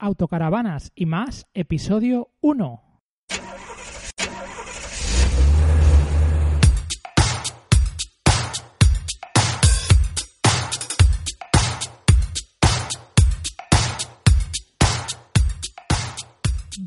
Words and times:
Autocaravanas 0.00 0.92
y 0.94 1.06
más, 1.06 1.48
episodio 1.54 2.30
1. 2.40 2.82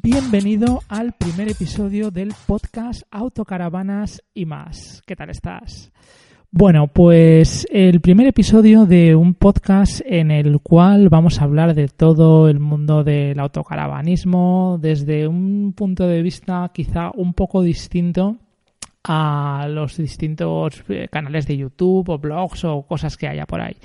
Bienvenido 0.01 0.79
al 0.87 1.11
primer 1.11 1.49
episodio 1.49 2.11
del 2.11 2.33
podcast 2.47 3.03
Autocaravanas 3.11 4.23
y 4.33 4.45
más. 4.45 5.01
¿Qué 5.05 5.17
tal 5.17 5.29
estás? 5.29 5.91
Bueno, 6.53 6.87
pues 6.87 7.65
el 7.71 8.01
primer 8.01 8.27
episodio 8.27 8.85
de 8.85 9.15
un 9.15 9.35
podcast 9.35 10.01
en 10.05 10.31
el 10.31 10.59
cual 10.59 11.07
vamos 11.07 11.39
a 11.39 11.45
hablar 11.45 11.73
de 11.75 11.87
todo 11.87 12.49
el 12.49 12.59
mundo 12.59 13.05
del 13.05 13.39
autocaravanismo 13.39 14.77
desde 14.81 15.29
un 15.29 15.71
punto 15.71 16.05
de 16.07 16.21
vista 16.21 16.69
quizá 16.73 17.11
un 17.15 17.33
poco 17.33 17.61
distinto 17.61 18.35
a 19.05 19.65
los 19.69 19.95
distintos 19.95 20.83
eh, 20.89 21.07
canales 21.09 21.47
de 21.47 21.55
YouTube 21.55 22.09
o 22.09 22.19
blogs 22.19 22.65
o 22.65 22.81
cosas 22.81 23.15
que 23.15 23.29
haya 23.29 23.45
por 23.45 23.61
ahí. 23.61 23.77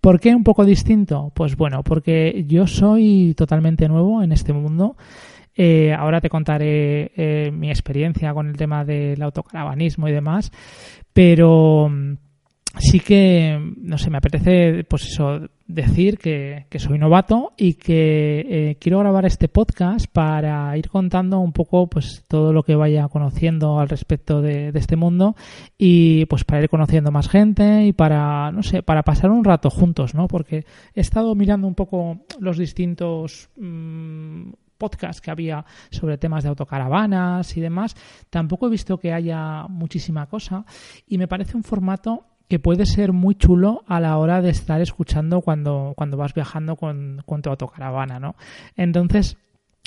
¿Por 0.00 0.20
qué 0.20 0.32
un 0.32 0.44
poco 0.44 0.64
distinto? 0.64 1.32
Pues 1.34 1.56
bueno, 1.56 1.82
porque 1.82 2.44
yo 2.46 2.68
soy 2.68 3.34
totalmente 3.36 3.88
nuevo 3.88 4.22
en 4.22 4.30
este 4.30 4.52
mundo. 4.52 4.96
Eh, 5.54 5.92
ahora 5.92 6.20
te 6.20 6.30
contaré 6.30 7.12
eh, 7.14 7.50
mi 7.52 7.68
experiencia 7.68 8.32
con 8.32 8.48
el 8.48 8.56
tema 8.56 8.84
del 8.84 9.22
autocaravanismo 9.22 10.08
y 10.08 10.12
demás, 10.12 10.50
pero 11.12 11.88
mm, 11.90 12.14
sí 12.78 13.00
que, 13.00 13.58
no 13.76 13.98
sé, 13.98 14.10
me 14.10 14.18
apetece, 14.18 14.84
pues 14.84 15.04
eso, 15.04 15.40
decir 15.66 16.18
que, 16.18 16.66
soy 16.78 16.98
novato 16.98 17.52
y 17.56 17.74
que 17.74 18.46
eh, 18.48 18.76
quiero 18.80 18.98
grabar 19.00 19.26
este 19.26 19.48
podcast 19.48 20.06
para 20.06 20.76
ir 20.76 20.88
contando 20.88 21.38
un 21.38 21.52
poco, 21.52 21.86
pues, 21.88 22.24
todo 22.28 22.52
lo 22.52 22.62
que 22.62 22.74
vaya 22.74 23.08
conociendo 23.08 23.78
al 23.78 23.88
respecto 23.88 24.40
de, 24.40 24.70
este 24.74 24.96
mundo 24.96 25.36
y, 25.76 26.24
pues, 26.26 26.44
para 26.44 26.62
ir 26.62 26.70
conociendo 26.70 27.10
más 27.10 27.28
gente 27.28 27.84
y 27.84 27.92
para, 27.92 28.50
no 28.52 28.62
sé, 28.62 28.82
para 28.82 29.02
pasar 29.02 29.30
un 29.30 29.44
rato 29.44 29.68
juntos, 29.68 30.14
¿no? 30.14 30.28
Porque 30.28 30.64
he 30.94 31.00
estado 31.00 31.34
mirando 31.34 31.66
un 31.66 31.74
poco 31.74 32.20
los 32.40 32.56
distintos 32.56 33.50
mm, 33.56 34.50
podcast 34.82 35.20
que 35.20 35.30
había 35.30 35.64
sobre 35.90 36.18
temas 36.18 36.42
de 36.42 36.48
autocaravanas 36.48 37.56
y 37.56 37.60
demás, 37.60 37.94
tampoco 38.30 38.66
he 38.66 38.70
visto 38.70 38.98
que 38.98 39.12
haya 39.12 39.68
muchísima 39.68 40.26
cosa 40.26 40.64
y 41.06 41.18
me 41.18 41.28
parece 41.28 41.56
un 41.56 41.62
formato 41.62 42.26
que 42.48 42.58
puede 42.58 42.84
ser 42.84 43.12
muy 43.12 43.36
chulo 43.36 43.84
a 43.86 44.00
la 44.00 44.18
hora 44.18 44.42
de 44.42 44.50
estar 44.50 44.80
escuchando 44.80 45.40
cuando, 45.40 45.94
cuando 45.96 46.16
vas 46.16 46.34
viajando 46.34 46.74
con, 46.74 47.22
con 47.26 47.42
tu 47.42 47.50
autocaravana, 47.50 48.18
¿no? 48.18 48.34
Entonces, 48.76 49.36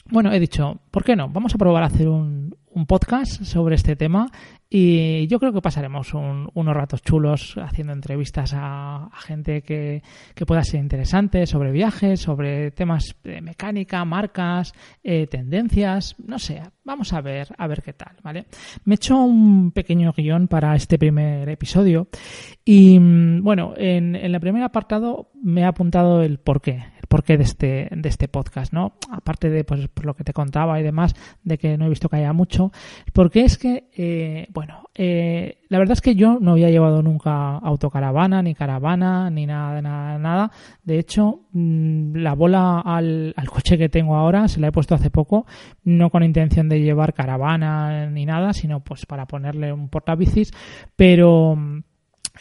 bueno, 0.10 0.32
he 0.32 0.40
dicho, 0.40 0.80
¿por 0.92 1.04
qué 1.04 1.16
no? 1.16 1.30
Vamos 1.30 1.56
a 1.56 1.58
probar 1.58 1.84
a 1.84 1.88
hacer 1.88 2.08
un, 2.08 2.56
un 2.76 2.86
podcast 2.86 3.44
sobre 3.44 3.76
este 3.76 3.96
tema 3.96 4.30
y 4.70 5.28
yo 5.28 5.40
creo 5.40 5.54
que 5.54 5.62
pasaremos 5.62 6.14
unos 6.14 6.76
ratos 6.76 7.02
chulos 7.02 7.56
haciendo 7.58 7.94
entrevistas 7.94 8.52
a, 8.54 9.10
gente 9.26 9.62
que, 9.62 10.04
pueda 10.46 10.62
ser 10.62 10.82
interesante 10.82 11.48
sobre 11.48 11.72
viajes, 11.72 12.20
sobre 12.20 12.72
temas 12.72 13.16
de 13.24 13.40
mecánica, 13.40 14.04
marcas, 14.04 14.74
eh, 15.04 15.26
tendencias, 15.28 16.16
no 16.20 16.38
sé, 16.38 16.62
vamos 16.84 17.14
a 17.14 17.22
ver, 17.22 17.48
a 17.58 17.66
ver 17.68 17.82
qué 17.82 17.94
tal, 17.94 18.18
¿vale? 18.22 18.48
Me 18.84 18.96
he 18.96 18.98
hecho 18.98 19.18
un 19.18 19.72
pequeño 19.72 20.12
guion 20.12 20.50
para 20.50 20.76
este 20.76 21.00
primer 21.00 21.48
episodio 21.48 22.10
y 22.66 23.00
mm, 23.00 23.42
bueno, 23.42 23.74
en, 23.78 24.18
en 24.18 24.36
el 24.36 24.42
primer 24.42 24.64
apartado 24.64 25.32
me 25.42 25.62
he 25.62 25.66
apuntado 25.66 26.22
el 26.22 26.40
por 26.40 26.62
qué, 26.62 26.84
porqué 27.16 27.38
de 27.38 27.44
este, 27.46 27.88
de 27.92 28.10
este 28.10 28.28
podcast, 28.28 28.74
¿no? 28.74 28.96
Aparte 29.10 29.50
de 29.50 29.64
pues, 29.64 29.88
por 29.88 30.06
lo 30.06 30.16
que 30.16 30.26
te 30.26 30.34
contaba 30.34 30.82
y 30.82 30.84
demás, 30.84 31.16
de 31.46 31.58
que 31.58 31.78
no 31.78 31.86
he 31.86 31.90
visto 31.90 32.10
que 32.10 32.18
haya 32.18 32.34
mucho, 32.34 32.74
porque 33.14 33.46
es 33.46 33.58
que, 33.58 33.86
eh, 33.96 34.48
bueno, 34.52 34.90
eh, 34.94 35.60
la 35.70 35.80
verdad 35.80 35.94
es 35.94 36.02
que 36.02 36.16
yo 36.16 36.40
no 36.42 36.52
había 36.52 36.70
llevado 36.70 37.02
nunca 37.02 37.56
autocaravana, 37.60 38.42
ni 38.42 38.54
caravana, 38.54 39.30
ni 39.30 39.46
nada, 39.46 39.82
nada, 39.82 40.20
nada. 40.20 40.52
De 40.84 41.00
hecho, 41.00 41.46
mm, 41.54 42.18
la 42.18 42.34
bola 42.34 42.82
al, 42.82 43.34
al 43.38 43.50
coche 43.50 43.78
que 43.78 43.88
tengo 43.88 44.18
ahora 44.18 44.50
se 44.50 44.60
la 44.60 44.68
he 44.68 44.72
puesto 44.74 44.94
hace 44.94 45.10
poco, 45.10 45.46
no 45.86 46.10
con 46.10 46.22
intención 46.22 46.68
de 46.68 46.82
llevar 46.82 47.14
caravana 47.14 48.10
ni 48.10 48.26
nada, 48.26 48.52
sino 48.52 48.82
pues 48.82 49.06
para 49.06 49.26
ponerle 49.26 49.72
un 49.72 49.88
portabicis, 49.88 50.52
pero 50.98 51.58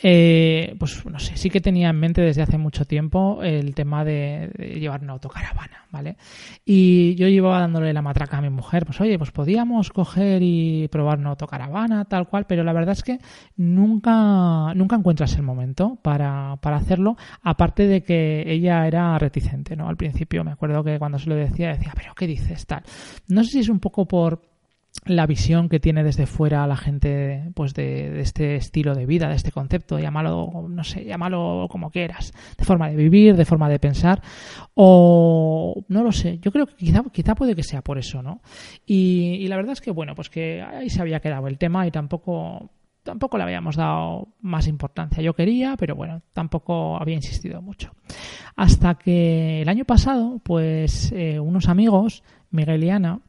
eh, 0.03 0.75
pues 0.79 1.05
no 1.07 1.19
sé, 1.19 1.37
sí 1.37 1.51
que 1.51 1.61
tenía 1.61 1.91
en 1.91 1.99
mente 1.99 2.21
desde 2.21 2.43
hace 2.43 2.59
mucho 2.59 2.85
tiempo 2.85 3.43
el 3.43 3.75
tema 3.75 4.05
de, 4.05 4.51
llevar 4.79 5.03
una 5.03 5.13
autocaravana, 5.13 5.87
¿vale? 5.91 6.17
Y 6.65 7.15
yo 7.15 7.29
llevaba 7.29 7.61
dándole 7.61 7.93
la 7.93 8.03
matraca 8.03 8.39
a 8.39 8.43
mi 8.43 8.51
mujer, 8.51 8.85
pues 8.87 9.01
oye, 9.01 9.19
pues 9.19 9.31
podíamos 9.31 9.91
coger 9.91 10.43
y 10.43 10.89
probar 10.89 11.19
una 11.19 11.31
autocaravana, 11.31 12.05
tal 12.07 12.29
cual, 12.29 12.47
pero 12.47 12.65
la 12.65 12.73
verdad 12.73 12.93
es 12.93 13.03
que 13.03 13.19
nunca, 13.57 14.75
nunca 14.75 14.97
encuentras 14.97 15.37
el 15.37 15.43
momento 15.43 15.99
para, 16.03 16.57
para 16.61 16.77
hacerlo, 16.77 17.17
aparte 17.43 17.87
de 17.87 18.03
que 18.03 18.45
ella 18.47 18.87
era 18.87 19.19
reticente, 19.19 19.77
¿no? 19.77 19.89
Al 19.89 19.97
principio 19.97 20.45
me 20.45 20.53
acuerdo 20.53 20.83
que 20.83 20.99
cuando 20.99 21.19
se 21.19 21.29
lo 21.29 21.37
decía, 21.37 21.69
decía, 21.69 21.93
pero 21.95 22.15
¿qué 22.15 22.27
dices 22.27 22.67
tal? 22.67 22.83
No 23.29 23.45
sé 23.45 23.51
si 23.51 23.59
es 23.61 23.69
un 23.69 23.81
poco 23.81 24.07
por 24.07 24.54
la 25.07 25.27
visión 25.27 25.69
que 25.69 25.81
tiene 25.81 26.03
desde 26.03 26.27
fuera 26.27 26.67
la 26.67 26.77
gente 26.77 27.51
pues 27.55 27.75
de, 27.75 28.21
este 28.21 28.57
estilo 28.57 28.95
de 28.95 29.07
vida, 29.07 29.29
de 29.29 29.35
este 29.35 29.53
concepto, 29.53 29.99
llámalo, 29.99 30.67
no 30.69 30.85
sé, 30.85 31.05
llámalo 31.05 31.67
como 31.69 31.91
quieras, 31.91 32.33
de 32.57 32.65
forma 32.65 32.89
de 32.89 32.97
vivir, 32.97 33.37
de 33.37 33.45
forma 33.45 33.69
de 33.69 33.79
pensar, 33.79 34.23
o 34.75 35.85
no 35.89 36.03
lo 36.03 36.13
sé, 36.13 36.39
yo 36.39 36.53
creo 36.53 36.67
que 36.67 36.77
quizá, 36.77 37.03
quizá 37.13 37.35
puede 37.35 37.55
que 37.55 37.63
sea 37.63 37.83
por 37.83 37.99
eso, 37.99 38.23
¿no? 38.23 38.41
Y, 38.87 39.37
y 39.41 39.49
la 39.49 39.57
verdad 39.57 39.73
es 39.73 39.81
que, 39.81 39.91
bueno, 39.91 40.15
pues 40.15 40.31
que 40.31 40.63
ahí 40.63 40.89
se 40.89 41.03
había 41.03 41.21
quedado 41.21 41.49
el 41.49 41.59
tema 41.59 41.87
y 41.87 41.91
tampoco 41.91 42.71
tampoco 43.05 43.37
le 43.37 43.45
habíamos 43.45 43.77
dado 43.77 44.29
más 44.41 44.67
importancia. 44.67 45.23
Yo 45.23 45.35
quería, 45.35 45.77
pero 45.79 45.95
bueno, 45.95 46.23
tampoco 46.33 46.97
había 46.97 47.15
insistido 47.15 47.63
mucho. 47.63 47.93
Hasta 48.57 48.95
que 48.95 49.63
el 49.63 49.69
año 49.69 49.85
pasado, 49.85 50.41
pues 50.43 51.13
eh, 51.13 51.39
unos 51.39 51.69
amigos, 51.69 52.25
Miguel 52.51 52.83
y 52.83 52.91
Ana, 52.91 53.21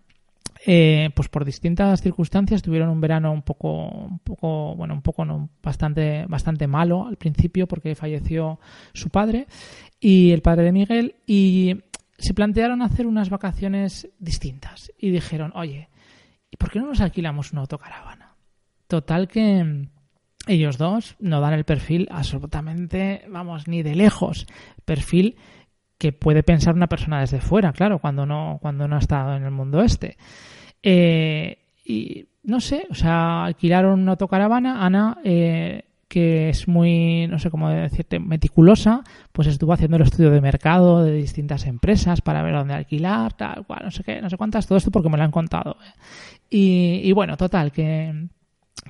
eh, 0.67 1.11
pues 1.13 1.29
por 1.29 1.45
distintas 1.45 2.01
circunstancias 2.01 2.63
tuvieron 2.63 2.89
un 2.89 2.99
verano 2.99 3.31
un 3.31 3.43
poco, 3.43 3.87
un 3.87 4.17
poco, 4.17 4.75
bueno, 4.75 4.95
un 4.95 5.03
poco 5.03 5.23
no, 5.23 5.49
bastante, 5.61 6.25
bastante 6.27 6.65
malo 6.65 7.05
al 7.05 7.17
principio 7.17 7.67
porque 7.67 7.93
falleció 7.93 8.59
su 8.91 9.09
padre 9.09 9.45
y 9.99 10.31
el 10.31 10.41
padre 10.41 10.63
de 10.63 10.71
Miguel 10.71 11.15
y 11.27 11.83
se 12.17 12.33
plantearon 12.33 12.81
hacer 12.81 13.05
unas 13.05 13.29
vacaciones 13.29 14.09
distintas 14.17 14.91
y 14.97 15.11
dijeron, 15.11 15.51
oye, 15.53 15.89
¿y 16.49 16.57
por 16.57 16.71
qué 16.71 16.79
no 16.79 16.87
nos 16.87 17.01
alquilamos 17.01 17.51
una 17.51 17.61
autocaravana? 17.61 18.35
Total 18.87 19.27
que 19.27 19.87
ellos 20.47 20.79
dos 20.79 21.15
no 21.19 21.41
dan 21.41 21.53
el 21.53 21.65
perfil 21.65 22.07
absolutamente, 22.09 23.23
vamos, 23.29 23.67
ni 23.67 23.83
de 23.83 23.93
lejos, 23.93 24.47
perfil 24.83 25.37
que 25.97 26.11
puede 26.11 26.43
pensar 26.43 26.75
una 26.75 26.87
persona 26.87 27.21
desde 27.21 27.39
fuera, 27.39 27.71
claro, 27.73 27.99
cuando 27.99 28.25
no, 28.25 28.59
cuando 28.61 28.87
no 28.87 28.95
ha 28.95 28.99
estado 28.99 29.35
en 29.35 29.43
el 29.43 29.51
mundo 29.51 29.81
este. 29.81 30.17
Eh, 30.83 31.57
y 31.85 32.27
no 32.43 32.59
sé, 32.59 32.87
o 32.89 32.95
sea, 32.95 33.45
alquilaron 33.45 34.01
una 34.01 34.11
autocaravana. 34.11 34.85
Ana, 34.85 35.17
eh, 35.23 35.83
que 36.07 36.49
es 36.49 36.67
muy, 36.67 37.27
no 37.27 37.39
sé 37.39 37.49
cómo 37.49 37.69
decirte, 37.69 38.19
meticulosa, 38.19 39.03
pues 39.31 39.47
estuvo 39.47 39.73
haciendo 39.73 39.97
el 39.97 40.03
estudio 40.03 40.29
de 40.29 40.39
mercado 40.39 41.03
de 41.03 41.13
distintas 41.13 41.65
empresas 41.65 42.21
para 42.21 42.43
ver 42.43 42.53
dónde 42.53 42.73
alquilar, 42.73 43.33
tal 43.33 43.65
cual, 43.65 43.81
no 43.85 43.91
sé 43.91 44.03
qué, 44.03 44.21
no 44.21 44.29
sé 44.29 44.37
cuántas, 44.37 44.67
todo 44.67 44.77
esto 44.77 44.91
porque 44.91 45.09
me 45.09 45.17
lo 45.17 45.23
han 45.23 45.31
contado. 45.31 45.77
¿eh? 45.83 45.99
Y, 46.49 47.01
y, 47.03 47.11
bueno, 47.11 47.37
total, 47.37 47.71
que, 47.71 48.27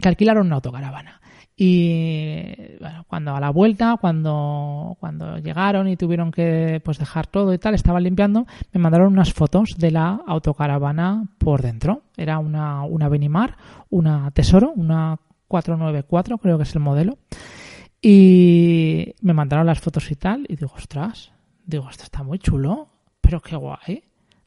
que 0.02 0.08
alquilaron 0.08 0.48
una 0.48 0.56
autocaravana. 0.56 1.22
Y 1.58 2.78
bueno, 2.82 3.06
cuando 3.08 3.34
a 3.34 3.40
la 3.40 3.50
vuelta, 3.50 3.98
cuando, 4.00 4.98
cuando 5.00 5.38
llegaron 5.38 5.88
y 5.88 5.96
tuvieron 5.96 6.32
que 6.32 6.82
pues 6.84 6.98
dejar 6.98 7.28
todo 7.28 7.54
y 7.54 7.58
tal, 7.58 7.74
estaban 7.74 8.04
limpiando, 8.04 8.46
me 8.74 8.82
mandaron 8.82 9.14
unas 9.14 9.34
fotos 9.34 9.76
de 9.78 9.92
la 9.92 10.20
autocaravana 10.28 11.26
por 11.38 11.62
dentro. 11.62 12.04
Era 12.18 12.40
una, 12.40 12.84
una 12.84 13.08
Benimar, 13.08 13.56
una 13.90 14.32
Tesoro, 14.32 14.74
una 14.76 15.18
494, 15.48 16.38
creo 16.40 16.58
que 16.58 16.64
es 16.64 16.76
el 16.76 16.82
modelo. 16.82 17.18
Y 18.02 19.16
me 19.22 19.34
mandaron 19.34 19.66
las 19.66 19.80
fotos 19.80 20.12
y 20.12 20.16
tal, 20.16 20.46
y 20.50 20.58
digo, 20.58 20.74
ostras, 20.76 21.32
digo, 21.66 21.90
esto 21.90 22.04
está 22.04 22.22
muy 22.22 22.38
chulo, 22.38 22.90
pero 23.22 23.42
qué 23.42 23.56
guay. 23.56 24.04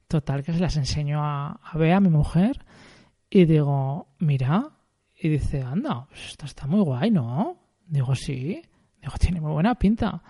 Total, 0.07 0.43
que 0.43 0.53
se 0.53 0.61
las 0.61 0.77
enseño 0.77 1.25
a, 1.25 1.59
a 1.63 1.79
Bea, 1.79 2.01
mi 2.01 2.09
mujer, 2.09 2.65
y 3.31 3.47
digo, 3.47 4.09
mira, 4.19 4.71
y 5.21 5.29
dice, 5.29 5.63
anda, 5.63 6.07
pues 6.09 6.27
esto 6.29 6.47
está 6.47 6.67
muy 6.67 6.81
guay, 6.81 7.11
¿no? 7.11 7.57
Digo, 7.87 8.15
sí. 8.15 8.63
Digo, 9.01 9.15
tiene 9.19 9.41
muy 9.41 9.53
buena 9.53 9.75
pinta. 9.75 10.23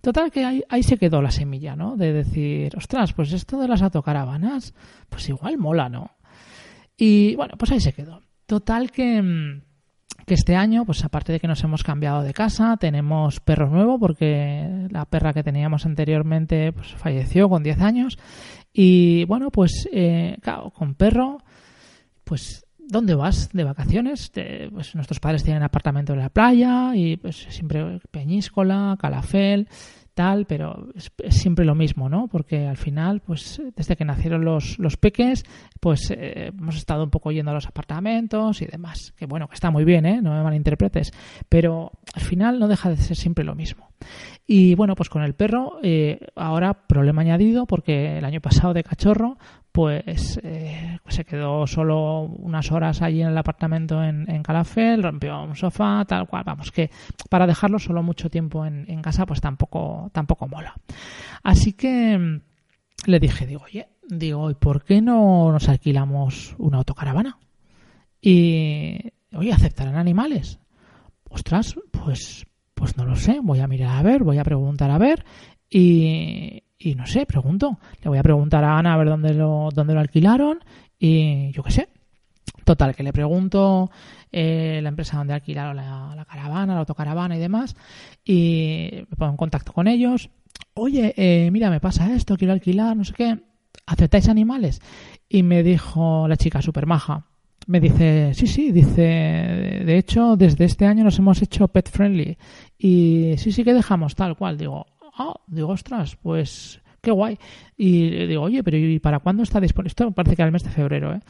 Total 0.00 0.30
que 0.30 0.44
ahí, 0.44 0.62
ahí 0.68 0.82
se 0.82 0.98
quedó 0.98 1.22
la 1.22 1.30
semilla, 1.30 1.76
¿no? 1.76 1.96
De 1.96 2.12
decir, 2.12 2.76
ostras, 2.76 3.12
pues 3.12 3.32
esto 3.32 3.58
de 3.58 3.68
las 3.68 3.82
autocaravanas, 3.82 4.74
pues 5.08 5.28
igual 5.28 5.58
mola, 5.58 5.88
¿no? 5.88 6.10
Y 6.96 7.34
bueno, 7.36 7.54
pues 7.58 7.72
ahí 7.72 7.80
se 7.80 7.92
quedó. 7.92 8.20
Total 8.46 8.90
que, 8.90 9.62
que 10.26 10.34
este 10.34 10.56
año, 10.56 10.84
pues 10.84 11.04
aparte 11.04 11.32
de 11.32 11.40
que 11.40 11.48
nos 11.48 11.62
hemos 11.64 11.82
cambiado 11.82 12.22
de 12.22 12.34
casa, 12.34 12.76
tenemos 12.76 13.40
perro 13.40 13.68
nuevo 13.68 13.98
porque 13.98 14.88
la 14.90 15.06
perra 15.06 15.32
que 15.32 15.42
teníamos 15.42 15.86
anteriormente 15.86 16.72
pues, 16.72 16.94
falleció 16.94 17.48
con 17.48 17.62
10 17.62 17.80
años. 17.80 18.18
Y 18.72 19.24
bueno, 19.24 19.50
pues 19.50 19.88
eh, 19.92 20.36
claro, 20.42 20.70
con 20.70 20.94
perro, 20.94 21.38
pues 22.24 22.63
¿dónde 22.88 23.14
vas 23.14 23.50
de 23.52 23.64
vacaciones? 23.64 24.30
pues 24.72 24.94
nuestros 24.94 25.20
padres 25.20 25.44
tienen 25.44 25.62
apartamento 25.62 26.12
en 26.12 26.20
la 26.20 26.28
playa 26.28 26.94
y 26.94 27.16
pues 27.16 27.46
siempre 27.48 28.00
Peñíscola, 28.10 28.96
Calafel 29.00 29.68
tal, 30.14 30.46
pero 30.46 30.88
es, 30.94 31.12
siempre 31.30 31.64
lo 31.64 31.74
mismo, 31.74 32.08
¿no? 32.08 32.28
Porque 32.28 32.66
al 32.66 32.76
final, 32.76 33.20
pues 33.20 33.60
desde 33.76 33.96
que 33.96 34.04
nacieron 34.04 34.44
los, 34.44 34.78
los 34.78 34.96
peques, 34.96 35.44
pues 35.80 36.10
eh, 36.10 36.52
hemos 36.56 36.76
estado 36.76 37.04
un 37.04 37.10
poco 37.10 37.32
yendo 37.32 37.50
a 37.50 37.54
los 37.54 37.66
apartamentos 37.66 38.62
y 38.62 38.66
demás. 38.66 39.12
Que 39.16 39.26
bueno, 39.26 39.48
que 39.48 39.54
está 39.54 39.70
muy 39.70 39.84
bien, 39.84 40.06
¿eh? 40.06 40.22
No 40.22 40.32
me 40.32 40.42
malinterpretes. 40.42 41.12
Pero 41.48 41.92
al 42.14 42.22
final 42.22 42.58
no 42.58 42.68
deja 42.68 42.88
de 42.88 42.96
ser 42.96 43.16
siempre 43.16 43.44
lo 43.44 43.54
mismo. 43.54 43.88
Y 44.46 44.74
bueno, 44.74 44.94
pues 44.94 45.08
con 45.08 45.22
el 45.22 45.34
perro, 45.34 45.78
eh, 45.82 46.20
ahora 46.36 46.86
problema 46.86 47.22
añadido, 47.22 47.66
porque 47.66 48.18
el 48.18 48.24
año 48.24 48.40
pasado 48.40 48.72
de 48.72 48.84
cachorro, 48.84 49.38
pues, 49.74 50.38
eh, 50.44 51.00
se 51.08 51.24
quedó 51.24 51.66
solo 51.66 52.20
unas 52.20 52.70
horas 52.70 53.02
allí 53.02 53.22
en 53.22 53.30
el 53.30 53.36
apartamento 53.36 54.00
en, 54.04 54.30
en, 54.30 54.44
Calafel, 54.44 55.02
rompió 55.02 55.42
un 55.42 55.56
sofá, 55.56 56.04
tal 56.06 56.28
cual. 56.28 56.44
Vamos, 56.46 56.70
que 56.70 56.90
para 57.28 57.44
dejarlo 57.44 57.80
solo 57.80 58.00
mucho 58.00 58.30
tiempo 58.30 58.64
en, 58.64 58.88
en 58.88 59.02
casa, 59.02 59.26
pues 59.26 59.40
tampoco, 59.40 60.10
tampoco 60.12 60.46
mola. 60.46 60.76
Así 61.42 61.72
que 61.72 62.16
mm, 62.16 62.40
le 63.06 63.18
dije, 63.18 63.48
digo, 63.48 63.62
oye, 63.64 63.88
digo, 64.08 64.48
¿y 64.48 64.54
por 64.54 64.84
qué 64.84 65.02
no 65.02 65.50
nos 65.50 65.68
alquilamos 65.68 66.54
una 66.58 66.78
autocaravana? 66.78 67.40
Y, 68.20 68.96
oye, 69.34 69.52
¿aceptarán 69.52 69.96
animales? 69.96 70.60
Ostras, 71.28 71.74
pues, 71.90 72.46
pues 72.74 72.96
no 72.96 73.06
lo 73.06 73.16
sé, 73.16 73.40
voy 73.42 73.58
a 73.58 73.66
mirar 73.66 73.96
a 73.96 74.02
ver, 74.04 74.22
voy 74.22 74.38
a 74.38 74.44
preguntar 74.44 74.92
a 74.92 74.98
ver. 74.98 75.24
Y, 75.68 76.62
y 76.84 76.94
no 76.94 77.06
sé, 77.06 77.24
pregunto. 77.24 77.78
Le 78.02 78.10
voy 78.10 78.18
a 78.18 78.22
preguntar 78.22 78.62
a 78.62 78.78
Ana 78.78 78.92
a 78.92 78.96
ver 78.98 79.08
dónde 79.08 79.32
lo, 79.32 79.70
dónde 79.74 79.94
lo 79.94 80.00
alquilaron 80.00 80.58
y 80.98 81.50
yo 81.52 81.62
qué 81.62 81.70
sé. 81.70 81.88
Total, 82.64 82.94
que 82.94 83.02
le 83.02 83.12
pregunto 83.12 83.90
eh, 84.30 84.80
la 84.82 84.90
empresa 84.90 85.16
donde 85.16 85.32
alquilaron 85.32 85.76
la, 85.76 86.26
caravana, 86.28 86.74
la 86.74 86.80
autocaravana 86.80 87.36
y 87.36 87.40
demás, 87.40 87.74
y 88.24 88.90
me 89.10 89.16
pongo 89.16 89.32
en 89.32 89.36
contacto 89.36 89.72
con 89.72 89.88
ellos. 89.88 90.28
Oye, 90.74 91.14
eh, 91.16 91.50
mira, 91.50 91.70
me 91.70 91.80
pasa 91.80 92.14
esto, 92.14 92.36
quiero 92.36 92.52
alquilar, 92.52 92.96
no 92.96 93.04
sé 93.04 93.14
qué. 93.14 93.38
¿Aceptáis 93.86 94.28
animales? 94.28 94.80
Y 95.28 95.42
me 95.42 95.62
dijo 95.62 96.28
la 96.28 96.36
chica 96.36 96.62
super 96.62 96.86
maja. 96.86 97.26
Me 97.66 97.80
dice, 97.80 98.32
sí, 98.34 98.46
sí, 98.46 98.72
dice, 98.72 99.00
de 99.00 99.96
hecho, 99.96 100.36
desde 100.36 100.66
este 100.66 100.84
año 100.84 101.02
nos 101.02 101.18
hemos 101.18 101.40
hecho 101.40 101.68
pet 101.68 101.90
friendly. 101.90 102.36
Y 102.78 103.34
sí, 103.38 103.52
sí 103.52 103.64
que 103.64 103.72
dejamos 103.72 104.14
tal 104.14 104.36
cual. 104.36 104.58
Digo, 104.58 104.86
ah, 105.16 105.34
digo, 105.46 105.68
ostras, 105.68 106.16
pues 106.16 106.80
qué 107.00 107.10
guay. 107.10 107.38
Y 107.76 108.26
digo, 108.26 108.42
oye, 108.42 108.62
pero 108.62 108.76
¿y 108.76 108.98
para 108.98 109.20
cuándo 109.20 109.42
está 109.42 109.60
disponible? 109.60 109.88
Esto 109.88 110.10
parece 110.12 110.36
que 110.36 110.42
era 110.42 110.48
el 110.48 110.52
mes 110.52 110.64
de 110.64 110.70
febrero, 110.70 111.14
¿eh? 111.14 111.20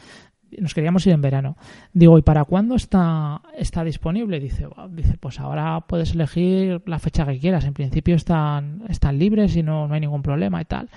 Nos 0.61 0.75
queríamos 0.75 1.07
ir 1.07 1.13
en 1.13 1.21
verano. 1.21 1.57
Digo, 1.93 2.19
¿y 2.19 2.23
para 2.23 2.45
cuándo 2.45 2.75
está, 2.75 3.43
está 3.57 3.85
disponible? 3.85 4.41
Dice, 4.41 4.69
dice, 4.91 5.17
pues 5.19 5.41
ahora 5.41 5.81
puedes 5.87 6.15
elegir 6.15 6.83
la 6.87 6.99
fecha 6.99 7.27
que 7.27 7.39
quieras. 7.39 7.65
En 7.65 7.75
principio 7.75 8.17
están, 8.17 8.83
están 8.89 9.19
libres 9.19 9.57
y 9.57 9.63
no, 9.63 9.93
hay 9.93 10.01
ningún 10.01 10.23
problema 10.23 10.61
y 10.61 10.65
tal. 10.65 10.89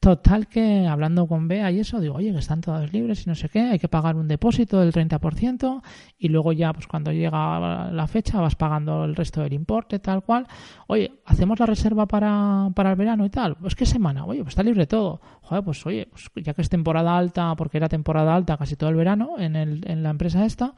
Total 0.00 0.46
que 0.46 0.86
hablando 0.86 1.26
con 1.26 1.48
Bea 1.48 1.70
y 1.72 1.80
eso, 1.80 2.00
digo, 2.00 2.16
oye, 2.16 2.30
que 2.30 2.38
están 2.38 2.60
todos 2.60 2.92
libres 2.92 3.26
y 3.26 3.28
no 3.28 3.34
sé 3.34 3.48
qué, 3.48 3.60
hay 3.60 3.78
que 3.78 3.88
pagar 3.88 4.14
un 4.14 4.28
depósito 4.28 4.78
del 4.78 4.92
30% 4.92 5.82
y 6.18 6.28
luego 6.28 6.52
ya, 6.52 6.72
pues 6.72 6.86
cuando 6.86 7.12
llega 7.12 7.90
la 7.90 8.06
fecha 8.06 8.40
vas 8.40 8.54
pagando 8.54 9.04
el 9.04 9.16
resto 9.16 9.42
del 9.42 9.54
importe, 9.54 9.98
tal 9.98 10.22
cual. 10.22 10.46
Oye, 10.86 11.12
hacemos 11.24 11.58
la 11.58 11.66
reserva 11.66 12.06
para, 12.06 12.70
para 12.74 12.90
el 12.90 12.96
verano 12.96 13.24
y 13.24 13.30
tal. 13.30 13.56
Pues 13.56 13.74
qué 13.74 13.86
semana, 13.86 14.24
oye, 14.26 14.42
pues 14.42 14.52
está 14.52 14.62
libre 14.62 14.86
todo. 14.86 15.20
Joder, 15.40 15.64
pues 15.64 15.84
oye, 15.86 16.06
pues 16.10 16.30
ya 16.44 16.54
que 16.54 16.62
es 16.62 16.68
temporada 16.68 17.16
alta, 17.16 17.56
porque 17.56 17.78
era 17.78 17.88
temporada 17.88 18.34
alta 18.34 18.56
casi 18.56 18.76
todo 18.76 18.90
el 18.90 18.96
verano 18.96 19.05
en, 19.14 19.56
el, 19.56 19.82
en 19.86 20.02
la 20.02 20.10
empresa 20.10 20.44
esta, 20.44 20.74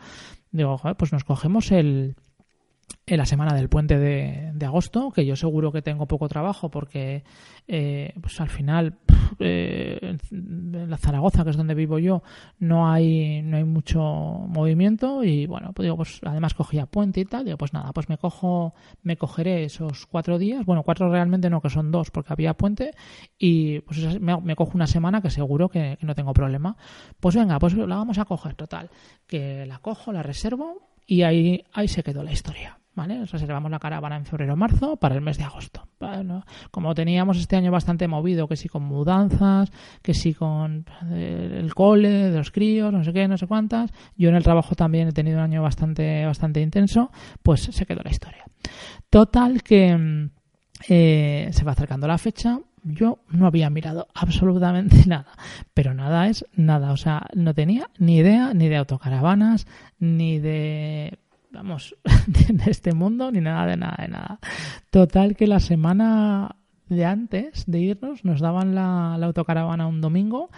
digo, 0.51 0.81
pues 0.99 1.13
nos 1.13 1.25
cogemos 1.25 1.73
el 1.73 2.17
en 3.07 3.17
la 3.17 3.27
semana 3.27 3.55
del 3.55 3.69
puente 3.69 3.99
de, 3.99 4.51
de, 4.55 4.67
agosto, 4.67 5.11
que 5.11 5.25
yo 5.25 5.35
seguro 5.35 5.73
que 5.73 5.83
tengo 5.83 6.07
poco 6.07 6.29
trabajo 6.29 6.71
porque 6.71 7.25
eh, 7.67 8.13
pues 8.21 8.41
al 8.41 8.51
final 8.51 8.99
eh, 9.39 10.19
en 10.31 10.91
la 10.91 10.99
Zaragoza, 10.99 11.43
que 11.45 11.51
es 11.51 11.57
donde 11.57 11.75
vivo 11.75 11.99
yo, 11.99 12.23
no 12.59 12.91
hay 12.91 13.43
no 13.43 13.57
hay 13.57 13.65
mucho 13.65 14.01
movimiento 14.01 15.25
y 15.25 15.47
bueno, 15.47 15.73
pues 15.73 15.85
digo, 15.85 15.97
pues 15.97 16.21
además 16.23 16.55
cogía 16.55 16.87
puente 16.87 17.21
y 17.21 17.25
tal, 17.25 17.45
digo, 17.47 17.57
pues 17.57 17.73
nada, 17.73 17.93
pues 17.93 18.09
me 18.09 18.19
cojo, 18.19 18.75
me 19.03 19.17
cogeré 19.17 19.65
esos 19.65 20.07
cuatro 20.07 20.39
días, 20.39 20.67
bueno, 20.67 20.83
cuatro 20.83 21.11
realmente 21.11 21.49
no, 21.49 21.63
que 21.63 21.71
son 21.71 21.91
dos 21.91 22.11
porque 22.11 22.33
había 22.33 22.55
puente 22.55 22.93
y 23.39 23.81
pues 23.81 24.21
me, 24.21 24.39
me 24.41 24.55
cojo 24.55 24.73
una 24.75 24.87
semana 24.87 25.23
que 25.23 25.31
seguro 25.31 25.69
que, 25.69 25.97
que 25.99 26.07
no 26.07 26.15
tengo 26.15 26.33
problema. 26.35 26.77
Pues 27.21 27.35
venga, 27.37 27.59
pues 27.59 27.75
la 27.75 27.97
vamos 27.97 28.19
a 28.19 28.27
coger, 28.27 28.55
total, 28.55 28.91
que 29.27 29.65
la 29.67 29.79
cojo, 29.79 30.13
la 30.13 30.23
reservo 30.23 30.88
y 31.09 31.23
ahí, 31.23 31.65
ahí 31.73 31.89
se 31.89 32.05
quedó 32.05 32.23
la 32.23 32.31
historia. 32.31 32.79
¿Vale? 32.95 33.25
Reservamos 33.27 33.71
la 33.71 33.79
caravana 33.79 34.17
en 34.17 34.25
febrero 34.25 34.55
o 34.55 34.57
marzo 34.57 34.97
para 34.97 35.15
el 35.15 35.21
mes 35.21 35.39
de 35.39 35.45
agosto. 35.45 35.87
Bueno, 36.01 36.45
como 36.73 36.97
teníamos 36.97 37.39
este 37.39 37.55
año 37.55 37.71
bastante 37.71 38.09
movido, 38.09 38.49
que 38.49 38.57
sí 38.57 38.69
con 38.69 38.83
mudanzas, 38.83 39.71
que 40.03 40.15
sí 40.15 40.35
con 40.35 40.85
eh, 41.13 41.59
el 41.61 41.73
cole 41.77 42.33
los 42.33 42.51
críos, 42.51 42.93
no 42.93 43.05
sé 43.05 43.13
qué, 43.13 43.29
no 43.29 43.39
sé 43.39 43.47
cuántas, 43.47 43.93
yo 44.17 44.31
en 44.31 44.35
el 44.35 44.43
trabajo 44.43 44.75
también 44.75 45.07
he 45.07 45.13
tenido 45.13 45.39
un 45.39 45.45
año 45.45 45.63
bastante, 45.63 46.27
bastante 46.27 46.61
intenso, 46.61 47.13
pues 47.41 47.63
se 47.63 47.87
quedó 47.87 48.03
la 48.03 48.11
historia. 48.11 48.45
Total 49.09 49.63
que 49.63 49.97
mm, 49.97 50.31
eh, 50.89 51.51
se 51.53 51.65
va 51.65 51.73
acercando 51.73 52.09
la 52.09 52.19
fecha, 52.19 52.59
yo 52.95 53.21
no 53.29 53.47
había 53.47 53.71
mirado 53.71 54.09
absolutamente 54.15 55.05
nada, 55.07 55.33
pero 55.75 55.95
nada 55.95 56.29
es 56.29 56.45
nada, 56.55 56.93
o 56.93 56.97
sea, 56.97 57.27
no 57.35 57.55
tenía 57.55 57.91
ni 57.99 58.17
idea 58.17 58.53
ni 58.55 58.69
de 58.69 58.77
autocaravanas, 58.77 59.67
ni 59.99 60.39
de 60.39 61.19
vamos, 61.51 61.97
de 62.27 62.71
este 62.71 62.93
mundo, 62.93 63.31
ni 63.31 63.41
nada 63.41 63.67
de 63.67 63.77
nada 63.77 63.97
de 63.99 64.09
nada. 64.09 64.39
Total 64.91 65.37
que 65.37 65.47
la 65.47 65.61
semana 65.61 66.57
de 66.89 67.05
antes 67.05 67.65
de 67.67 67.81
irnos 67.81 68.25
nos 68.25 68.41
daban 68.41 68.75
la, 68.75 69.15
autocaravana 69.15 69.87
un 69.87 70.01
domingo 70.01 70.51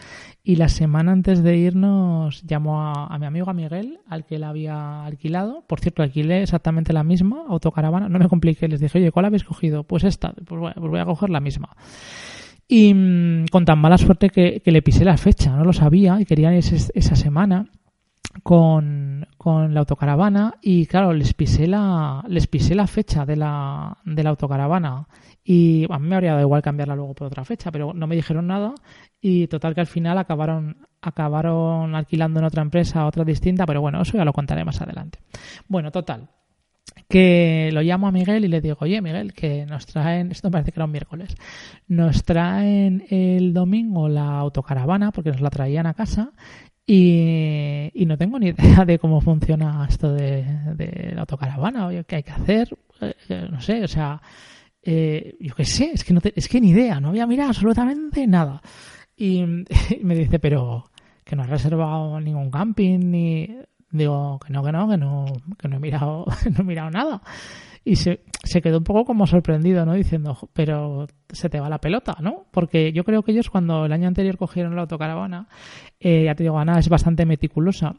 y 0.42 0.56
la 0.56 0.68
semana 0.68 1.12
antes 1.12 1.42
de 1.42 1.56
irnos 1.56 2.42
llamó 2.42 2.80
a, 2.82 3.18
mi 3.18 3.26
amigo 3.26 3.52
Miguel 3.52 3.98
al 4.08 4.24
que 4.24 4.38
la 4.38 4.48
había 4.50 5.04
alquilado. 5.04 5.64
Por 5.66 5.80
cierto 5.80 6.02
alquilé 6.02 6.42
exactamente 6.42 6.92
la 6.92 7.04
misma 7.04 7.44
autocaravana. 7.48 8.08
No 8.08 8.18
me 8.18 8.28
compliqué 8.28 8.68
les 8.68 8.80
dije 8.80 8.98
oye 8.98 9.12
¿cuál 9.12 9.26
habéis 9.26 9.44
cogido? 9.44 9.84
pues 9.84 10.04
esta 10.04 10.32
pues, 10.32 10.74
pues 10.74 10.90
voy 10.90 11.00
a 11.00 11.04
coger 11.04 11.30
la 11.30 11.40
misma. 11.40 11.76
Y 12.68 12.94
mm, 12.94 13.46
con 13.50 13.64
tan 13.64 13.78
mala 13.80 13.98
suerte 13.98 14.30
que, 14.30 14.62
le 14.64 14.82
pisé 14.82 15.04
la 15.04 15.16
fecha 15.16 15.56
no 15.56 15.64
lo 15.64 15.72
sabía 15.72 16.20
y 16.20 16.24
quería 16.24 16.54
esa 16.54 17.16
semana 17.16 17.66
con, 18.42 19.26
con, 19.36 19.74
la 19.74 19.80
autocaravana 19.80 20.54
y 20.62 20.86
claro, 20.86 21.12
les 21.12 21.34
pisé 21.34 21.66
la, 21.66 22.24
les 22.28 22.46
pisé 22.46 22.74
la 22.74 22.86
fecha 22.86 23.24
de 23.26 23.36
la, 23.36 23.96
de 24.04 24.22
la 24.22 24.30
autocaravana. 24.30 25.06
Y 25.42 25.86
a 25.90 25.98
mí 25.98 26.08
me 26.08 26.14
habría 26.14 26.32
dado 26.32 26.42
igual 26.42 26.62
cambiarla 26.62 26.94
luego 26.94 27.14
por 27.14 27.26
otra 27.26 27.44
fecha, 27.44 27.72
pero 27.72 27.92
no 27.94 28.06
me 28.06 28.16
dijeron 28.16 28.46
nada. 28.46 28.74
Y 29.20 29.46
total 29.48 29.74
que 29.74 29.80
al 29.80 29.86
final 29.86 30.18
acabaron, 30.18 30.86
acabaron 31.00 31.94
alquilando 31.94 32.40
en 32.40 32.46
otra 32.46 32.62
empresa, 32.62 33.06
otra 33.06 33.24
distinta, 33.24 33.66
pero 33.66 33.80
bueno, 33.80 34.02
eso 34.02 34.16
ya 34.16 34.24
lo 34.24 34.32
contaré 34.32 34.64
más 34.64 34.80
adelante. 34.80 35.18
Bueno, 35.66 35.90
total, 35.90 36.28
que 37.10 37.70
lo 37.72 37.82
llamo 37.82 38.06
a 38.06 38.12
Miguel 38.12 38.44
y 38.44 38.48
le 38.48 38.60
digo, 38.60 38.78
oye 38.80 39.02
Miguel, 39.02 39.34
que 39.34 39.66
nos 39.66 39.84
traen, 39.84 40.30
esto 40.30 40.50
parece 40.50 40.72
que 40.72 40.78
era 40.78 40.86
un 40.86 40.92
miércoles, 40.92 41.34
nos 41.88 42.24
traen 42.24 43.04
el 43.10 43.52
domingo 43.52 44.08
la 44.08 44.38
autocaravana 44.38 45.10
porque 45.10 45.30
nos 45.30 45.40
la 45.40 45.50
traían 45.50 45.86
a 45.86 45.94
casa 45.94 46.32
y, 46.86 48.04
no 48.06 48.18
tengo 48.18 48.38
ni 48.38 48.48
idea 48.48 48.84
de 48.84 48.98
cómo 48.98 49.20
funciona 49.20 49.86
esto 49.88 50.12
de, 50.12 51.12
la 51.14 51.20
autocaravana, 51.20 51.88
o 51.88 51.90
qué 52.04 52.16
hay 52.16 52.22
que 52.22 52.32
hacer, 52.32 52.76
eh, 53.00 53.14
eh, 53.28 53.48
no 53.50 53.60
sé, 53.60 53.84
o 53.84 53.88
sea, 53.88 54.20
eh, 54.82 55.36
yo 55.38 55.54
qué 55.54 55.64
sé, 55.64 55.92
es 55.92 56.02
que, 56.02 56.12
no 56.12 56.20
es 56.24 56.48
que 56.48 56.60
ni 56.60 56.70
idea, 56.70 57.00
no 57.00 57.10
voy 57.10 57.20
a 57.20 57.26
mirar 57.26 57.48
absolutamente 57.48 58.26
nada. 58.26 58.60
Y, 59.22 59.44
me 60.02 60.14
dice, 60.14 60.38
pero 60.38 60.90
que 61.24 61.36
no 61.36 61.42
has 61.42 61.50
reservado 61.50 62.18
ningún 62.22 62.50
camping, 62.50 62.98
ni... 63.10 63.54
Digo, 63.90 64.38
que 64.44 64.52
no, 64.52 64.62
que 64.62 64.72
no, 64.72 64.88
que 64.88 64.96
no, 64.96 65.26
que 65.58 65.68
no 65.68 65.76
he 65.76 65.80
mirado, 65.80 66.26
no 66.56 66.60
he 66.60 66.64
mirado 66.64 66.90
nada 66.90 67.22
y 67.84 67.96
se, 67.96 68.20
se 68.44 68.60
quedó 68.60 68.78
un 68.78 68.84
poco 68.84 69.04
como 69.04 69.26
sorprendido, 69.26 69.86
¿no? 69.86 69.94
Diciendo, 69.94 70.36
pero 70.52 71.06
se 71.30 71.48
te 71.48 71.60
va 71.60 71.68
la 71.68 71.80
pelota, 71.80 72.16
¿no? 72.20 72.46
Porque 72.50 72.92
yo 72.92 73.04
creo 73.04 73.22
que 73.22 73.32
ellos 73.32 73.50
cuando 73.50 73.86
el 73.86 73.92
año 73.92 74.08
anterior 74.08 74.36
cogieron 74.36 74.74
la 74.74 74.82
autocaravana, 74.82 75.48
eh, 75.98 76.24
ya 76.24 76.34
te 76.34 76.42
digo, 76.42 76.58
Ana 76.58 76.78
es 76.78 76.88
bastante 76.88 77.24
meticulosa 77.24 77.96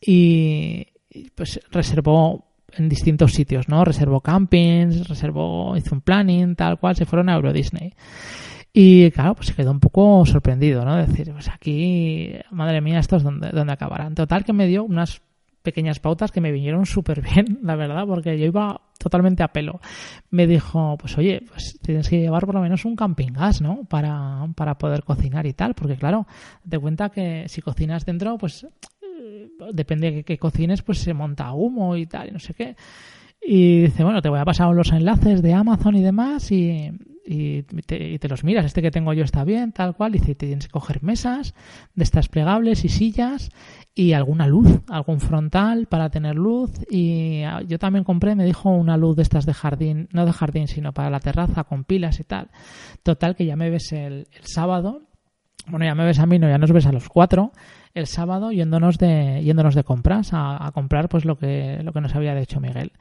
y 0.00 0.86
pues 1.34 1.60
reservó 1.70 2.46
en 2.72 2.88
distintos 2.88 3.32
sitios, 3.32 3.68
¿no? 3.68 3.84
Reservó 3.84 4.20
campings, 4.20 5.08
reservó, 5.08 5.76
hizo 5.76 5.94
un 5.94 6.00
planning, 6.00 6.56
tal 6.56 6.78
cual, 6.78 6.96
se 6.96 7.06
fueron 7.06 7.28
a 7.28 7.34
Euro 7.34 7.52
Disney. 7.52 7.92
Y 8.78 9.10
claro, 9.12 9.34
pues 9.34 9.48
se 9.48 9.54
quedó 9.54 9.70
un 9.70 9.80
poco 9.80 10.26
sorprendido, 10.26 10.84
¿no? 10.84 10.96
Decir, 10.96 11.32
pues 11.32 11.48
aquí, 11.48 12.34
madre 12.50 12.82
mía, 12.82 12.98
esto 12.98 13.16
es 13.16 13.22
donde, 13.22 13.48
donde 13.48 13.72
acabarán. 13.72 14.14
Total 14.14 14.44
que 14.44 14.52
me 14.52 14.66
dio 14.66 14.84
unas 14.84 15.22
pequeñas 15.62 15.98
pautas 15.98 16.30
que 16.30 16.42
me 16.42 16.52
vinieron 16.52 16.84
súper 16.84 17.22
bien, 17.22 17.60
la 17.62 17.74
verdad, 17.74 18.04
porque 18.06 18.38
yo 18.38 18.44
iba 18.44 18.82
totalmente 18.98 19.42
a 19.42 19.48
pelo. 19.48 19.80
Me 20.28 20.46
dijo, 20.46 20.98
pues 20.98 21.16
oye, 21.16 21.40
pues 21.48 21.78
tienes 21.80 22.06
que 22.10 22.20
llevar 22.20 22.44
por 22.44 22.54
lo 22.54 22.60
menos 22.60 22.84
un 22.84 22.96
camping 22.96 23.32
gas, 23.32 23.62
¿no? 23.62 23.84
Para, 23.88 24.46
para 24.54 24.76
poder 24.76 25.04
cocinar 25.04 25.46
y 25.46 25.54
tal, 25.54 25.72
porque 25.72 25.96
claro, 25.96 26.26
te 26.68 26.78
cuenta 26.78 27.08
que 27.08 27.48
si 27.48 27.62
cocinas 27.62 28.04
dentro, 28.04 28.36
pues 28.36 28.66
eh, 29.00 29.48
depende 29.72 30.10
de 30.10 30.22
qué 30.22 30.36
cocines, 30.36 30.82
pues 30.82 30.98
se 30.98 31.14
monta 31.14 31.50
humo 31.54 31.96
y 31.96 32.04
tal, 32.04 32.28
y 32.28 32.32
no 32.32 32.40
sé 32.40 32.52
qué. 32.52 32.76
Y 33.40 33.84
dice, 33.84 34.04
bueno, 34.04 34.20
te 34.20 34.28
voy 34.28 34.38
a 34.38 34.44
pasar 34.44 34.68
los 34.74 34.92
enlaces 34.92 35.40
de 35.40 35.54
Amazon 35.54 35.96
y 35.96 36.02
demás 36.02 36.52
y, 36.52 36.90
y, 37.26 37.62
te, 37.62 38.28
los 38.28 38.44
miras. 38.44 38.64
Este 38.64 38.82
que 38.82 38.90
tengo 38.90 39.12
yo 39.12 39.24
está 39.24 39.44
bien, 39.44 39.72
tal 39.72 39.94
cual. 39.94 40.12
Dice, 40.12 40.34
tienes 40.34 40.66
que 40.66 40.72
coger 40.72 41.02
mesas 41.02 41.54
de 41.94 42.04
estas 42.04 42.28
plegables 42.28 42.84
y 42.84 42.88
sillas 42.88 43.50
y 43.94 44.12
alguna 44.12 44.46
luz, 44.46 44.80
algún 44.88 45.20
frontal 45.20 45.86
para 45.86 46.10
tener 46.10 46.36
luz. 46.36 46.70
Y 46.90 47.42
ah, 47.42 47.62
yo 47.66 47.78
también 47.78 48.04
compré, 48.04 48.34
me 48.34 48.44
dijo, 48.44 48.70
una 48.70 48.96
luz 48.96 49.16
de 49.16 49.22
estas 49.22 49.46
de 49.46 49.54
jardín, 49.54 50.08
no 50.12 50.24
de 50.24 50.32
jardín, 50.32 50.68
sino 50.68 50.92
para 50.92 51.10
la 51.10 51.20
terraza 51.20 51.64
con 51.64 51.84
pilas 51.84 52.20
y 52.20 52.24
tal. 52.24 52.50
Total, 53.02 53.34
que 53.34 53.46
ya 53.46 53.56
me 53.56 53.70
ves 53.70 53.92
el, 53.92 54.28
el 54.32 54.44
sábado. 54.44 55.02
Bueno, 55.68 55.84
ya 55.84 55.94
me 55.96 56.04
ves 56.04 56.20
a 56.20 56.26
mí, 56.26 56.38
no, 56.38 56.48
ya 56.48 56.58
nos 56.58 56.70
ves 56.70 56.86
a 56.86 56.92
los 56.92 57.08
cuatro 57.08 57.52
el 57.96 58.06
sábado 58.06 58.52
yéndonos 58.52 58.98
de, 58.98 59.42
yéndonos 59.42 59.74
de 59.74 59.82
compras 59.82 60.30
a, 60.32 60.70
comprar 60.74 61.08
pues 61.08 61.24
lo 61.24 61.38
que, 61.38 61.80
lo 61.82 61.94
que 61.94 62.02
nos 62.02 62.14
había 62.14 62.34
dicho 62.34 62.60
Miguel. 62.60 62.92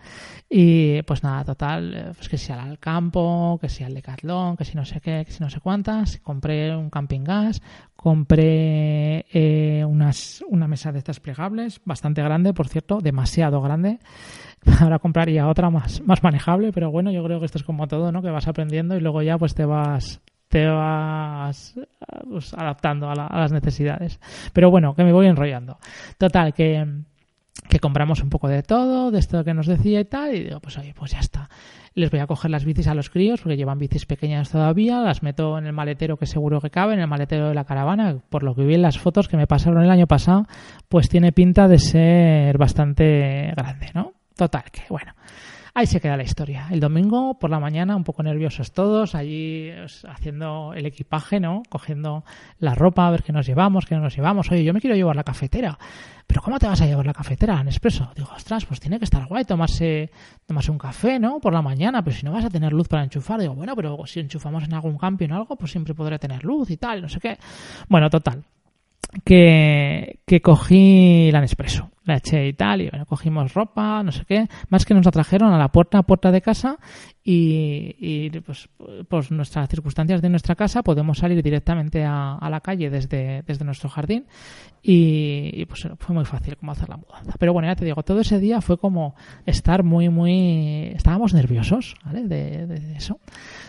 Y 0.50 1.02
pues 1.02 1.22
nada, 1.22 1.44
total, 1.44 1.94
eh, 1.94 2.12
pues 2.16 2.30
que 2.30 2.38
sea 2.38 2.64
al 2.64 2.80
campo, 2.80 3.60
que 3.60 3.68
sea 3.68 3.88
el 3.88 3.94
Decathlon, 3.94 4.56
que 4.56 4.64
si 4.64 4.75
no 4.75 4.86
sé 4.86 5.02
qué, 5.02 5.24
que 5.25 5.34
si 5.34 5.44
no 5.44 5.50
sé 5.50 5.60
cuántas. 5.60 6.20
Compré 6.20 6.74
un 6.74 6.90
camping 6.90 7.25
gas, 7.25 7.62
compré 7.94 9.25
eh, 9.34 9.84
unas, 9.84 10.42
una 10.48 10.68
mesa 10.68 10.94
de 10.94 11.00
estas 11.00 11.20
plegables, 11.20 11.82
bastante 11.84 12.24
grande, 12.24 12.54
por 12.54 12.70
cierto, 12.70 13.00
demasiado 13.02 13.62
grande. 13.62 14.00
Ahora 14.80 15.00
compraría 15.00 15.48
otra 15.48 15.70
más, 15.70 16.02
más 16.06 16.24
manejable, 16.24 16.72
pero 16.72 16.90
bueno, 16.90 17.12
yo 17.12 17.22
creo 17.25 17.40
que 17.40 17.48
esto 17.48 17.58
es 17.58 17.66
como 17.66 17.88
todo, 17.88 18.14
¿no? 18.14 18.22
Que 18.22 18.30
vas 18.30 18.48
aprendiendo 18.48 18.96
y 18.96 19.02
luego 19.02 19.22
ya 19.22 19.38
pues 19.38 19.56
te 19.56 19.66
vas 19.66 20.22
te 20.55 20.67
vas 20.67 21.77
pues, 22.29 22.53
adaptando 22.53 23.09
a, 23.09 23.13
las 23.13 23.51
necesidades. 23.51 24.21
Pero 24.53 24.71
bueno, 24.71 24.95
que 24.95 25.03
me 25.03 25.12
voy 25.12 25.27
enrollando. 25.27 25.79
Total, 26.17 26.53
que, 26.53 27.01
que 27.67 27.79
compramos 27.79 28.24
un 28.24 28.29
poco 28.29 28.47
de 28.47 28.63
todo, 28.63 29.12
de 29.12 29.19
esto 29.19 29.43
que 29.43 29.53
nos 29.53 29.67
decía 29.67 30.00
y 30.00 30.05
tal, 30.05 30.33
y 30.33 30.45
digo, 30.45 30.62
pues 30.62 30.77
oye, 30.77 30.93
pues 30.95 31.12
ya 31.12 31.19
está. 31.19 31.50
Les 31.93 32.09
voy 32.09 32.21
a 32.21 32.27
coger 32.27 32.51
las 32.51 32.63
bicis 32.63 32.88
a 32.88 32.95
los 32.95 33.09
críos, 33.09 33.41
porque 33.41 33.57
llevan 33.57 33.79
bicis 33.79 34.05
pequeñas 34.05 34.50
todavía, 34.50 35.01
las 35.01 35.24
meto 35.24 35.57
en 35.57 35.65
el 35.65 35.74
maletero 35.74 36.15
que 36.15 36.25
seguro 36.25 36.62
que 36.62 36.69
cabe, 36.69 36.93
en 36.93 37.01
el 37.01 37.07
maletero 37.07 37.50
de 37.50 37.53
la 37.53 37.65
caravana, 37.65 38.19
por 38.29 38.43
lo 38.43 38.55
que 38.55 38.63
vi 38.63 38.75
en 38.75 38.81
las 38.81 38.97
fotos 38.97 39.27
que 39.27 39.35
me 39.35 39.47
pasaron 39.47 39.83
el 39.83 39.91
año 39.91 40.07
pasado, 40.07 40.47
pues 40.88 41.09
tiene 41.09 41.33
pinta 41.33 41.67
de 41.67 41.79
ser 41.79 42.57
bastante 42.57 43.51
grande, 43.57 43.91
¿no? 43.93 44.13
Total, 44.38 44.63
que 44.71 44.83
bueno. 44.89 45.12
Ahí 45.77 45.88
se 45.88 46.00
queda 46.00 46.15
la 46.15 46.24
historia. 46.24 46.70
El 46.72 46.79
domingo 46.79 47.38
por 47.38 47.50
la 47.50 47.60
mañana, 47.60 47.98
un 47.98 48.05
poco 48.05 48.24
nerviosos 48.24 48.72
todos, 48.72 49.13
allí 49.13 49.74
pues, 49.77 50.05
haciendo 50.05 50.72
el 50.74 50.86
equipaje, 50.86 51.41
¿no? 51.41 51.63
Cogiendo 51.67 52.24
la 52.60 52.75
ropa, 52.75 53.05
a 53.05 53.12
ver 53.12 53.24
qué 53.24 53.34
nos 53.34 53.46
llevamos, 53.46 53.86
qué 53.86 53.94
no 53.94 54.00
nos 54.00 54.15
llevamos. 54.15 54.50
Oye, 54.50 54.63
yo 54.63 54.74
me 54.74 54.79
quiero 54.79 54.96
llevar 54.96 55.17
la 55.17 55.25
cafetera. 55.25 55.77
¿Pero 56.25 56.41
cómo 56.41 56.60
te 56.60 56.67
vas 56.67 56.79
a 56.79 56.86
llevar 56.86 57.05
la 57.05 57.13
cafetera, 57.13 57.62
Nespresso? 57.62 58.10
Digo, 58.15 58.29
ostras, 58.34 58.63
pues 58.63 58.79
tiene 58.79 59.00
que 59.00 59.03
estar 59.03 59.27
guay 59.27 59.44
tomarse, 59.44 60.12
tomarse 60.46 60.72
un 60.72 60.77
café, 60.77 61.20
¿no? 61.20 61.41
Por 61.41 61.51
la 61.51 61.62
mañana, 61.62 62.01
pero 62.01 62.15
si 62.15 62.25
no 62.25 62.32
vas 62.32 62.46
a 62.46 62.50
tener 62.50 62.72
luz 62.72 62.88
para 62.88 63.03
enchufar. 63.03 63.41
Digo, 63.41 63.53
bueno, 63.53 63.75
pero 63.75 63.98
si 64.05 64.22
enchufamos 64.22 64.63
en 64.63 64.75
algún 64.75 64.98
camping 64.98 65.29
o 65.32 65.36
algo, 65.36 65.58
pues 65.58 65.72
siempre 65.72 65.94
podré 65.94 66.17
tener 66.20 66.46
luz 66.46 66.72
y 66.72 66.77
tal, 66.77 67.01
no 67.01 67.10
sé 67.10 67.20
qué. 67.20 67.38
Bueno, 67.89 68.10
total. 68.10 68.46
Que, 69.25 70.20
que 70.25 70.41
cogí 70.41 71.32
la 71.34 71.41
Nespresso 71.41 71.89
la 72.05 72.17
eché 72.17 72.47
y 72.47 72.53
tal, 72.53 72.81
y 72.81 72.89
bueno, 72.89 73.05
cogimos 73.05 73.53
ropa, 73.53 74.01
no 74.03 74.12
sé 74.12 74.25
qué, 74.25 74.47
más 74.69 74.85
que 74.85 74.93
nos 74.93 75.05
la 75.05 75.12
trajeron 75.12 75.51
a 75.51 75.57
la 75.57 75.69
puerta 75.69 75.97
a 75.97 76.03
puerta 76.03 76.31
de 76.31 76.41
casa 76.41 76.77
y, 77.24 77.95
y 78.00 78.29
pues, 78.41 78.69
pues 79.09 79.31
nuestras 79.31 79.67
circunstancias 79.69 80.21
de 80.21 80.29
nuestra 80.29 80.55
casa 80.55 80.83
podemos 80.83 81.17
salir 81.17 81.41
directamente 81.41 82.03
a, 82.03 82.35
a 82.35 82.50
la 82.50 82.62
calle 82.62 82.89
desde, 82.89 83.41
desde 83.43 83.65
nuestro 83.65 83.89
jardín 83.89 84.25
y, 84.88 85.65
pues 85.65 85.88
fue 85.97 86.13
muy 86.13 86.25
fácil 86.25 86.57
como 86.57 86.71
hacer 86.71 86.88
la 86.89 86.97
mudanza. 86.97 87.33
Pero 87.39 87.53
bueno, 87.53 87.67
ya 87.67 87.75
te 87.75 87.85
digo, 87.85 88.03
todo 88.03 88.19
ese 88.19 88.39
día 88.39 88.62
fue 88.62 88.77
como 88.77 89.15
estar 89.47 89.83
muy, 89.83 90.09
muy... 90.09 90.91
Estábamos 90.95 91.33
nerviosos, 91.33 91.95
¿vale? 92.05 92.27
De, 92.27 92.67
de 92.67 92.95
eso. 92.95 93.19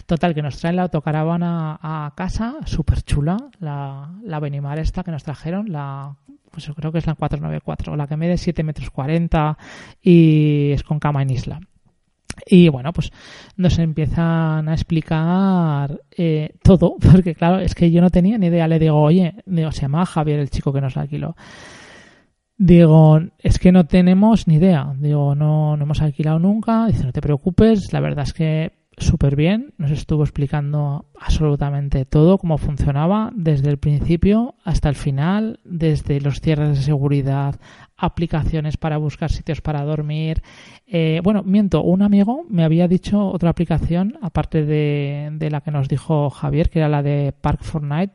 Total, 0.05 0.35
que 0.35 0.43
nos 0.43 0.59
traen 0.59 0.77
la 0.77 0.83
autocaravana 0.83 1.79
a 1.81 2.13
casa, 2.15 2.57
súper 2.67 3.01
chula, 3.03 3.39
la, 3.61 4.11
la 4.25 4.41
Benimar 4.41 4.79
esta 4.79 5.03
que 5.03 5.11
nos 5.11 5.25
trajeron, 5.25 5.73
la 5.73 6.17
pues 6.57 6.65
yo 6.65 6.75
creo 6.75 6.91
que 6.91 6.97
es 6.97 7.07
la 7.07 7.15
494, 7.15 7.97
la 7.97 8.07
que 8.07 8.17
mide 8.17 8.39
7 8.39 8.63
metros 8.63 8.89
40 8.89 9.59
y 10.01 10.71
es 10.71 10.83
con 10.83 10.99
cama 10.99 11.21
en 11.21 11.29
isla. 11.29 11.61
Y 12.47 12.71
bueno, 12.71 12.95
pues 12.95 13.13
nos 13.59 13.79
empiezan 13.79 14.67
a 14.67 14.73
explicar 14.73 16.01
eh, 16.17 16.55
todo, 16.63 16.97
porque 17.13 17.35
claro, 17.35 17.59
es 17.59 17.75
que 17.75 17.91
yo 17.91 18.01
no 18.01 18.09
tenía 18.09 18.39
ni 18.39 18.47
idea. 18.47 18.67
Le 18.69 18.79
digo, 18.79 18.99
oye, 18.99 19.35
digo, 19.45 19.71
se 19.71 19.83
llama 19.83 20.07
Javier 20.07 20.39
el 20.41 20.49
chico 20.49 20.73
que 20.73 20.81
nos 20.81 20.97
alquiló. 20.97 21.37
Digo, 22.57 23.21
es 23.39 23.59
que 23.59 23.71
no 23.71 23.85
tenemos 23.85 24.49
ni 24.49 24.55
idea. 24.55 24.95
Digo, 24.99 25.35
no, 25.35 25.77
no 25.77 25.85
hemos 25.85 26.01
alquilado 26.01 26.39
nunca. 26.39 26.87
Dice, 26.87 27.05
no 27.05 27.13
te 27.13 27.21
preocupes, 27.21 27.93
la 27.93 28.01
verdad 28.01 28.25
es 28.25 28.33
que 28.33 28.73
súper 28.99 29.37
bien, 29.37 29.75
nos 29.77 29.91
estuvo 29.91 30.23
explicando 30.23 31.05
absolutamente 31.21 32.07
todo, 32.07 32.39
cómo 32.39 32.57
funcionaba, 32.57 33.31
desde 33.35 33.69
el 33.69 33.79
principio 33.79 34.55
hasta 34.65 34.89
el 34.89 34.95
final, 34.95 35.61
desde 35.65 36.21
los 36.21 36.41
cierres 36.41 36.79
de 36.79 36.83
seguridad, 36.83 37.61
aplicaciones 37.99 38.77
para 38.77 38.97
buscar 38.97 39.31
sitios 39.31 39.61
para 39.61 39.85
dormir. 39.85 40.43
Eh, 40.87 41.21
bueno, 41.23 41.43
miento, 41.43 41.83
un 41.83 42.03
amigo 42.03 42.45
me 42.49 42.65
había 42.65 42.89
dicho 42.89 43.27
otra 43.27 43.51
aplicación, 43.51 44.19
aparte 44.23 44.65
de, 44.65 45.29
de, 45.33 45.51
la 45.51 45.61
que 45.61 45.71
nos 45.71 45.89
dijo 45.89 46.31
Javier, 46.31 46.71
que 46.71 46.79
era 46.79 46.89
la 46.89 47.03
de 47.03 47.35
Park 47.39 47.63
Fortnite, 47.63 48.15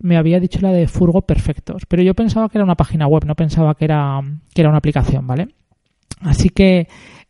me 0.00 0.16
había 0.16 0.40
dicho 0.40 0.58
la 0.60 0.72
de 0.72 0.88
Furgo 0.88 1.22
Perfectos, 1.22 1.84
pero 1.86 2.02
yo 2.02 2.14
pensaba 2.14 2.48
que 2.48 2.58
era 2.58 2.64
una 2.64 2.76
página 2.76 3.06
web, 3.06 3.24
no 3.26 3.36
pensaba 3.36 3.74
que 3.76 3.84
era, 3.84 4.20
que 4.52 4.60
era 4.60 4.70
una 4.70 4.78
aplicación, 4.78 5.26
¿vale? 5.26 5.48
Así 6.20 6.48
que 6.48 6.88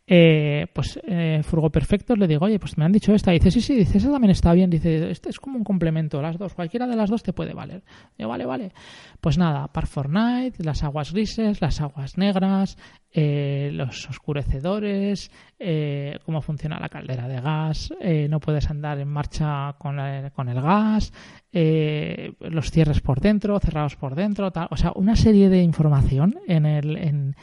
eh, 0.09 0.67
pues 0.73 0.97
eh, 1.03 1.41
Furgo 1.43 1.69
Perfectos 1.69 2.17
le 2.17 2.27
digo, 2.27 2.45
oye, 2.45 2.59
pues 2.59 2.77
me 2.77 2.85
han 2.85 2.93
dicho 2.93 3.13
esta. 3.13 3.31
dice, 3.31 3.51
sí, 3.51 3.59
sí, 3.59 3.75
dice, 3.75 3.97
esa 3.97 4.09
también 4.09 4.31
está 4.31 4.53
bien. 4.53 4.69
Dice, 4.69 5.11
este 5.11 5.29
es 5.29 5.39
como 5.39 5.57
un 5.57 5.65
complemento, 5.65 6.21
las 6.21 6.37
dos, 6.37 6.53
cualquiera 6.53 6.87
de 6.87 6.95
las 6.95 7.09
dos 7.09 7.23
te 7.23 7.33
puede 7.33 7.53
valer. 7.53 7.83
Digo, 8.17 8.29
vale, 8.29 8.45
vale. 8.45 8.71
Pues 9.19 9.37
nada, 9.37 9.67
Park 9.67 9.87
Fortnite, 9.87 10.63
las 10.63 10.83
aguas 10.83 11.11
grises, 11.11 11.59
las 11.59 11.81
aguas 11.81 12.17
negras, 12.17 12.77
eh, 13.11 13.69
los 13.73 14.07
oscurecedores, 14.09 15.29
eh, 15.59 16.19
cómo 16.23 16.41
funciona 16.41 16.79
la 16.79 16.87
caldera 16.87 17.27
de 17.27 17.41
gas, 17.41 17.93
eh, 17.99 18.27
no 18.29 18.39
puedes 18.39 18.69
andar 18.69 18.99
en 18.99 19.07
marcha 19.07 19.75
con, 19.77 19.97
con 20.33 20.49
el 20.49 20.61
gas, 20.61 21.11
eh, 21.51 22.33
los 22.39 22.69
cierres 22.71 23.01
por 23.01 23.19
dentro, 23.19 23.59
cerrados 23.59 23.95
por 23.95 24.15
dentro, 24.15 24.51
tal. 24.51 24.67
O 24.71 24.77
sea, 24.77 24.91
una 24.95 25.15
serie 25.15 25.49
de 25.49 25.63
información 25.63 26.35
en 26.47 26.65
el, 26.65 27.35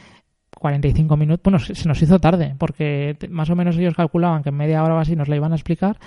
45 0.58 1.16
minutos. 1.16 1.42
Bueno, 1.42 1.58
se 1.58 1.88
nos 1.88 2.00
hizo 2.00 2.18
tarde, 2.18 2.54
porque 2.58 3.16
más 3.30 3.50
o 3.50 3.56
menos 3.56 3.76
ellos 3.76 3.94
calculaban 3.94 4.42
que 4.42 4.50
en 4.50 4.56
media 4.56 4.82
hora 4.82 4.94
o 4.94 4.98
así 4.98 5.16
nos 5.16 5.28
la 5.28 5.36
iban 5.36 5.52
a 5.52 5.56
explicar 5.56 5.98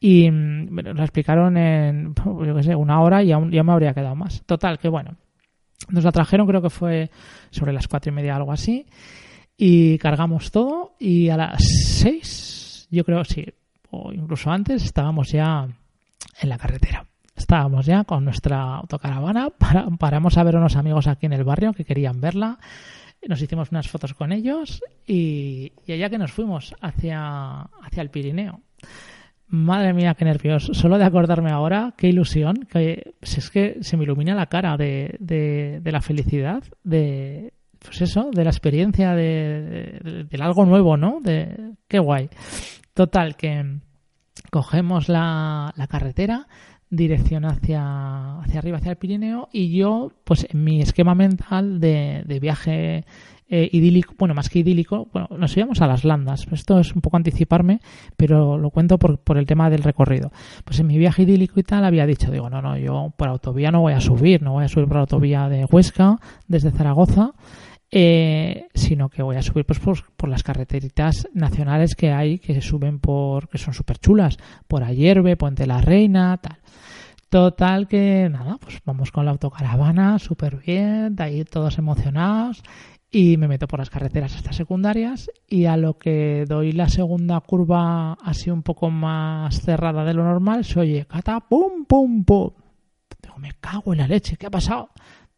y 0.00 0.30
mm, 0.30 0.78
la 0.94 1.02
explicaron 1.02 1.56
en, 1.56 2.14
yo 2.24 2.54
qué 2.54 2.62
sé, 2.62 2.74
una 2.74 3.00
hora 3.00 3.22
y 3.22 3.32
aún 3.32 3.50
ya 3.50 3.62
me 3.62 3.72
habría 3.72 3.94
quedado 3.94 4.14
más. 4.14 4.42
Total, 4.46 4.78
que 4.78 4.88
bueno. 4.88 5.16
Nos 5.90 6.04
la 6.04 6.12
trajeron, 6.12 6.46
creo 6.46 6.60
que 6.60 6.70
fue 6.70 7.10
sobre 7.50 7.72
las 7.72 7.86
cuatro 7.86 8.12
y 8.12 8.14
media, 8.14 8.36
algo 8.36 8.52
así. 8.52 8.86
Y 9.56 9.98
cargamos 9.98 10.50
todo 10.50 10.94
y 10.98 11.28
a 11.30 11.36
las 11.36 11.62
seis, 11.64 12.88
yo 12.90 13.04
creo, 13.04 13.24
sí, 13.24 13.44
o 13.90 14.12
incluso 14.12 14.50
antes, 14.50 14.84
estábamos 14.84 15.30
ya 15.32 15.66
en 16.40 16.48
la 16.48 16.58
carretera. 16.58 17.04
Estábamos 17.34 17.86
ya 17.86 18.04
con 18.04 18.24
nuestra 18.24 18.76
autocaravana, 18.76 19.48
paramos 19.98 20.36
a 20.36 20.42
ver 20.42 20.56
unos 20.56 20.76
amigos 20.76 21.06
aquí 21.06 21.26
en 21.26 21.32
el 21.32 21.44
barrio 21.44 21.72
que 21.72 21.84
querían 21.84 22.20
verla 22.20 22.58
nos 23.26 23.42
hicimos 23.42 23.70
unas 23.70 23.88
fotos 23.88 24.14
con 24.14 24.32
ellos 24.32 24.82
y, 25.06 25.72
allá 25.88 26.10
que 26.10 26.18
nos 26.18 26.32
fuimos 26.32 26.74
hacia, 26.80 27.62
hacia 27.62 28.02
el 28.02 28.10
Pirineo. 28.10 28.60
Madre 29.48 29.94
mía, 29.94 30.14
qué 30.14 30.24
nervios. 30.24 30.70
Solo 30.72 30.98
de 30.98 31.04
acordarme 31.04 31.50
ahora, 31.50 31.94
qué 31.96 32.08
ilusión, 32.08 32.66
que 32.70 33.14
es 33.20 33.50
que 33.50 33.78
se 33.80 33.96
me 33.96 34.04
ilumina 34.04 34.34
la 34.34 34.46
cara 34.46 34.76
de, 34.76 35.16
de, 35.20 35.90
la 35.90 36.02
felicidad, 36.02 36.62
de 36.84 37.54
pues 37.78 38.02
eso, 38.02 38.30
de 38.30 38.44
la 38.44 38.50
experiencia, 38.50 39.14
de, 39.14 40.26
del 40.28 40.42
algo 40.42 40.66
nuevo, 40.66 40.98
¿no? 40.98 41.20
De 41.22 41.72
qué 41.88 41.98
guay. 41.98 42.28
Total, 42.92 43.36
que 43.36 43.78
cogemos 44.50 45.08
la, 45.08 45.72
la 45.76 45.86
carretera, 45.86 46.46
dirección 46.90 47.44
hacia, 47.44 48.40
hacia 48.40 48.58
arriba, 48.58 48.78
hacia 48.78 48.90
el 48.90 48.96
Pirineo, 48.96 49.48
y 49.52 49.76
yo, 49.76 50.12
pues 50.24 50.46
en 50.50 50.64
mi 50.64 50.80
esquema 50.80 51.14
mental 51.14 51.80
de, 51.80 52.22
de 52.26 52.40
viaje 52.40 53.04
eh, 53.50 53.68
idílico, 53.72 54.14
bueno, 54.18 54.34
más 54.34 54.50
que 54.50 54.58
idílico, 54.58 55.08
bueno, 55.10 55.28
nos 55.38 55.56
íbamos 55.56 55.80
a 55.80 55.86
las 55.86 56.04
landas. 56.04 56.46
Esto 56.52 56.78
es 56.78 56.94
un 56.94 57.00
poco 57.00 57.16
anticiparme, 57.16 57.80
pero 58.16 58.58
lo 58.58 58.70
cuento 58.70 58.98
por, 58.98 59.18
por 59.18 59.38
el 59.38 59.46
tema 59.46 59.70
del 59.70 59.82
recorrido. 59.82 60.30
Pues 60.64 60.80
en 60.80 60.86
mi 60.86 60.98
viaje 60.98 61.22
idílico 61.22 61.58
y 61.58 61.62
tal 61.62 61.84
había 61.84 62.04
dicho, 62.04 62.30
digo, 62.30 62.50
no, 62.50 62.60
no, 62.60 62.76
yo 62.76 63.12
por 63.16 63.28
autovía 63.28 63.70
no 63.70 63.80
voy 63.80 63.94
a 63.94 64.00
subir, 64.00 64.42
no 64.42 64.52
voy 64.52 64.64
a 64.64 64.68
subir 64.68 64.86
por 64.86 64.98
autovía 64.98 65.48
de 65.48 65.64
Huesca 65.64 66.18
desde 66.46 66.70
Zaragoza 66.70 67.32
eh, 67.90 68.68
sino 68.74 69.08
que 69.08 69.22
voy 69.22 69.36
a 69.36 69.42
subir 69.42 69.64
pues 69.64 69.78
por, 69.78 70.28
las 70.28 70.42
carreteritas 70.42 71.26
nacionales 71.32 71.94
que 71.94 72.12
hay 72.12 72.38
que 72.38 72.60
suben 72.60 72.98
por 72.98 73.48
que 73.48 73.58
son 73.58 73.72
súper 73.72 73.98
chulas 73.98 74.36
por 74.66 74.84
Ayerbe, 74.84 75.36
Puente 75.36 75.66
la 75.66 75.80
Reina, 75.80 76.36
tal. 76.38 76.58
Total 77.30 77.88
que 77.88 78.28
nada, 78.30 78.56
pues 78.58 78.80
vamos 78.86 79.12
con 79.12 79.26
la 79.26 79.32
autocaravana 79.32 80.18
súper 80.18 80.56
bien, 80.56 81.14
de 81.14 81.22
ahí 81.22 81.44
todos 81.44 81.76
emocionados 81.76 82.62
y 83.10 83.36
me 83.38 83.48
meto 83.48 83.66
por 83.66 83.78
las 83.78 83.90
carreteras 83.90 84.34
hasta 84.36 84.52
secundarias 84.52 85.30
y 85.46 85.64
a 85.64 85.76
lo 85.76 85.98
que 85.98 86.44
doy 86.46 86.72
la 86.72 86.88
segunda 86.88 87.40
curva 87.40 88.14
así 88.22 88.50
un 88.50 88.62
poco 88.62 88.90
más 88.90 89.62
cerrada 89.62 90.04
de 90.04 90.12
lo 90.12 90.24
normal 90.24 90.64
se 90.64 90.80
oye 90.80 91.06
cata 91.06 91.40
pum 91.40 91.86
pum 91.86 92.24
pum 92.24 92.50
digo 93.22 93.38
me 93.38 93.52
cago 93.60 93.94
en 93.94 94.00
la 94.00 94.08
leche 94.08 94.36
¿qué 94.36 94.46
ha 94.46 94.50
pasado? 94.50 94.90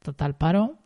total 0.02 0.34
paro 0.36 0.78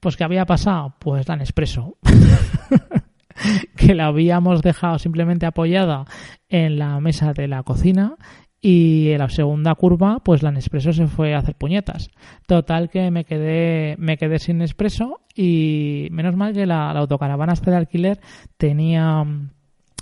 pues 0.00 0.16
¿qué 0.16 0.24
había 0.24 0.46
pasado? 0.46 0.94
pues 0.98 1.28
la 1.28 1.36
Nespresso 1.36 1.96
que 3.76 3.94
la 3.94 4.06
habíamos 4.06 4.62
dejado 4.62 4.98
simplemente 4.98 5.46
apoyada 5.46 6.04
en 6.48 6.78
la 6.78 7.00
mesa 7.00 7.32
de 7.32 7.48
la 7.48 7.62
cocina 7.62 8.16
y 8.60 9.10
en 9.10 9.18
la 9.18 9.28
segunda 9.28 9.74
curva 9.74 10.20
pues 10.24 10.42
la 10.42 10.50
Nespresso 10.50 10.92
se 10.92 11.06
fue 11.06 11.34
a 11.34 11.38
hacer 11.38 11.54
puñetas 11.54 12.10
total 12.46 12.90
que 12.90 13.10
me 13.10 13.24
quedé 13.24 13.96
me 13.98 14.18
quedé 14.18 14.38
sin 14.38 14.58
Nespresso 14.58 15.20
y 15.34 16.08
menos 16.10 16.34
mal 16.36 16.52
que 16.52 16.66
la, 16.66 16.90
autocaravana 16.90 17.52
esta 17.52 17.70
de 17.70 17.76
alquiler 17.76 18.20
tenía 18.56 19.24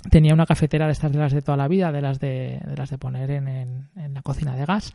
tenía 0.09 0.33
una 0.33 0.45
cafetera 0.45 0.85
de 0.85 0.91
estas 0.93 1.11
de 1.11 1.19
las 1.19 1.33
de 1.33 1.41
toda 1.41 1.57
la 1.57 1.67
vida, 1.67 1.91
de 1.91 2.01
las 2.01 2.19
de, 2.19 2.59
de 2.65 2.77
las 2.77 2.89
de 2.89 2.97
poner 2.97 3.31
en, 3.31 3.47
en, 3.47 4.13
la 4.13 4.21
cocina 4.21 4.55
de 4.55 4.65
gas. 4.65 4.93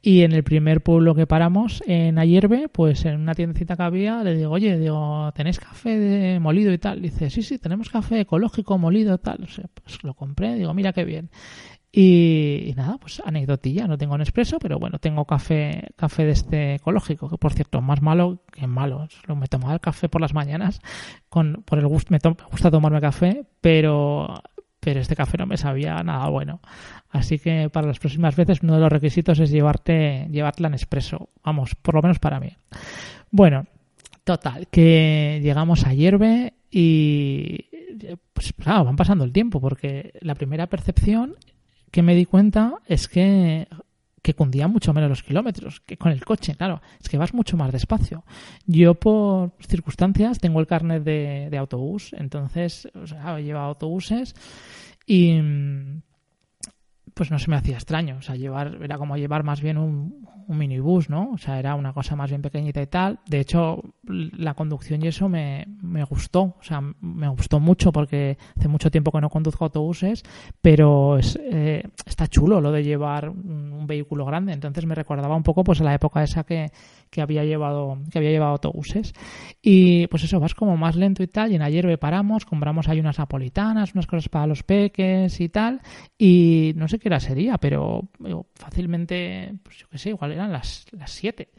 Y 0.00 0.22
en 0.22 0.32
el 0.32 0.44
primer 0.44 0.82
pueblo 0.82 1.14
que 1.14 1.26
paramos, 1.26 1.82
en 1.86 2.18
Ayerbe, 2.18 2.68
pues 2.68 3.04
en 3.04 3.20
una 3.20 3.34
tiendecita 3.34 3.76
que 3.76 3.82
había, 3.82 4.22
le 4.22 4.36
digo, 4.36 4.50
oye, 4.50 4.78
digo, 4.78 5.30
¿tenéis 5.34 5.58
café 5.58 5.98
de 5.98 6.40
molido 6.40 6.72
y 6.72 6.78
tal? 6.78 7.02
Dice, 7.02 7.30
sí, 7.30 7.42
sí, 7.42 7.58
tenemos 7.58 7.90
café 7.90 8.20
ecológico 8.20 8.78
molido 8.78 9.14
y 9.14 9.18
tal. 9.18 9.46
pues 9.82 10.02
lo 10.02 10.14
compré, 10.14 10.54
digo, 10.54 10.72
mira 10.74 10.92
qué 10.92 11.04
bien. 11.04 11.30
Y, 11.94 12.72
nada, 12.74 12.96
pues 12.96 13.22
anecdotilla, 13.22 13.86
no 13.86 13.98
tengo 13.98 14.16
Nespresso, 14.16 14.58
pero 14.58 14.78
bueno, 14.78 14.98
tengo 14.98 15.26
café, 15.26 15.90
café 15.94 16.24
de 16.24 16.30
este 16.30 16.74
ecológico, 16.76 17.28
que 17.28 17.36
por 17.36 17.52
cierto, 17.52 17.82
más 17.82 18.00
malo 18.00 18.44
que 18.50 18.66
malo. 18.66 19.06
Me 19.36 19.46
tomaba 19.46 19.74
el 19.74 19.80
café 19.80 20.08
por 20.08 20.22
las 20.22 20.32
mañanas, 20.32 20.80
con, 21.28 21.62
por 21.66 21.78
el 21.78 21.86
gusto, 21.86 22.10
me, 22.10 22.18
gusta 22.50 22.70
tomarme 22.70 23.02
café, 23.02 23.44
pero, 23.60 24.42
pero 24.84 24.98
este 24.98 25.14
café 25.14 25.38
no 25.38 25.46
me 25.46 25.56
sabía 25.56 26.02
nada 26.02 26.28
bueno. 26.28 26.60
Así 27.10 27.38
que 27.38 27.70
para 27.70 27.86
las 27.86 28.00
próximas 28.00 28.34
veces 28.34 28.64
uno 28.64 28.74
de 28.74 28.80
los 28.80 28.90
requisitos 28.90 29.38
es 29.38 29.50
llevarte, 29.50 30.26
llevarte 30.32 30.62
la 30.62 30.70
Nespresso, 30.70 31.28
vamos, 31.44 31.76
por 31.76 31.94
lo 31.94 32.02
menos 32.02 32.18
para 32.18 32.40
mí. 32.40 32.56
Bueno, 33.30 33.66
total, 34.24 34.66
que 34.68 35.38
llegamos 35.40 35.86
a 35.86 35.94
Hierve 35.94 36.54
y 36.68 37.66
pues 38.32 38.52
claro, 38.54 38.84
van 38.84 38.96
pasando 38.96 39.22
el 39.22 39.32
tiempo, 39.32 39.60
porque 39.60 40.14
la 40.20 40.34
primera 40.34 40.66
percepción 40.66 41.36
que 41.92 42.02
me 42.02 42.16
di 42.16 42.26
cuenta 42.26 42.74
es 42.86 43.06
que, 43.06 43.68
que 44.22 44.34
cundía 44.34 44.68
mucho 44.68 44.92
menos 44.94 45.10
los 45.10 45.22
kilómetros 45.22 45.80
que 45.80 45.96
con 45.96 46.12
el 46.12 46.24
coche, 46.24 46.54
claro, 46.54 46.80
es 47.00 47.08
que 47.08 47.18
vas 47.18 47.34
mucho 47.34 47.56
más 47.56 47.72
despacio. 47.72 48.24
Yo 48.66 48.94
por 48.94 49.52
circunstancias 49.66 50.38
tengo 50.38 50.60
el 50.60 50.66
carnet 50.66 51.02
de, 51.02 51.48
de 51.50 51.58
autobús, 51.58 52.12
entonces 52.12 52.88
o 52.94 53.06
sea, 53.06 53.38
he 53.38 53.42
llevado 53.42 53.66
autobuses 53.66 54.34
y 55.06 55.40
pues 57.14 57.30
no 57.30 57.38
se 57.38 57.50
me 57.50 57.56
hacía 57.56 57.74
extraño, 57.74 58.16
o 58.18 58.22
sea, 58.22 58.36
llevar 58.36 58.78
era 58.82 58.96
como 58.96 59.16
llevar 59.16 59.42
más 59.42 59.60
bien 59.60 59.76
un, 59.76 60.26
un 60.46 60.58
minibús, 60.58 61.10
¿no? 61.10 61.30
O 61.32 61.38
sea, 61.38 61.58
era 61.58 61.74
una 61.74 61.92
cosa 61.92 62.16
más 62.16 62.30
bien 62.30 62.42
pequeñita 62.42 62.80
y 62.80 62.86
tal. 62.86 63.20
De 63.26 63.40
hecho, 63.40 63.82
la 64.04 64.54
conducción 64.54 65.02
y 65.02 65.08
eso 65.08 65.28
me, 65.28 65.66
me 65.92 66.04
gustó, 66.04 66.56
o 66.58 66.62
sea, 66.62 66.80
me 66.80 67.28
gustó 67.28 67.60
mucho 67.60 67.92
porque 67.92 68.38
hace 68.56 68.68
mucho 68.68 68.90
tiempo 68.90 69.12
que 69.12 69.20
no 69.20 69.28
conduzco 69.28 69.64
autobuses, 69.64 70.22
pero 70.60 71.18
es, 71.18 71.38
eh, 71.40 71.82
está 72.06 72.26
chulo 72.26 72.60
lo 72.60 72.72
de 72.72 72.82
llevar 72.82 73.28
un, 73.28 73.86
vehículo 73.86 74.24
grande. 74.24 74.52
Entonces 74.52 74.86
me 74.86 74.94
recordaba 74.94 75.34
un 75.34 75.42
poco 75.42 75.64
pues 75.64 75.80
a 75.80 75.84
la 75.84 75.94
época 75.94 76.22
esa 76.22 76.44
que, 76.44 76.70
que 77.10 77.20
había 77.20 77.44
llevado 77.44 77.98
que 78.10 78.18
había 78.18 78.30
llevado 78.30 78.52
autobuses 78.52 79.12
y 79.60 80.06
pues 80.06 80.22
eso 80.22 80.38
vas 80.40 80.54
como 80.54 80.76
más 80.76 80.96
lento 80.96 81.22
y 81.22 81.26
tal 81.26 81.52
y 81.52 81.56
en 81.56 81.62
ayer 81.62 81.98
paramos 81.98 82.46
compramos 82.46 82.88
ahí 82.88 83.00
unas 83.00 83.18
napolitanas 83.18 83.92
unas 83.94 84.06
cosas 84.06 84.28
para 84.28 84.46
los 84.46 84.62
peques 84.62 85.40
y 85.40 85.48
tal 85.48 85.82
y 86.16 86.72
no 86.76 86.86
sé 86.88 86.98
qué 86.98 87.08
hora 87.08 87.20
sería 87.20 87.58
pero 87.58 88.08
fácilmente 88.54 89.52
pues 89.62 89.78
yo 89.78 89.88
qué 89.90 89.98
sé 89.98 90.10
igual 90.10 90.32
eran 90.32 90.52
las 90.52 90.86
las 90.92 91.10
siete 91.10 91.50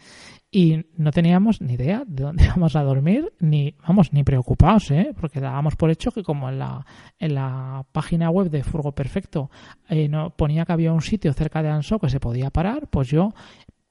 y 0.56 0.86
no 0.98 1.10
teníamos 1.12 1.62
ni 1.62 1.74
idea 1.74 2.04
de 2.06 2.24
dónde 2.24 2.44
íbamos 2.46 2.76
a 2.76 2.84
dormir 2.84 3.34
ni 3.39 3.76
vamos 3.86 4.13
ni 4.13 4.24
preocupados 4.24 4.92
eh 4.92 5.12
porque 5.20 5.42
dábamos 5.42 5.76
por 5.76 5.89
hecho 5.89 6.12
que 6.12 6.22
como 6.22 6.48
en 6.48 6.60
la 6.60 6.86
en 7.18 7.34
la 7.34 7.84
página 7.92 8.30
web 8.30 8.52
de 8.52 8.63
Furgo 8.63 8.92
Perfecto 8.94 9.50
eh, 9.89 10.08
no 10.08 10.30
ponía 10.30 10.63
que 10.63 10.74
había 10.74 10.94
un 10.94 11.02
sitio 11.02 11.34
cerca 11.34 11.63
de 11.63 11.70
Anso 11.70 11.98
que 11.98 12.10
se 12.10 12.20
podía 12.20 12.52
parar 12.52 12.88
pues 12.88 13.08
yo 13.10 13.34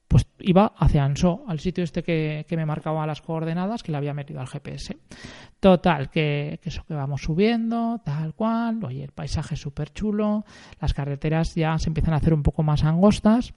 pues 0.06 0.26
iba 0.40 0.74
hacia 0.76 1.04
Ansó, 1.04 1.42
al 1.48 1.58
sitio 1.58 1.82
este 1.82 2.02
que, 2.02 2.44
me 2.50 2.66
marcaba 2.66 3.06
las 3.06 3.22
coordenadas 3.22 3.82
que 3.82 3.92
le 3.92 3.96
había 3.96 4.12
metido 4.12 4.40
al 4.40 4.46
GPS. 4.46 4.98
Total, 5.58 6.10
que, 6.10 6.60
eso 6.62 6.84
que 6.84 6.92
vamos 6.92 7.22
subiendo, 7.22 7.98
tal 8.04 8.34
cual, 8.34 8.84
oye, 8.84 9.04
el 9.04 9.12
paisaje 9.12 9.54
es 9.54 9.60
súper 9.62 9.90
chulo, 9.90 10.44
las 10.82 10.92
carreteras 10.92 11.54
ya 11.54 11.78
se 11.78 11.88
empiezan 11.88 12.12
a 12.12 12.18
hacer 12.18 12.34
un 12.34 12.42
poco 12.42 12.62
más 12.62 12.84
angostas 12.84 13.54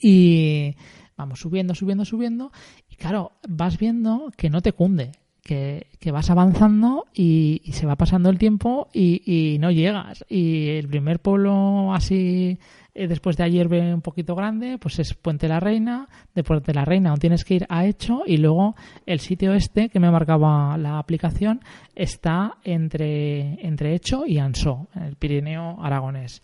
y 0.00 0.76
vamos 1.16 1.40
subiendo, 1.40 1.74
subiendo, 1.74 2.04
subiendo 2.04 2.52
y 2.90 2.96
claro, 2.96 3.32
vas 3.48 3.78
viendo 3.78 4.30
que 4.36 4.50
no 4.50 4.60
te 4.60 4.72
cunde, 4.72 5.12
que, 5.42 5.86
vas 6.12 6.30
avanzando 6.30 7.06
y, 7.14 7.62
se 7.72 7.86
va 7.86 7.96
pasando 7.96 8.30
el 8.30 8.38
tiempo 8.38 8.88
y, 8.92 9.22
y, 9.24 9.58
no 9.58 9.70
llegas. 9.70 10.24
Y 10.28 10.68
el 10.70 10.88
primer 10.88 11.20
pueblo 11.20 11.94
así 11.94 12.58
eh, 12.98 13.08
después 13.08 13.36
de 13.36 13.44
ayer 13.44 13.68
un 13.68 14.00
poquito 14.00 14.34
grande, 14.34 14.78
pues 14.78 14.98
es 14.98 15.12
Puente 15.12 15.48
la 15.48 15.60
Reina, 15.60 16.08
de 16.34 16.42
Puente 16.42 16.72
la 16.72 16.86
Reina 16.86 17.10
aún 17.10 17.18
tienes 17.18 17.44
que 17.44 17.56
ir 17.56 17.66
a 17.68 17.84
Hecho 17.84 18.22
y 18.24 18.38
luego 18.38 18.74
el 19.04 19.20
sitio 19.20 19.52
este 19.52 19.90
que 19.90 20.00
me 20.00 20.10
marcaba 20.10 20.78
la 20.78 20.98
aplicación 20.98 21.60
está 21.94 22.56
entre, 22.64 23.66
entre 23.66 23.94
Hecho 23.94 24.24
y 24.26 24.38
Ansó, 24.38 24.88
en 24.94 25.02
el 25.02 25.16
Pirineo 25.16 25.76
aragonés. 25.78 26.40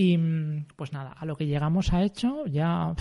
Y 0.00 0.16
pues 0.76 0.92
nada, 0.92 1.10
a 1.10 1.24
lo 1.24 1.34
que 1.34 1.48
llegamos 1.48 1.92
a 1.92 2.04
Hecho 2.04 2.46
ya 2.46 2.94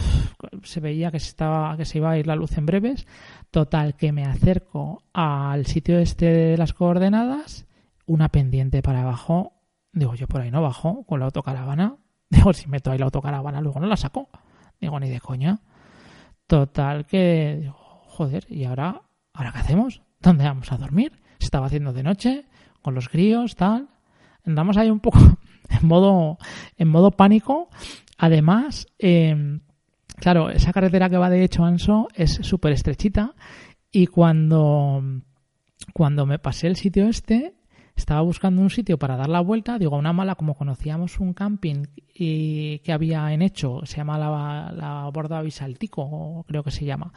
se 0.64 0.80
veía 0.80 1.12
que 1.12 1.20
se, 1.20 1.28
estaba, 1.28 1.78
que 1.78 1.86
se 1.86 2.00
iba 2.00 2.10
a 2.10 2.18
ir 2.18 2.26
la 2.26 2.36
luz 2.36 2.58
en 2.58 2.66
breves. 2.66 3.06
Total, 3.52 3.96
que 3.96 4.12
me 4.12 4.24
acerco 4.24 5.04
al 5.14 5.68
sitio 5.68 6.00
este 6.00 6.26
de 6.26 6.58
las 6.58 6.74
coordenadas, 6.74 7.68
una 8.08 8.30
pendiente 8.30 8.82
para 8.82 9.02
abajo. 9.02 9.54
Digo, 9.94 10.16
yo 10.16 10.28
por 10.28 10.42
ahí 10.42 10.50
no 10.50 10.64
bajo 10.64 11.04
con 11.04 11.20
la 11.20 11.28
autocaravana 11.28 11.98
Digo, 12.32 12.52
si 12.52 12.68
meto 12.68 12.90
ahí 12.90 12.98
la 12.98 13.06
autocaravana, 13.06 13.62
luego 13.62 13.80
no 13.80 13.86
la 13.86 13.96
saco. 13.96 14.30
Digo, 14.82 15.00
ni 15.00 15.08
de 15.08 15.22
coña. 15.22 15.60
Total 16.48 17.06
que 17.06 17.60
digo, 17.62 17.76
joder, 18.08 18.48
¿y 18.50 18.64
ahora, 18.64 19.04
ahora 19.34 19.52
qué 19.52 19.60
hacemos? 19.60 20.02
¿Dónde 20.20 20.46
vamos 20.46 20.72
a 20.72 20.78
dormir? 20.78 21.12
Se 21.38 21.46
estaba 21.46 21.68
haciendo 21.68 21.94
de 21.94 22.02
noche, 22.02 22.46
con 22.82 22.96
los 22.96 23.08
críos, 23.08 23.56
tal. 23.56 23.88
Andamos 24.44 24.78
ahí 24.78 24.90
un 24.90 25.00
poco 25.00 25.20
en 25.70 25.88
modo, 25.88 26.38
en 26.78 26.88
modo 26.88 27.12
pánico. 27.12 27.70
Además, 28.18 28.88
em, 29.00 29.62
claro, 30.18 30.50
esa 30.50 30.74
carretera 30.74 31.10
que 31.10 31.18
va 31.18 31.30
de 31.30 31.44
hecho 31.44 31.64
Anso 31.64 32.08
es 32.16 32.40
súper 32.42 32.74
estrechita 32.74 33.36
y 33.92 34.08
cuando, 34.08 35.02
cuando 35.94 36.26
me 36.26 36.40
pasé 36.40 36.68
el 36.68 36.76
sitio 36.76 37.08
este, 37.08 37.54
estaba 37.98 38.22
buscando 38.22 38.62
un 38.62 38.70
sitio 38.70 38.98
para 38.98 39.18
dar 39.18 39.28
la 39.28 39.42
vuelta, 39.42 39.80
digo, 39.80 39.98
una 39.98 40.14
mala, 40.14 40.36
como 40.36 40.56
conocíamos 40.56 41.20
un 41.20 41.34
camping 41.34 41.86
y, 42.14 42.80
que 42.80 42.94
había 42.94 43.34
en 43.34 43.42
hecho, 43.42 43.82
se 43.86 43.98
llama 43.98 44.18
la, 44.18 44.72
la 44.72 45.10
Borda 45.12 45.42
Bisaltico, 45.42 46.46
creo 46.48 46.64
que 46.64 46.72
se 46.72 46.86
llama, 46.86 47.12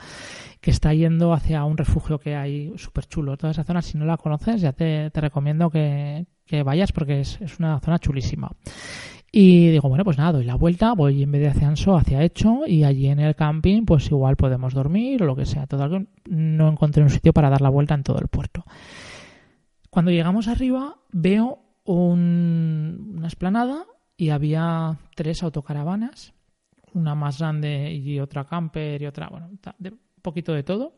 que 0.60 0.70
está 0.70 0.94
yendo 0.94 1.32
hacia 1.32 1.64
un 1.64 1.76
refugio 1.76 2.18
que 2.18 2.34
hay 2.34 2.72
súper 2.76 3.06
chulo. 3.06 3.36
Toda 3.36 3.52
esa 3.52 3.64
zona, 3.64 3.82
si 3.82 3.98
no 3.98 4.06
la 4.06 4.16
conoces, 4.16 4.60
ya 4.60 4.72
te, 4.72 5.10
recomiendo 5.14 5.70
que, 5.70 6.26
vayas 6.62 6.92
porque 6.92 7.20
es, 7.20 7.38
una 7.58 7.80
zona 7.80 7.98
chulísima. 7.98 8.50
Y 9.32 9.68
digo, 9.68 9.88
bueno, 9.88 10.04
pues 10.04 10.18
nada, 10.18 10.32
doy 10.32 10.44
la 10.44 10.56
vuelta, 10.56 10.92
voy 10.94 11.22
en 11.22 11.30
vez 11.30 11.40
de 11.42 11.48
hacia 11.48 11.68
Anso, 11.68 11.96
hacia 11.96 12.22
Hecho, 12.24 12.66
y 12.66 12.82
allí 12.82 13.06
en 13.06 13.20
el 13.20 13.36
camping, 13.36 13.84
pues 13.84 14.10
igual 14.10 14.36
podemos 14.36 14.74
dormir 14.74 15.22
o 15.22 15.26
lo 15.26 15.36
que 15.36 15.46
sea. 15.46 15.66
Todo 15.66 15.88
no 16.26 16.68
encontré 16.68 17.02
un 17.02 17.10
sitio 17.10 17.32
para 17.32 17.48
dar 17.48 17.60
la 17.60 17.68
vuelta 17.68 17.94
en 17.94 18.02
todo 18.02 18.18
el 18.18 18.28
puerto. 18.28 18.64
Cuando 19.88 20.10
llegamos 20.10 20.48
arriba 20.48 20.96
veo 21.12 21.60
una 21.84 23.26
esplanada 23.26 23.86
y 24.16 24.30
había 24.30 24.98
tres 25.14 25.42
autocaravanas, 25.42 26.34
una 26.94 27.14
más 27.14 27.38
grande 27.38 27.92
y 27.92 28.20
otra 28.20 28.44
camper 28.44 29.02
y 29.02 29.06
otra, 29.06 29.28
bueno, 29.28 29.50
de, 29.78 29.90
un 29.90 29.98
poquito 30.22 30.52
de 30.52 30.62
todo. 30.62 30.94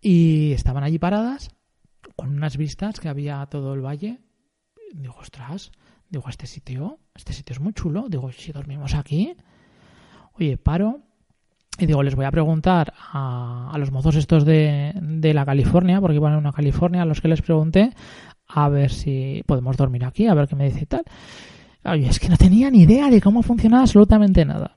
Y 0.00 0.52
estaban 0.52 0.84
allí 0.84 0.98
paradas 0.98 1.50
con 2.16 2.30
unas 2.30 2.56
vistas 2.56 3.00
que 3.00 3.08
había 3.08 3.46
todo 3.46 3.74
el 3.74 3.80
valle. 3.80 4.20
Digo, 4.92 5.16
ostras, 5.18 5.72
digo, 6.08 6.28
este 6.28 6.46
sitio, 6.46 6.98
este 7.14 7.32
sitio 7.32 7.54
es 7.54 7.60
muy 7.60 7.72
chulo. 7.72 8.08
Digo, 8.08 8.30
si 8.32 8.52
dormimos 8.52 8.94
aquí, 8.94 9.34
oye, 10.34 10.58
paro, 10.58 11.00
y 11.78 11.86
digo, 11.86 12.02
les 12.02 12.14
voy 12.14 12.26
a 12.26 12.30
preguntar 12.30 12.92
a, 13.12 13.70
a 13.72 13.78
los 13.78 13.90
mozos 13.90 14.16
estos 14.16 14.44
de, 14.44 14.92
de, 15.00 15.34
la 15.34 15.46
California, 15.46 16.00
porque 16.00 16.16
iban 16.16 16.34
a 16.34 16.38
una 16.38 16.52
California, 16.52 17.02
a 17.02 17.06
los 17.06 17.20
que 17.20 17.28
les 17.28 17.40
pregunté, 17.40 17.94
a 18.46 18.68
ver 18.68 18.90
si 18.90 19.42
podemos 19.46 19.76
dormir 19.76 20.04
aquí, 20.04 20.26
a 20.26 20.34
ver 20.34 20.48
qué 20.48 20.56
me 20.56 20.64
dice 20.64 20.82
y 20.82 20.86
tal. 20.86 21.04
Oye, 21.84 22.08
es 22.08 22.20
que 22.20 22.28
no 22.28 22.36
tenía 22.36 22.70
ni 22.70 22.82
idea 22.82 23.10
de 23.10 23.20
cómo 23.20 23.42
funcionaba 23.42 23.82
absolutamente 23.82 24.44
nada. 24.44 24.76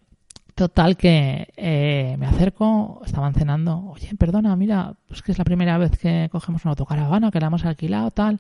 Total 0.56 0.96
que 0.96 1.50
eh, 1.58 2.16
me 2.18 2.28
acerco, 2.28 3.02
estaban 3.06 3.34
cenando, 3.34 3.88
oye, 3.88 4.10
perdona, 4.18 4.56
mira, 4.56 4.96
es 5.10 5.22
que 5.22 5.34
es 5.34 5.38
la 5.38 5.44
primera 5.44 5.78
vez 5.78 5.98
que 5.98 6.30
cogemos 6.32 6.64
una 6.64 6.72
autocaravana, 6.72 7.30
que 7.30 7.42
la 7.42 7.48
hemos 7.48 7.66
alquilado, 7.66 8.10
tal. 8.12 8.40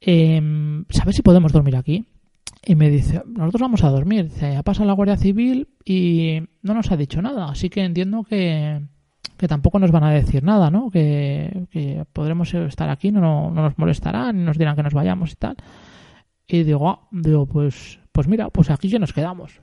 Eh, 0.00 0.84
¿Sabes 0.90 1.16
si 1.16 1.22
podemos 1.22 1.52
dormir 1.52 1.76
aquí? 1.76 2.06
Y 2.64 2.74
me 2.74 2.90
dice, 2.90 3.22
nosotros 3.26 3.60
vamos 3.60 3.84
a 3.84 3.90
dormir. 3.90 4.24
Dice, 4.24 4.56
ha 4.56 4.62
pasado 4.62 4.86
la 4.86 4.92
Guardia 4.92 5.16
Civil 5.16 5.68
y 5.84 6.40
no 6.62 6.74
nos 6.74 6.90
ha 6.90 6.96
dicho 6.96 7.22
nada. 7.22 7.50
Así 7.50 7.70
que 7.70 7.82
entiendo 7.82 8.22
que, 8.22 8.82
que 9.36 9.48
tampoco 9.48 9.78
nos 9.78 9.90
van 9.90 10.04
a 10.04 10.10
decir 10.10 10.42
nada, 10.42 10.70
¿no? 10.70 10.90
Que, 10.90 11.66
que 11.70 12.04
podremos 12.12 12.52
estar 12.52 12.90
aquí, 12.90 13.10
no, 13.10 13.20
no, 13.20 13.50
nos 13.50 13.78
molestarán, 13.78 14.44
nos 14.44 14.58
dirán 14.58 14.76
que 14.76 14.82
nos 14.82 14.94
vayamos 14.94 15.32
y 15.32 15.36
tal. 15.36 15.56
Y 16.46 16.64
digo, 16.64 16.88
ah, 16.90 17.08
digo, 17.12 17.46
pues, 17.46 18.00
pues 18.12 18.28
mira, 18.28 18.50
pues 18.50 18.70
aquí 18.70 18.88
ya 18.88 18.98
nos 18.98 19.12
quedamos. 19.12 19.62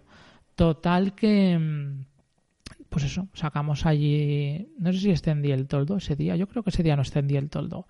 Total 0.55 1.13
que, 1.13 1.93
pues 2.89 3.03
eso, 3.03 3.27
sacamos 3.33 3.85
allí, 3.85 4.69
no 4.79 4.91
sé 4.91 4.99
si 4.99 5.11
extendí 5.11 5.51
el 5.51 5.67
toldo 5.67 5.97
ese 5.97 6.15
día, 6.15 6.35
yo 6.35 6.47
creo 6.47 6.63
que 6.63 6.71
ese 6.71 6.81
día 6.81 6.95
no 6.95 7.03
extendí 7.03 7.35
el 7.35 7.49
toldo 7.49 7.85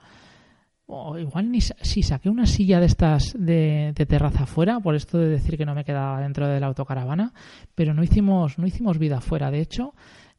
o 0.87 1.17
igual 1.17 1.51
ni 1.51 1.59
si 1.61 2.01
saqué 2.01 2.29
una 2.29 2.45
silla 2.45 2.79
de 2.79 2.85
estas 2.85 3.35
de, 3.37 3.93
terraza 4.07 4.43
afuera 4.43 4.79
por 4.79 4.95
esto 4.95 5.17
de 5.17 5.27
decir 5.27 5.57
que 5.57 5.65
no 5.65 5.75
me 5.75 5.83
quedaba 5.83 6.21
dentro 6.21 6.47
de 6.47 6.59
la 6.59 6.67
autocaravana 6.67 7.33
pero 7.75 7.93
no 7.93 8.03
hicimos 8.03 8.57
no 8.57 8.65
hicimos 8.65 8.97
vida 8.97 9.17
afuera 9.17 9.51
de 9.51 9.59
hecho 9.59 9.93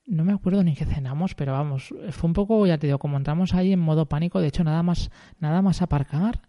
no 0.07 0.25
me 0.25 0.33
acuerdo 0.33 0.65
ni 0.65 0.75
qué 0.75 0.87
cenamos 0.87 1.35
pero 1.35 1.53
vamos 1.53 1.95
fue 2.11 2.29
un 2.29 2.33
poco 2.33 2.67
ya 2.67 2.79
te 2.79 2.87
digo 2.87 2.99
como 2.99 3.19
entramos 3.19 3.53
ahí 3.53 3.73
en 3.73 3.81
modo 3.81 4.07
pánico 4.07 4.41
de 4.41 4.49
hecho 4.49 4.65
nada 4.65 4.83
más 4.83 5.11
nada 5.39 5.61
más 5.61 5.83
aparcar 5.83 6.41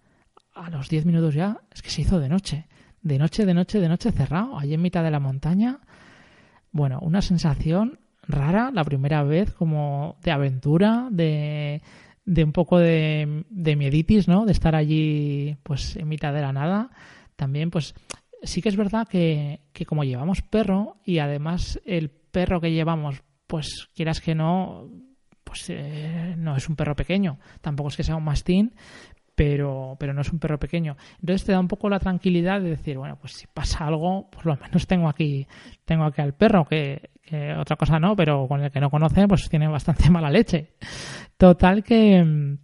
a 0.56 0.70
los 0.70 0.88
10 0.90 1.06
minutos 1.06 1.34
ya 1.34 1.60
es 1.72 1.82
que 1.82 1.90
se 1.90 2.02
hizo 2.02 2.20
de 2.20 2.30
noche 2.30 2.68
de 3.02 3.18
noche 3.18 3.46
de 3.46 3.54
noche 3.54 3.80
de 3.80 3.90
noche 3.90 4.12
cerrado 4.12 4.58
allí 4.58 4.74
en 4.74 4.82
mitad 4.82 5.04
de 5.04 5.12
la 5.12 5.20
montaña. 5.20 5.80
Bueno 6.72 7.00
una 7.02 7.22
sensación 7.22 8.00
rara 8.28 8.72
la 8.72 8.84
primera 8.84 9.24
vez 9.24 9.54
como 9.54 10.18
de 10.24 10.32
aventura 10.32 11.08
de 11.12 11.82
de 12.26 12.44
un 12.44 12.52
poco 12.52 12.78
de, 12.78 13.44
de 13.50 13.76
mieditis, 13.76 14.28
¿no? 14.28 14.46
De 14.46 14.52
estar 14.52 14.76
allí, 14.76 15.58
pues, 15.64 15.96
en 15.96 16.08
mitad 16.08 16.34
de 16.34 16.42
la 16.42 16.54
nada. 16.54 16.92
También, 17.36 17.72
pues, 17.72 17.96
sí 18.44 18.62
que 18.62 18.70
es 18.70 18.76
verdad 18.76 19.08
que, 19.08 19.62
que 19.74 19.86
como 19.86 20.04
llevamos 20.04 20.42
perro 20.42 20.98
y 21.06 21.20
además 21.20 21.80
el 21.86 22.10
perro 22.10 22.62
que 22.62 22.72
llevamos, 22.72 23.22
pues, 23.48 23.90
quieras 23.96 24.22
que 24.22 24.36
no, 24.36 24.90
pues, 25.44 25.66
eh, 25.70 26.36
no 26.38 26.56
es 26.56 26.70
un 26.70 26.76
perro 26.76 26.96
pequeño. 26.96 27.40
Tampoco 27.62 27.90
es 27.90 27.98
que 27.98 28.04
sea 28.04 28.16
un 28.16 28.24
mastín, 28.24 28.76
pero, 29.40 29.96
pero 29.98 30.14
no 30.14 30.20
es 30.20 30.34
un 30.34 30.40
perro 30.40 30.60
pequeño. 30.60 30.98
Entonces 31.22 31.46
te 31.46 31.54
da 31.54 31.62
un 31.62 31.70
poco 31.70 31.88
la 31.88 31.98
tranquilidad 31.98 32.60
de 32.60 32.72
decir, 32.72 32.98
bueno, 32.98 33.16
pues 33.16 33.32
si 33.32 33.48
pasa 33.48 33.88
algo, 33.88 34.30
por 34.30 34.46
lo 34.46 34.58
menos 34.58 34.86
tengo 34.86 35.08
aquí, 35.08 35.48
tengo 35.86 36.04
aquí 36.04 36.22
al 36.22 36.34
perro, 36.34 36.66
que, 36.66 37.10
otra 37.58 37.78
cosa 37.78 38.02
no, 38.02 38.18
pero 38.18 38.50
con 38.50 38.62
el 38.62 38.70
que 38.70 38.82
no 38.82 38.90
conoce, 38.90 39.30
pues 39.30 39.48
tiene 39.48 39.70
bastante 39.70 40.10
mala 40.10 40.30
leche. 40.30 40.74
Total 41.38 41.86
que, 41.86 42.58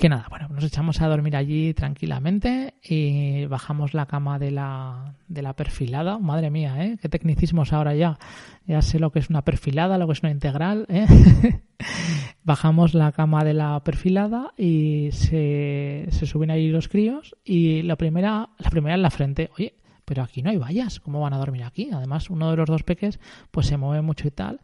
que 0.00 0.08
nada, 0.08 0.26
bueno, 0.30 0.48
nos 0.48 0.64
echamos 0.64 1.02
a 1.02 1.08
dormir 1.08 1.36
allí 1.36 1.74
tranquilamente 1.74 2.72
y 2.82 3.44
bajamos 3.44 3.92
la 3.92 4.06
cama 4.06 4.38
de 4.38 4.52
la, 4.52 5.16
de 5.28 5.42
la 5.42 5.52
perfilada. 5.52 6.18
Madre 6.18 6.48
mía, 6.48 6.82
¿eh? 6.82 6.96
Qué 6.98 7.10
tecnicismos 7.10 7.74
ahora 7.74 7.94
ya. 7.94 8.18
Ya 8.66 8.80
sé 8.80 8.98
lo 9.00 9.12
que 9.12 9.18
es 9.18 9.28
una 9.28 9.42
perfilada, 9.42 9.98
lo 9.98 10.06
que 10.06 10.14
es 10.14 10.22
una 10.22 10.32
integral, 10.32 10.86
¿eh? 10.88 11.06
bajamos 12.46 12.94
la 12.94 13.10
cama 13.10 13.42
de 13.42 13.54
la 13.54 13.80
perfilada 13.80 14.54
y 14.56 15.08
se, 15.10 16.06
se 16.10 16.26
suben 16.26 16.52
ahí 16.52 16.68
los 16.68 16.86
críos 16.88 17.34
y 17.44 17.82
la 17.82 17.96
primera, 17.96 18.50
la 18.58 18.70
primera 18.70 18.94
en 18.94 19.02
la 19.02 19.10
frente, 19.10 19.50
oye, 19.58 19.74
pero 20.04 20.22
aquí 20.22 20.42
no 20.42 20.50
hay 20.50 20.56
vallas, 20.56 21.00
¿cómo 21.00 21.20
van 21.20 21.34
a 21.34 21.38
dormir 21.38 21.64
aquí? 21.64 21.90
Además, 21.92 22.30
uno 22.30 22.48
de 22.52 22.56
los 22.56 22.68
dos 22.68 22.84
peques 22.84 23.18
pues 23.50 23.66
se 23.66 23.76
mueve 23.76 24.00
mucho 24.00 24.28
y 24.28 24.30
tal. 24.30 24.60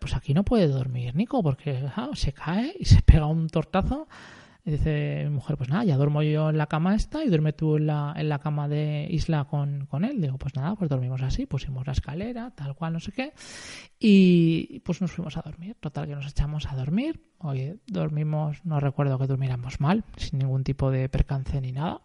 Pues 0.00 0.14
aquí 0.14 0.32
no 0.34 0.44
puede 0.44 0.68
dormir 0.68 1.14
Nico 1.14 1.42
porque 1.42 1.84
se 2.14 2.32
cae 2.32 2.74
y 2.78 2.86
se 2.86 3.02
pega 3.02 3.26
un 3.26 3.48
tortazo. 3.48 4.08
Dice 4.64 5.22
mi 5.24 5.30
mujer, 5.30 5.56
pues 5.56 5.70
nada, 5.70 5.84
ya 5.84 5.96
duermo 5.96 6.22
yo 6.22 6.50
en 6.50 6.58
la 6.58 6.66
cama 6.66 6.94
esta 6.94 7.24
y 7.24 7.28
duerme 7.28 7.52
tú 7.52 7.76
en 7.76 7.86
la, 7.86 8.12
en 8.16 8.28
la 8.28 8.38
cama 8.38 8.68
de 8.68 9.06
isla 9.10 9.44
con, 9.44 9.86
con 9.86 10.04
él. 10.04 10.20
Digo, 10.20 10.38
pues 10.38 10.54
nada, 10.54 10.74
pues 10.76 10.90
dormimos 10.90 11.22
así, 11.22 11.46
pusimos 11.46 11.86
la 11.86 11.92
escalera, 11.92 12.50
tal 12.54 12.74
cual, 12.74 12.92
no 12.92 13.00
sé 13.00 13.12
qué. 13.12 13.32
Y 13.98 14.80
pues 14.80 15.00
nos 15.00 15.12
fuimos 15.12 15.36
a 15.36 15.42
dormir. 15.42 15.76
Total, 15.80 16.06
que 16.06 16.14
nos 16.14 16.26
echamos 16.26 16.66
a 16.66 16.76
dormir. 16.76 17.20
Oye, 17.38 17.78
dormimos, 17.86 18.64
no 18.64 18.80
recuerdo 18.80 19.18
que 19.18 19.26
durmiéramos 19.26 19.80
mal, 19.80 20.04
sin 20.16 20.38
ningún 20.38 20.62
tipo 20.62 20.90
de 20.90 21.08
percance 21.08 21.60
ni 21.60 21.72
nada. 21.72 22.02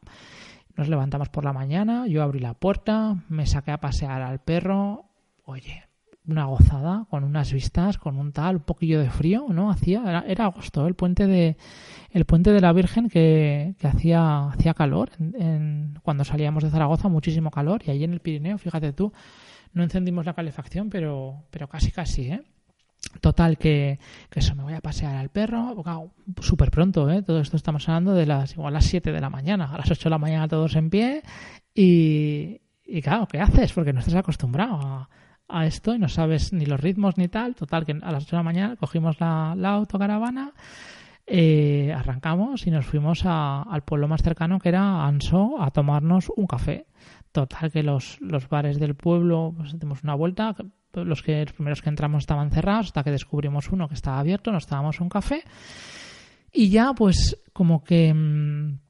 Nos 0.76 0.89
levantamos 0.89 1.30
por 1.30 1.46
la 1.46 1.54
mañana, 1.54 2.08
yo 2.08 2.22
abrí 2.22 2.39
la 2.39 2.54
puerta, 2.54 3.24
me 3.30 3.46
saqué 3.46 3.72
a 3.72 3.80
pasear 3.80 4.22
al 4.22 4.39
perro. 4.39 5.06
Oye, 5.44 5.85
una 6.28 6.46
gozada, 6.46 7.06
con 7.10 7.24
unas 7.24 7.54
vistas, 7.54 7.98
con 7.98 8.18
un 8.18 8.32
tal, 8.32 8.58
un 8.58 8.62
poquillo 8.64 9.00
de 9.00 9.10
frío, 9.10 9.46
¿no? 9.50 9.70
Hacía, 9.70 10.24
era, 10.28 10.46
agosto, 10.46 10.88
el 10.88 10.96
puente 10.96 11.28
de 11.28 11.58
el 12.12 12.26
puente 12.26 12.52
de 12.52 12.62
la 12.62 12.72
Virgen 12.74 13.10
que, 13.10 13.76
que 13.78 13.88
hacía, 13.88 14.48
hacía 14.48 14.74
calor. 14.74 15.12
En, 15.20 16.00
cuando 16.02 16.24
salíamos 16.24 16.64
de 16.64 16.70
Zaragoza, 16.70 17.10
muchísimo 17.10 17.52
calor. 17.52 17.82
Y 17.86 17.92
allí 17.92 18.04
en 18.06 18.14
el 18.14 18.22
Pirineo, 18.22 18.58
fíjate 18.58 18.94
tú, 18.94 19.12
no 19.74 19.84
encendimos 19.84 20.26
la 20.26 20.34
calefacción, 20.34 20.90
pero, 20.90 21.44
pero 21.52 21.68
casi 21.68 21.92
casi, 21.92 22.32
¿eh? 22.32 22.44
Total, 23.22 23.58
que, 23.58 24.00
que, 24.30 24.40
eso, 24.40 24.56
me 24.56 24.64
voy 24.64 24.74
a 24.74 24.82
pasear 24.82 25.16
al 25.16 25.30
perro, 25.30 25.84
súper 26.42 26.72
pronto, 26.72 27.10
¿eh? 27.10 27.22
Todo 27.22 27.40
esto 27.40 27.56
estamos 27.56 27.88
hablando 27.88 28.14
de 28.14 28.26
las, 28.26 28.54
igual 28.54 28.74
las 28.74 28.86
7 28.86 29.12
de 29.12 29.22
la 29.22 29.30
mañana, 29.30 29.72
a 29.72 29.78
las 29.78 29.92
8 29.92 30.06
de 30.06 30.10
la 30.10 30.18
mañana 30.18 30.48
todos 30.48 30.76
en 30.76 30.90
pie 30.90 31.22
y, 31.74 32.62
y 32.86 33.02
claro, 33.02 33.28
¿qué 33.28 33.40
haces? 33.40 33.74
Porque 33.74 33.94
no 33.94 34.00
estás 34.00 34.16
acostumbrado 34.16 34.76
a, 34.76 35.10
a 35.47 35.65
esto 35.65 35.93
y 35.93 35.99
no 35.99 36.08
sabes 36.08 36.53
ni 36.53 36.65
los 36.65 36.79
ritmos 36.79 37.17
ni 37.17 37.27
tal. 37.27 37.55
Total, 37.55 37.86
que 37.86 37.93
a 38.01 38.12
las 38.12 38.23
8 38.23 38.36
de 38.36 38.38
la 38.38 38.43
mañana 38.43 38.75
cogimos 38.75 39.19
la, 39.19 39.53
autocaravana, 39.53 40.53
eh, 41.25 41.93
arrancamos 41.93 42.65
y 42.67 42.71
nos 42.71 42.86
fuimos 42.86 43.25
al 43.25 43.84
pueblo 43.84 44.08
más 44.08 44.21
cercano 44.21 44.60
que 44.60 44.69
era 44.69 45.05
Anso 45.05 45.62
a 45.62 45.71
tomarnos 45.71 46.31
un 46.36 46.47
café. 46.47 46.88
Total, 47.31 47.71
que 47.71 47.84
los, 47.84 48.19
los 48.21 48.47
bares 48.47 48.79
del 48.79 48.95
pueblo 48.95 49.53
pues 49.58 49.77
dimos 49.77 50.03
una 50.03 50.15
vuelta. 50.15 50.55
Los, 50.93 51.21
que, 51.21 51.43
los 51.43 51.53
primeros 51.53 51.81
que 51.81 51.89
entramos 51.89 52.23
estaban 52.23 52.51
cerrados 52.51 52.88
hasta 52.88 53.03
que 53.03 53.12
descubrimos 53.12 53.69
uno 53.69 53.89
que 53.89 53.95
estaba 53.95 54.19
abierto, 54.19 54.51
nos 54.51 54.65
tomamos 54.65 55.01
un 55.01 55.10
café. 55.10 55.43
Y 56.53 56.69
ya, 56.69 56.93
pues, 56.93 57.38
como 57.51 57.84
que. 57.84 58.13
Mm, 58.13 58.85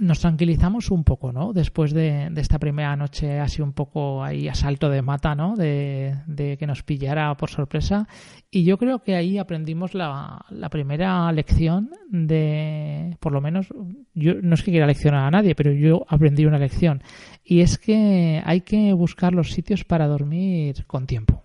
nos 0.00 0.20
tranquilizamos 0.20 0.90
un 0.90 1.04
poco, 1.04 1.32
¿no? 1.32 1.52
Después 1.52 1.92
de, 1.92 2.30
esta 2.36 2.58
primera 2.58 2.96
noche 2.96 3.38
así 3.38 3.60
un 3.60 3.72
poco 3.72 4.24
ahí 4.24 4.48
asalto 4.48 4.88
de 4.88 5.02
mata, 5.02 5.34
¿no? 5.34 5.54
De, 5.56 6.56
que 6.58 6.66
nos 6.66 6.82
pillara 6.82 7.34
por 7.36 7.50
sorpresa. 7.50 8.08
Y 8.50 8.64
yo 8.64 8.78
creo 8.78 9.02
que 9.02 9.16
ahí 9.16 9.38
aprendimos 9.38 9.94
la, 9.94 10.44
la, 10.50 10.68
primera 10.70 11.30
lección 11.32 11.90
de, 12.08 13.16
por 13.20 13.32
lo 13.32 13.40
menos, 13.40 13.68
yo 14.14 14.34
no 14.42 14.54
es 14.54 14.62
que 14.62 14.70
quiera 14.70 14.86
leccionar 14.86 15.24
a 15.24 15.30
nadie, 15.30 15.54
pero 15.54 15.72
yo 15.72 16.04
aprendí 16.08 16.46
una 16.46 16.58
lección. 16.58 17.02
Y 17.44 17.60
es 17.60 17.78
que 17.78 18.42
hay 18.44 18.62
que 18.62 18.92
buscar 18.92 19.34
los 19.34 19.52
sitios 19.52 19.84
para 19.84 20.06
dormir 20.06 20.86
con 20.86 21.06
tiempo. 21.06 21.44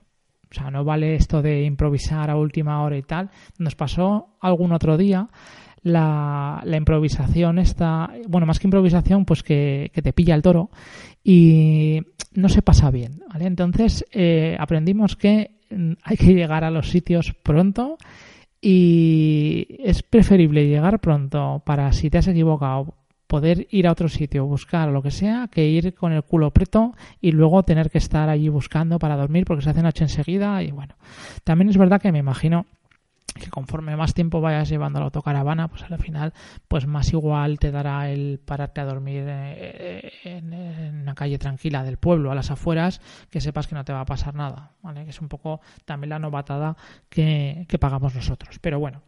O 0.50 0.54
sea, 0.54 0.72
no 0.72 0.86
vale 0.86 1.16
esto 1.16 1.42
de 1.42 1.64
improvisar 1.64 2.30
a 2.30 2.38
última 2.38 2.82
hora 2.82 2.98
y 2.98 3.04
tal. 3.04 3.30
Nos 3.58 3.76
pasó 3.76 4.38
algún 4.40 4.72
otro 4.72 4.98
día 4.98 5.28
la, 5.84 6.62
la, 6.64 6.78
improvisación 6.78 7.60
está, 7.60 8.12
bueno, 8.28 8.48
más 8.48 8.60
que 8.60 8.68
improvisación, 8.68 9.26
pues 9.26 9.44
que, 9.44 9.92
te 9.94 10.14
pilla 10.14 10.36
el 10.36 10.42
toro 10.42 10.70
y 11.24 12.02
no 12.34 12.50
se 12.50 12.62
pasa 12.62 12.92
bien, 12.92 13.22
¿vale? 13.32 13.46
Entonces 13.46 14.06
eh, 14.12 14.56
aprendimos 14.60 15.16
que 15.16 15.52
mm, 15.70 15.94
hay 16.04 16.18
que 16.18 16.34
llegar 16.34 16.64
a 16.64 16.72
los 16.72 16.90
sitios 16.90 17.34
pronto 17.44 17.98
y 18.62 19.78
es 19.84 20.04
preferible 20.04 20.68
llegar 20.68 21.00
pronto 21.00 21.62
para 21.66 21.92
si 21.94 22.10
te 22.10 22.18
has 22.18 22.28
equivocado 22.28 22.96
poder 23.28 23.68
ir 23.72 23.88
a 23.88 23.92
otro 23.92 24.08
sitio, 24.08 24.46
buscar 24.46 24.90
lo 24.90 25.04
que 25.04 25.12
sea, 25.12 25.50
que 25.52 25.68
ir 25.68 25.94
con 25.94 26.14
el 26.14 26.24
culo 26.24 26.52
preto 26.52 26.94
y 27.22 27.32
luego 27.32 27.64
tener 27.64 27.92
que 27.92 27.98
estar 27.98 28.30
allí 28.30 28.50
buscando 28.50 29.00
para 29.00 29.18
dormir 29.18 29.46
porque 29.46 29.64
se 29.64 29.70
hace 29.70 29.84
noche 29.84 30.06
enseguida 30.06 30.64
y 30.64 30.72
bueno, 30.72 30.96
también 31.44 31.70
es 31.70 31.78
verdad 31.78 32.02
que 32.02 32.12
me 32.12 32.20
imagino 32.20 32.66
que 33.40 33.50
conforme 33.50 33.96
más 33.96 34.14
tiempo 34.14 34.42
vayas 34.42 34.70
llevando 34.70 35.00
la 35.00 35.06
autocaravana, 35.06 35.68
pues 35.68 35.84
al 35.84 35.98
final, 36.00 36.34
pues 36.68 36.88
más 36.88 37.12
igual 37.14 37.60
te 37.60 37.72
dará 37.72 38.10
el 38.10 38.40
pararte 38.44 38.82
a 38.82 38.86
dormir 38.86 39.24
eh, 39.28 40.12
en, 40.24 40.54
una 41.02 41.16
calle 41.16 41.38
tranquila 41.38 41.84
del 41.84 41.98
pueblo, 41.98 42.32
a 42.32 42.36
las 42.36 42.52
afueras, 42.52 43.02
que 43.30 43.42
sepas 43.42 43.68
que 43.68 43.76
no 43.76 43.86
te 43.86 43.94
va 43.94 44.02
a 44.02 44.06
pasar 44.06 44.36
nada, 44.36 44.72
¿vale? 44.82 45.04
Que 45.04 45.12
es 45.12 45.22
un 45.22 45.28
poco 45.28 45.62
también 45.86 46.10
la 46.10 46.20
novatada 46.20 46.76
que 47.10 47.78
pagamos 47.80 48.16
nosotros. 48.16 48.60
Pero 48.60 48.80
bueno, 48.80 49.02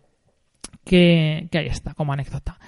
que, 0.83 1.49
ahí 1.53 1.67
está, 1.67 1.93
como 1.93 2.13
anécdota. 2.13 2.59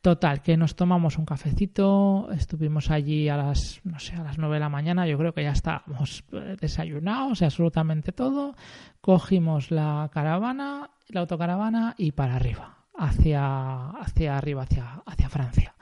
Total, 0.00 0.42
que 0.42 0.56
nos 0.56 0.74
tomamos 0.74 1.18
un 1.18 1.24
cafecito, 1.24 2.28
estuvimos 2.32 2.90
allí 2.90 3.28
a 3.28 3.36
las, 3.36 3.80
no 3.84 3.98
sé, 3.98 4.16
a 4.16 4.24
las 4.24 4.38
9 4.38 4.54
de 4.56 4.60
la 4.60 4.68
mañana, 4.68 5.06
yo 5.06 5.16
creo 5.18 5.32
que 5.32 5.42
ya 5.42 5.52
estábamos 5.52 6.24
eh, 6.32 6.56
desayunados, 6.60 7.42
absolutamente 7.42 8.12
todo, 8.12 8.54
cogimos 9.00 9.70
la 9.70 10.10
caravana, 10.12 10.90
la 11.08 11.20
autocaravana 11.20 11.94
y 11.98 12.12
para 12.12 12.36
arriba, 12.36 12.78
hacia, 12.96 13.90
hacia 13.90 14.36
arriba, 14.36 14.62
hacia, 14.62 15.02
hacia 15.06 15.28
Francia. 15.28 15.74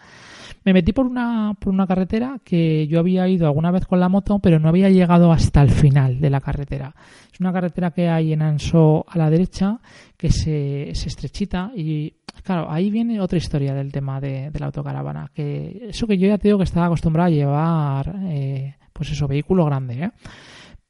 Me 0.66 0.72
metí 0.72 0.92
por 0.92 1.06
una, 1.06 1.54
por 1.60 1.72
una 1.72 1.86
carretera 1.86 2.40
que 2.44 2.88
yo 2.88 2.98
había 2.98 3.28
ido 3.28 3.46
alguna 3.46 3.70
vez 3.70 3.86
con 3.86 4.00
la 4.00 4.08
moto, 4.08 4.40
pero 4.40 4.58
no 4.58 4.68
había 4.68 4.90
llegado 4.90 5.30
hasta 5.30 5.62
el 5.62 5.70
final 5.70 6.20
de 6.20 6.28
la 6.28 6.40
carretera. 6.40 6.92
Es 7.32 7.38
una 7.38 7.52
carretera 7.52 7.92
que 7.92 8.08
hay 8.08 8.32
en 8.32 8.42
Anso 8.42 9.04
a 9.06 9.16
la 9.16 9.30
derecha, 9.30 9.78
que 10.16 10.32
se, 10.32 10.90
se 10.92 11.06
estrechita 11.08 11.70
y 11.72 12.14
claro, 12.42 12.68
ahí 12.68 12.90
viene 12.90 13.20
otra 13.20 13.38
historia 13.38 13.74
del 13.74 13.92
tema 13.92 14.20
de, 14.20 14.50
la 14.58 14.66
autocaravana. 14.66 15.30
Que 15.32 15.86
eso 15.88 16.08
que 16.08 16.18
yo 16.18 16.26
ya 16.26 16.36
te 16.36 16.48
digo 16.48 16.58
que 16.58 16.64
estaba 16.64 16.86
acostumbrado 16.86 17.28
a 17.28 17.30
llevar, 17.30 18.16
eh, 18.24 18.74
pues 18.92 19.12
eso, 19.12 19.28
vehículo 19.28 19.66
grande, 19.66 20.02
¿eh? 20.02 20.10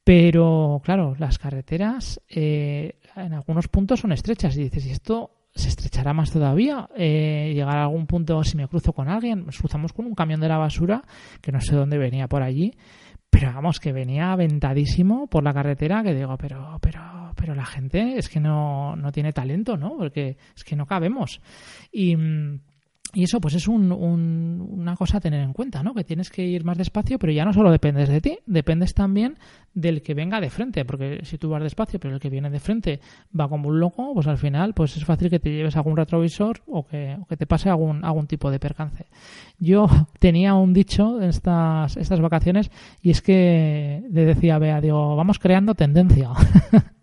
Pero 0.03 0.81
claro, 0.83 1.17
las 1.19 1.37
carreteras 1.37 2.19
eh, 2.31 2.99
en 3.15 3.35
algunos 3.35 3.69
puntos 3.69 4.01
son 4.01 4.13
estrechas 4.13 4.57
y 4.57 4.63
dices, 4.63 4.87
¿y 4.87 4.91
esto 4.93 5.36
se 5.57 5.69
estrechará 5.69 6.13
más 6.13 6.31
todavía. 6.31 6.89
Eh, 6.97 7.53
llegar 7.55 7.77
a 7.79 7.83
algún 7.83 8.07
punto, 8.07 8.43
si 8.45 8.57
me 8.57 8.69
cruzo 8.69 8.93
con 8.93 9.09
alguien, 9.09 9.47
nos 9.47 9.59
cruzamos 9.59 9.93
con 9.93 10.07
un 10.07 10.15
camión 10.15 10.41
de 10.41 10.49
la 10.49 10.59
basura, 10.59 11.03
que 11.41 11.53
no 11.53 11.61
sé 11.61 11.75
dónde 11.75 11.99
venía 11.99 12.29
por 12.29 12.43
allí, 12.43 12.75
pero 13.31 13.53
vamos, 13.53 13.81
que 13.81 13.93
venía 13.93 14.33
aventadísimo 14.33 15.27
por 15.27 15.43
la 15.43 15.53
carretera, 15.53 16.03
que 16.03 16.15
digo, 16.15 16.37
pero, 16.37 16.79
pero, 16.81 17.33
pero 17.35 17.55
la 17.55 17.67
gente 17.67 18.19
es 18.19 18.29
que 18.29 18.41
no, 18.41 18.97
no 18.97 19.13
tiene 19.13 19.33
talento, 19.33 19.77
¿no? 19.77 19.97
Porque 19.97 20.37
es 20.55 20.65
que 20.65 20.77
no 20.77 20.87
cabemos. 20.87 21.41
Y 21.91 22.17
mm, 22.17 22.61
y 23.13 23.25
eso 23.25 23.41
pues 23.41 23.55
es 23.55 23.69
un, 23.69 23.93
una 23.93 24.97
cosa 24.97 25.19
a 25.19 25.21
tener 25.21 25.41
en 25.41 25.53
cuenta, 25.53 25.83
¿no? 25.83 25.95
Que 25.95 26.05
tienes 26.05 26.31
que 26.31 26.45
ir 26.45 26.65
más 26.65 26.79
despacio, 26.79 27.19
pero 27.19 27.33
ya 27.33 27.45
no 27.45 27.53
solo 27.53 27.71
dependes 27.71 28.09
de 28.09 28.21
ti, 28.21 28.39
dependes 28.47 28.95
también 28.95 29.39
del 29.75 30.03
que 30.03 30.15
venga 30.15 30.41
de 30.41 30.51
frente, 30.51 30.85
porque 30.85 31.21
si 31.25 31.39
tú 31.39 31.51
vas 31.51 31.63
despacio, 31.63 32.01
pero 32.01 32.15
el 32.15 32.21
que 32.21 32.31
viene 32.31 32.51
de 32.51 32.61
frente 32.61 33.01
va 33.39 33.49
como 33.49 33.69
un 33.69 33.79
loco, 33.79 34.13
pues 34.15 34.27
al 34.27 34.39
final 34.39 34.75
pues 34.75 34.97
es 34.97 35.05
fácil 35.05 35.31
que 35.31 35.39
te 35.39 35.51
lleves 35.51 35.77
algún 35.77 35.97
retrovisor 35.97 36.63
o 36.67 36.87
que, 36.87 37.19
te 37.37 37.47
pase 37.47 37.69
algún, 37.69 38.05
algún 38.05 38.27
tipo 38.27 38.51
de 38.51 38.59
percance. 38.59 39.07
Yo 39.59 39.87
tenía 40.19 40.55
un 40.55 40.73
dicho 40.73 41.21
en 41.21 41.29
estas, 41.29 41.97
estas 41.97 42.21
vacaciones 42.21 42.71
y 43.03 43.11
es 43.11 43.23
que 43.23 44.03
le 44.11 44.25
decía 44.25 44.57
a 44.57 44.59
Bea, 44.59 44.81
digo, 44.81 45.17
vamos 45.17 45.39
creando 45.39 45.75
tendencia. 45.75 46.31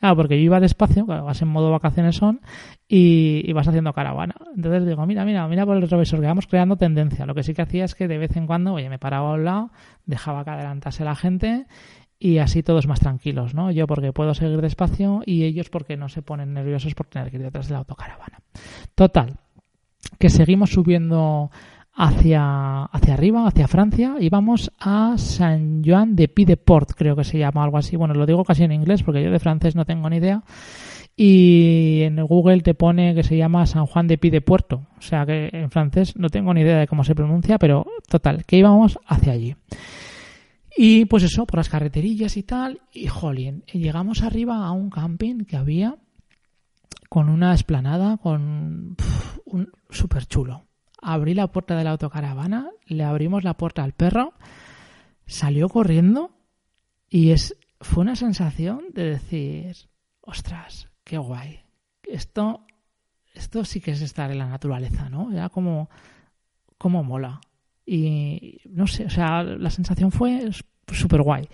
Claro, 0.00 0.16
porque 0.16 0.38
yo 0.38 0.44
iba 0.44 0.60
despacio, 0.60 1.04
vas 1.04 1.42
en 1.42 1.48
modo 1.48 1.70
vacaciones 1.70 2.16
son, 2.16 2.40
y, 2.88 3.52
vas 3.52 3.68
haciendo 3.68 3.92
caravana. 3.92 4.34
Entonces 4.56 4.86
digo, 4.86 5.04
mira, 5.06 5.24
mira, 5.24 5.46
mira 5.46 5.59
por 5.66 5.76
el 5.76 5.82
retrovisor, 5.82 6.20
que 6.20 6.26
vamos 6.26 6.46
creando 6.46 6.76
tendencia. 6.76 7.26
Lo 7.26 7.34
que 7.34 7.42
sí 7.42 7.54
que 7.54 7.62
hacía 7.62 7.84
es 7.84 7.94
que 7.94 8.08
de 8.08 8.18
vez 8.18 8.36
en 8.36 8.46
cuando, 8.46 8.74
oye, 8.74 8.88
me 8.88 8.98
paraba 8.98 9.30
a 9.30 9.34
un 9.34 9.44
lado, 9.44 9.70
dejaba 10.06 10.44
que 10.44 10.50
adelantase 10.50 11.04
la 11.04 11.14
gente 11.14 11.66
y 12.18 12.38
así 12.38 12.62
todos 12.62 12.86
más 12.86 13.00
tranquilos, 13.00 13.54
¿no? 13.54 13.70
Yo 13.70 13.86
porque 13.86 14.12
puedo 14.12 14.34
seguir 14.34 14.60
despacio 14.60 15.22
y 15.24 15.44
ellos 15.44 15.70
porque 15.70 15.96
no 15.96 16.08
se 16.08 16.22
ponen 16.22 16.52
nerviosos 16.52 16.94
por 16.94 17.06
tener 17.06 17.30
que 17.30 17.36
ir 17.36 17.42
detrás 17.42 17.68
de 17.68 17.72
la 17.72 17.78
autocaravana. 17.78 18.40
Total, 18.94 19.38
que 20.18 20.28
seguimos 20.28 20.70
subiendo 20.70 21.50
hacia, 21.94 22.84
hacia 22.84 23.14
arriba, 23.14 23.46
hacia 23.46 23.68
Francia, 23.68 24.16
y 24.20 24.28
vamos 24.28 24.70
a 24.78 25.14
San 25.16 25.82
Joan 25.84 26.14
de 26.14 26.28
Pideport, 26.28 26.92
creo 26.94 27.16
que 27.16 27.24
se 27.24 27.38
llama 27.38 27.64
algo 27.64 27.78
así. 27.78 27.96
Bueno, 27.96 28.14
lo 28.14 28.26
digo 28.26 28.44
casi 28.44 28.64
en 28.64 28.72
inglés 28.72 29.02
porque 29.02 29.22
yo 29.22 29.30
de 29.30 29.38
francés 29.38 29.74
no 29.74 29.84
tengo 29.84 30.08
ni 30.10 30.16
idea. 30.16 30.42
Y 31.22 32.00
en 32.02 32.16
Google 32.24 32.62
te 32.62 32.72
pone 32.72 33.14
que 33.14 33.22
se 33.22 33.36
llama 33.36 33.66
San 33.66 33.84
Juan 33.84 34.06
de 34.06 34.16
Pidepuerto. 34.16 34.86
O 34.96 35.02
sea 35.02 35.26
que 35.26 35.50
en 35.52 35.70
francés 35.70 36.16
no 36.16 36.30
tengo 36.30 36.54
ni 36.54 36.62
idea 36.62 36.78
de 36.78 36.86
cómo 36.86 37.04
se 37.04 37.14
pronuncia, 37.14 37.58
pero 37.58 37.84
total, 38.08 38.46
que 38.46 38.56
íbamos 38.56 38.98
hacia 39.06 39.32
allí. 39.34 39.54
Y 40.74 41.04
pues 41.04 41.24
eso, 41.24 41.46
por 41.46 41.58
las 41.58 41.68
carreterillas 41.68 42.38
y 42.38 42.42
tal, 42.42 42.80
y 42.90 43.06
jolín, 43.08 43.64
llegamos 43.70 44.22
arriba 44.22 44.64
a 44.64 44.72
un 44.72 44.88
camping 44.88 45.44
que 45.44 45.56
había 45.58 45.96
con 47.10 47.28
una 47.28 47.52
esplanada, 47.52 48.16
con 48.16 48.96
un 49.44 49.72
súper 49.90 50.24
chulo 50.24 50.64
abrí 51.02 51.34
la 51.34 51.48
puerta 51.48 51.76
de 51.76 51.84
la 51.84 51.92
autocaravana, 51.92 52.70
le 52.86 53.04
abrimos 53.04 53.44
la 53.44 53.56
puerta 53.56 53.82
al 53.82 53.92
perro, 53.92 54.34
salió 55.26 55.68
corriendo 55.68 56.30
y 57.08 57.30
es, 57.30 57.56
fue 57.80 58.02
una 58.02 58.16
sensación 58.16 58.84
de 58.92 59.04
decir, 59.04 59.76
ostras, 60.20 60.89
qué 61.10 61.18
guay. 61.18 61.58
Esto, 62.04 62.64
esto 63.34 63.64
sí 63.64 63.80
que 63.80 63.90
es 63.90 64.00
estar 64.00 64.30
en 64.30 64.38
la 64.38 64.46
naturaleza, 64.46 65.08
¿no? 65.08 65.32
Ya 65.32 65.48
como, 65.48 65.90
como 66.78 67.02
mola. 67.02 67.40
Y 67.84 68.60
no 68.66 68.86
sé, 68.86 69.06
o 69.06 69.10
sea, 69.10 69.42
la 69.42 69.70
sensación 69.70 70.12
fue 70.12 70.48
súper 70.86 71.22
guay. 71.22 71.48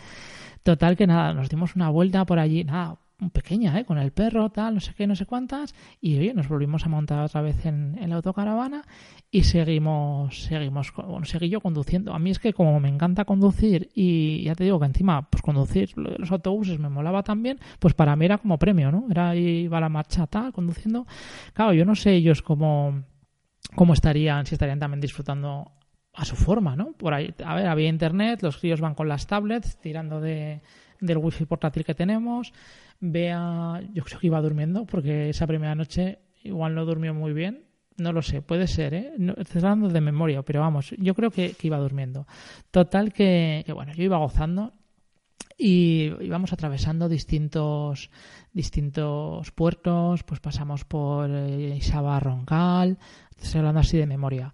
Total 0.62 0.94
que 0.94 1.06
nada, 1.06 1.32
nos 1.32 1.48
dimos 1.48 1.74
una 1.74 1.88
vuelta 1.88 2.26
por 2.26 2.38
allí, 2.38 2.64
nada, 2.64 2.98
pequeña, 3.32 3.78
¿eh? 3.78 3.84
con 3.84 3.98
el 3.98 4.12
perro, 4.12 4.50
tal, 4.50 4.74
no 4.74 4.80
sé 4.80 4.92
qué, 4.94 5.06
no 5.06 5.16
sé 5.16 5.24
cuántas, 5.24 5.74
y 6.00 6.18
oye, 6.18 6.34
nos 6.34 6.48
volvimos 6.48 6.84
a 6.84 6.88
montar 6.88 7.24
otra 7.24 7.40
vez 7.40 7.64
en, 7.64 7.96
la 8.08 8.16
autocaravana 8.16 8.84
y 9.30 9.44
seguimos, 9.44 10.44
seguimos, 10.44 10.92
bueno, 10.94 11.24
seguí 11.24 11.48
yo 11.48 11.60
conduciendo. 11.60 12.12
A 12.14 12.18
mí 12.18 12.30
es 12.30 12.38
que 12.38 12.52
como 12.52 12.78
me 12.78 12.88
encanta 12.88 13.24
conducir 13.24 13.88
y 13.94 14.42
ya 14.44 14.54
te 14.54 14.64
digo 14.64 14.78
que 14.78 14.86
encima, 14.86 15.28
pues 15.30 15.42
conducir 15.42 15.92
los 15.96 16.30
autobuses 16.30 16.78
me 16.78 16.88
molaba 16.88 17.22
también, 17.22 17.58
pues 17.78 17.94
para 17.94 18.14
mí 18.16 18.26
era 18.26 18.38
como 18.38 18.58
premio, 18.58 18.92
¿no? 18.92 19.06
Era 19.10 19.34
iba 19.34 19.78
a 19.78 19.80
la 19.80 19.88
marcha 19.88 20.26
tal, 20.26 20.52
conduciendo. 20.52 21.06
Claro, 21.54 21.72
yo 21.72 21.84
no 21.84 21.94
sé 21.94 22.12
ellos 22.12 22.42
cómo, 22.42 23.02
cómo 23.74 23.94
estarían, 23.94 24.44
si 24.46 24.54
estarían 24.54 24.78
también 24.78 25.00
disfrutando 25.00 25.72
a 26.12 26.24
su 26.24 26.36
forma, 26.36 26.76
¿no? 26.76 26.92
Por 26.92 27.14
ahí, 27.14 27.34
a 27.44 27.54
ver, 27.54 27.66
había 27.66 27.88
internet, 27.88 28.42
los 28.42 28.58
críos 28.58 28.80
van 28.80 28.94
con 28.94 29.08
las 29.08 29.26
tablets 29.26 29.78
tirando 29.78 30.20
de, 30.20 30.62
del 31.00 31.18
wifi 31.18 31.44
portátil 31.46 31.84
que 31.84 31.94
tenemos, 31.94 32.52
Vea, 33.00 33.82
yo 33.92 34.04
creo 34.04 34.18
que 34.18 34.26
iba 34.26 34.40
durmiendo 34.40 34.86
porque 34.86 35.28
esa 35.28 35.46
primera 35.46 35.74
noche 35.74 36.18
igual 36.42 36.74
no 36.74 36.84
durmió 36.84 37.12
muy 37.12 37.32
bien. 37.32 37.64
No 37.98 38.12
lo 38.12 38.20
sé, 38.20 38.42
puede 38.42 38.66
ser, 38.66 38.92
¿eh? 38.92 39.12
estoy 39.38 39.62
hablando 39.62 39.88
de 39.88 40.02
memoria, 40.02 40.42
pero 40.42 40.60
vamos, 40.60 40.90
yo 40.98 41.14
creo 41.14 41.30
que, 41.30 41.56
iba 41.62 41.78
durmiendo. 41.78 42.26
Total 42.70 43.10
que, 43.10 43.64
bueno, 43.72 43.94
yo 43.94 44.04
iba 44.04 44.18
gozando 44.18 44.74
y 45.56 46.12
íbamos 46.20 46.52
atravesando 46.52 47.08
distintos 47.08 48.10
distintos 48.52 49.50
puertos, 49.52 50.24
pues 50.24 50.40
pasamos 50.40 50.84
por 50.84 51.30
eh, 51.30 51.76
Isaba 51.76 52.20
Roncal, 52.20 52.98
estoy 53.38 53.60
hablando 53.60 53.80
así 53.80 53.96
de 53.96 54.06
memoria. 54.06 54.52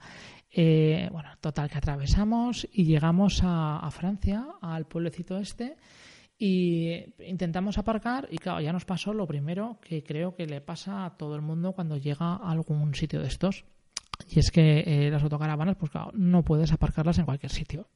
Eh, 0.53 1.09
bueno, 1.11 1.31
total 1.41 1.69
que 1.69 1.79
atravesamos 1.79 2.69
y 2.73 2.85
llegamos 2.85 3.41
a 3.43 3.89
Francia, 3.91 4.47
al 4.61 4.87
pueblecito 4.87 5.39
este, 5.39 5.77
y 6.39 7.05
intentamos 7.25 7.79
aparcar 7.79 8.29
y 8.31 8.39
claro, 8.39 8.61
ya 8.61 8.73
nos 8.73 8.85
pasó 8.85 9.13
lo 9.13 9.27
primero 9.27 9.79
que 9.81 10.03
creo 10.03 10.35
que 10.35 10.47
le 10.47 10.61
pasa 10.61 11.05
a 11.05 11.17
todo 11.17 11.37
el 11.37 11.43
mundo 11.43 11.73
cuando 11.73 11.97
llega 11.97 12.35
a 12.35 12.51
algún 12.51 12.95
sitio 12.95 13.21
de 13.21 13.29
estos. 13.29 13.65
Y 14.29 14.39
es 14.39 14.51
que 14.51 14.81
eh, 14.81 15.11
las 15.11 15.23
autocaravanas, 15.23 15.77
pues 15.77 15.91
claro, 15.91 16.11
no 16.15 16.45
puedes 16.45 16.73
aparcarlas 16.73 17.19
en 17.19 17.25
cualquier 17.25 17.51
sitio. 17.51 17.89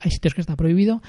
Hay 0.00 0.10
sitios 0.10 0.34
que 0.34 0.40
está 0.40 0.56
prohibido 0.56 1.02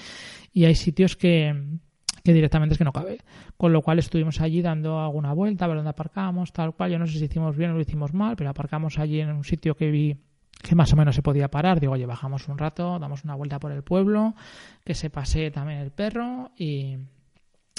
y 0.52 0.66
hay 0.66 0.76
sitios 0.76 1.16
que, 1.16 1.80
que 2.24 2.34
directamente 2.34 2.74
es 2.74 2.78
que 2.78 2.84
no 2.84 2.94
cabe. 2.94 3.20
Con 3.58 3.74
lo 3.74 3.82
cual 3.82 4.00
estuvimos 4.00 4.40
allí 4.42 4.62
dando 4.62 5.00
alguna 5.00 5.34
vuelta, 5.34 5.66
a 5.66 5.68
ver 5.68 5.78
dónde 5.78 5.92
aparcamos, 5.92 6.54
tal 6.54 6.74
cual. 6.74 6.92
Yo 6.92 7.00
no 7.00 7.08
sé 7.08 7.18
si 7.18 7.26
hicimos 7.26 7.56
bien 7.58 7.72
o 7.72 7.74
lo 7.76 7.82
hicimos 7.82 8.14
mal, 8.14 8.36
pero 8.36 8.50
aparcamos 8.50 9.00
allí 9.00 9.20
en 9.20 9.32
un 9.32 9.44
sitio 9.44 9.76
que 9.76 9.90
vi 9.90 10.18
que 10.62 10.76
más 10.76 10.94
o 10.94 10.96
menos 10.96 11.16
se 11.16 11.22
podía 11.22 11.50
parar. 11.50 11.80
Digo, 11.80 11.94
oye, 11.94 12.06
bajamos 12.06 12.48
un 12.48 12.58
rato, 12.58 13.00
damos 13.00 13.24
una 13.24 13.36
vuelta 13.36 13.60
por 13.60 13.72
el 13.72 13.84
pueblo, 13.84 14.36
que 14.84 14.96
se 14.96 15.10
pase 15.10 15.52
también 15.52 15.80
el 15.80 15.92
perro 15.92 16.52
y, 16.58 16.98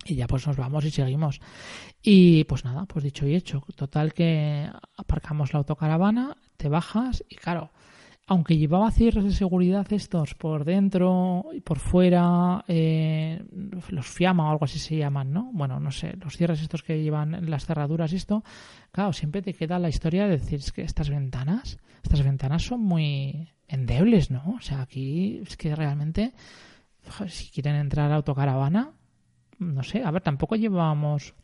y 0.04 0.14
ya 0.14 0.26
pues 0.26 0.46
nos 0.46 0.56
vamos 0.56 0.84
y 0.84 0.90
seguimos. 0.90 1.40
Y 2.02 2.44
pues 2.44 2.64
nada, 2.64 2.84
pues 2.86 3.04
dicho 3.04 3.26
y 3.26 3.34
hecho. 3.34 3.64
Total 3.76 4.12
que 4.12 4.70
aparcamos 4.96 5.52
la 5.52 5.58
autocaravana, 5.58 6.36
te 6.56 6.68
bajas 6.68 7.24
y 7.28 7.36
claro, 7.36 7.70
aunque 8.26 8.56
llevaba 8.56 8.90
cierres 8.90 9.24
de 9.24 9.32
seguridad 9.32 9.86
estos 9.92 10.34
por 10.34 10.64
dentro 10.64 11.46
y 11.52 11.60
por 11.60 11.78
fuera, 11.78 12.64
eh, 12.68 13.44
los 13.88 14.06
fiama 14.06 14.48
o 14.48 14.52
algo 14.52 14.64
así 14.64 14.78
se 14.78 14.96
llaman, 14.96 15.32
¿no? 15.32 15.50
Bueno, 15.52 15.78
no 15.78 15.90
sé, 15.90 16.16
los 16.22 16.36
cierres 16.36 16.62
estos 16.62 16.82
que 16.82 17.02
llevan 17.02 17.50
las 17.50 17.66
cerraduras 17.66 18.12
y 18.12 18.16
esto, 18.16 18.42
claro, 18.92 19.12
siempre 19.12 19.42
te 19.42 19.52
queda 19.52 19.78
la 19.78 19.90
historia 19.90 20.24
de 20.24 20.38
decir, 20.38 20.60
es 20.60 20.72
que 20.72 20.82
estas 20.82 21.10
ventanas, 21.10 21.78
estas 22.02 22.22
ventanas 22.22 22.62
son 22.62 22.80
muy 22.80 23.48
endebles, 23.68 24.30
¿no? 24.30 24.54
O 24.56 24.60
sea, 24.60 24.80
aquí 24.80 25.40
es 25.42 25.56
que 25.58 25.74
realmente, 25.76 26.32
si 27.28 27.50
quieren 27.50 27.76
entrar 27.76 28.10
a 28.10 28.16
autocaravana, 28.16 28.92
no 29.58 29.82
sé, 29.82 30.02
a 30.02 30.10
ver, 30.10 30.22
tampoco 30.22 30.56
llevábamos... 30.56 31.34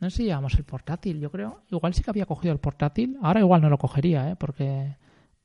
No 0.00 0.10
sé 0.10 0.18
si 0.18 0.24
llevamos 0.24 0.54
el 0.54 0.62
portátil, 0.62 1.18
yo 1.18 1.28
creo. 1.28 1.62
Igual 1.72 1.92
sí 1.92 2.04
que 2.04 2.10
había 2.10 2.24
cogido 2.24 2.52
el 2.52 2.60
portátil. 2.60 3.18
Ahora 3.20 3.40
igual 3.40 3.62
no 3.62 3.68
lo 3.68 3.78
cogería, 3.78 4.30
¿eh? 4.30 4.36
Porque 4.36 4.94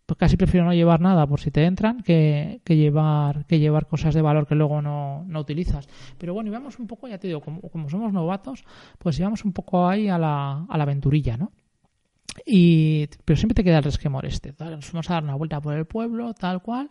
pues 0.06 0.18
casi 0.18 0.36
prefiero 0.38 0.66
no 0.66 0.74
llevar 0.74 1.00
nada 1.00 1.26
por 1.26 1.40
si 1.40 1.52
te 1.52 1.66
entran 1.66 2.02
que, 2.02 2.62
que 2.66 2.76
llevar 2.76 3.46
que 3.46 3.60
llevar 3.60 3.88
cosas 3.88 4.14
de 4.14 4.22
valor 4.22 4.48
que 4.48 4.56
luego 4.56 4.82
no, 4.82 5.24
no 5.26 5.40
utilizas. 5.40 5.88
Pero 6.18 6.34
bueno, 6.34 6.50
íbamos 6.50 6.78
un 6.80 6.88
poco, 6.88 7.08
ya 7.08 7.18
te 7.18 7.28
digo, 7.28 7.42
como, 7.42 7.62
como 7.62 7.90
somos 7.90 8.12
novatos, 8.12 8.66
pues 8.98 9.18
íbamos 9.20 9.46
un 9.46 9.54
poco 9.54 9.88
ahí 9.88 10.10
a 10.10 10.18
la, 10.18 10.66
a 10.68 10.78
la 10.78 10.84
aventurilla, 10.84 11.38
¿no? 11.38 11.52
Y, 12.46 13.08
pero 13.26 13.38
siempre 13.38 13.54
te 13.54 13.64
queda 13.64 13.78
el 13.78 13.84
resquemor 13.84 14.26
este. 14.26 14.54
Nos 14.60 14.86
fuimos 14.86 15.10
a 15.10 15.14
dar 15.14 15.24
una 15.24 15.36
vuelta 15.36 15.62
por 15.62 15.76
el 15.76 15.86
pueblo, 15.86 16.34
tal 16.34 16.62
cual, 16.62 16.90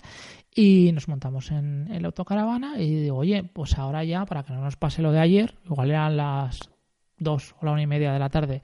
y 0.55 0.93
nos 0.93 1.09
montamos 1.09 1.51
en, 1.51 1.89
en 1.91 2.03
la 2.03 2.09
autocaravana 2.09 2.81
y 2.81 2.95
digo, 2.95 3.17
oye, 3.17 3.43
pues 3.43 3.77
ahora 3.77 4.05
ya, 4.05 4.25
para 4.25 4.45
que 4.45 4.53
no 4.53 4.61
nos 4.61 4.77
pase 4.77 5.03
lo 5.03 5.11
de 5.11 5.19
ayer, 5.19 5.57
igual 5.65 5.91
eran 5.91 6.17
las 6.17 6.71
dos 7.19 7.55
o 7.61 7.67
la 7.67 7.73
una 7.73 7.83
y 7.83 7.87
media 7.87 8.13
de 8.13 8.19
la 8.19 8.31
tarde, 8.31 8.63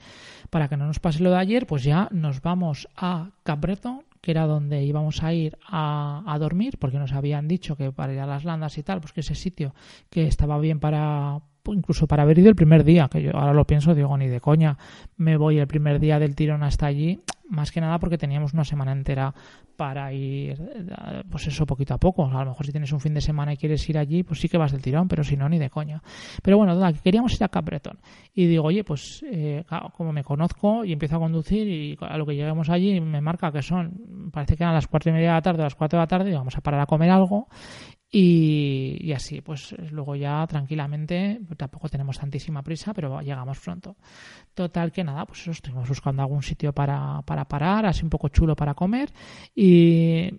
para 0.51 0.69
que 0.69 0.77
no 0.77 0.87
nos 0.87 1.01
pase 1.01 1.23
lo 1.23 1.31
de 1.31 1.39
ayer, 1.39 1.67
pues 1.67 1.85
ya 1.85 2.09
nos 2.13 2.43
vamos 2.43 2.89
a 2.97 3.31
Capbreton, 3.43 4.03
que 4.29 4.33
era 4.33 4.47
donde 4.47 4.85
íbamos 4.85 5.23
a 5.23 5.33
ir 5.33 5.57
a, 5.67 6.23
a, 6.27 6.38
dormir, 6.38 6.77
porque 6.79 6.99
nos 6.99 7.14
habían 7.14 7.49
dicho 7.49 7.77
que 7.77 7.93
para 7.93 8.12
ir 8.12 8.21
a 8.21 8.27
las 8.27 8.45
landas 8.45 8.77
y 8.77 8.83
tal, 8.83 9.01
pues 9.01 9.14
que 9.14 9.21
ese 9.21 9.35
sitio 9.35 9.73
que 10.11 10.27
estaba 10.27 10.59
bien 10.59 10.81
para 10.81 11.41
incluso 11.73 12.07
para 12.07 12.25
haber 12.25 12.38
ido 12.38 12.51
el 12.51 12.55
primer 12.55 12.85
día, 12.85 13.09
que 13.11 13.23
yo 13.23 13.35
ahora 13.35 13.55
lo 13.55 13.67
pienso, 13.67 13.95
digo, 13.95 14.19
ni 14.19 14.27
de 14.27 14.43
coña, 14.43 14.77
me 15.17 15.38
voy 15.38 15.59
el 15.59 15.67
primer 15.67 15.99
día 15.99 16.19
del 16.19 16.35
tirón 16.35 16.62
hasta 16.62 16.85
allí, 16.85 17.21
más 17.49 17.73
que 17.73 17.81
nada 17.81 17.99
porque 17.99 18.19
teníamos 18.19 18.53
una 18.53 18.65
semana 18.65 18.93
entera 18.93 19.35
para 19.77 20.13
ir, 20.13 20.59
pues 21.31 21.47
eso, 21.47 21.65
poquito 21.67 21.95
a 21.95 21.99
poco. 21.99 22.25
A 22.25 22.45
lo 22.45 22.51
mejor 22.51 22.67
si 22.67 22.73
tienes 22.73 22.93
un 22.93 23.01
fin 23.01 23.15
de 23.15 23.21
semana 23.21 23.53
y 23.53 23.57
quieres 23.57 23.89
ir 23.89 23.99
allí, 23.99 24.23
pues 24.23 24.41
sí 24.41 24.49
que 24.49 24.59
vas 24.59 24.73
del 24.73 24.83
tirón, 24.83 25.09
pero 25.09 25.25
si 25.25 25.37
no, 25.37 25.49
ni 25.49 25.59
de 25.59 25.71
coña. 25.71 26.03
Pero 26.43 26.59
bueno, 26.59 26.79
que 26.93 27.01
queríamos 27.01 27.35
ir 27.35 27.45
a 27.45 27.49
Capbreton. 27.49 27.99
Y 28.35 28.47
digo, 28.47 28.65
oye, 28.65 28.85
pues 28.85 29.25
eh, 29.31 29.65
como 29.97 30.13
me 30.13 30.25
conozco 30.25 30.85
y 30.85 30.93
empiezo 30.93 31.17
a 31.17 31.21
conducir 31.21 31.69
y 31.69 31.97
a 32.01 32.17
lo 32.19 32.27
que 32.27 32.35
lleguemos 32.35 32.69
allí 32.69 33.01
me 33.01 33.21
marca 33.21 33.53
que 33.53 33.63
son, 33.63 34.31
parece 34.33 34.57
que 34.57 34.65
eran 34.65 34.75
las 34.75 34.87
cuatro 34.87 35.11
y 35.11 35.15
media 35.15 35.29
de 35.29 35.35
la 35.35 35.43
tarde, 35.43 35.63
las 35.63 35.75
cuatro 35.75 35.99
de 35.99 36.03
la 36.03 36.09
tarde, 36.09 36.31
y 36.31 36.35
vamos 36.35 36.57
a 36.57 36.61
parar 36.61 36.81
a 36.81 36.87
comer 36.87 37.11
algo 37.11 37.49
y, 38.11 39.12
así, 39.12 39.42
pues 39.42 39.75
luego 39.90 40.16
ya 40.16 40.47
tranquilamente, 40.47 41.40
tampoco 41.57 41.90
tenemos 41.90 42.18
tantísima 42.18 42.62
prisa, 42.62 42.94
pero 42.94 43.21
llegamos 43.21 43.59
pronto. 43.61 43.97
Total 44.55 44.90
que 44.92 45.05
nada, 45.05 45.27
pues 45.27 45.42
eso, 45.42 45.51
estuvimos 45.51 45.88
buscando 45.88 46.23
algún 46.23 46.42
sitio 46.42 46.73
para, 46.73 47.21
para 47.23 47.44
parar, 47.44 47.85
así 47.85 48.05
un 48.05 48.11
poco 48.11 48.29
chulo 48.29 48.57
para 48.57 48.73
comer. 48.73 49.12
Y 49.55 50.31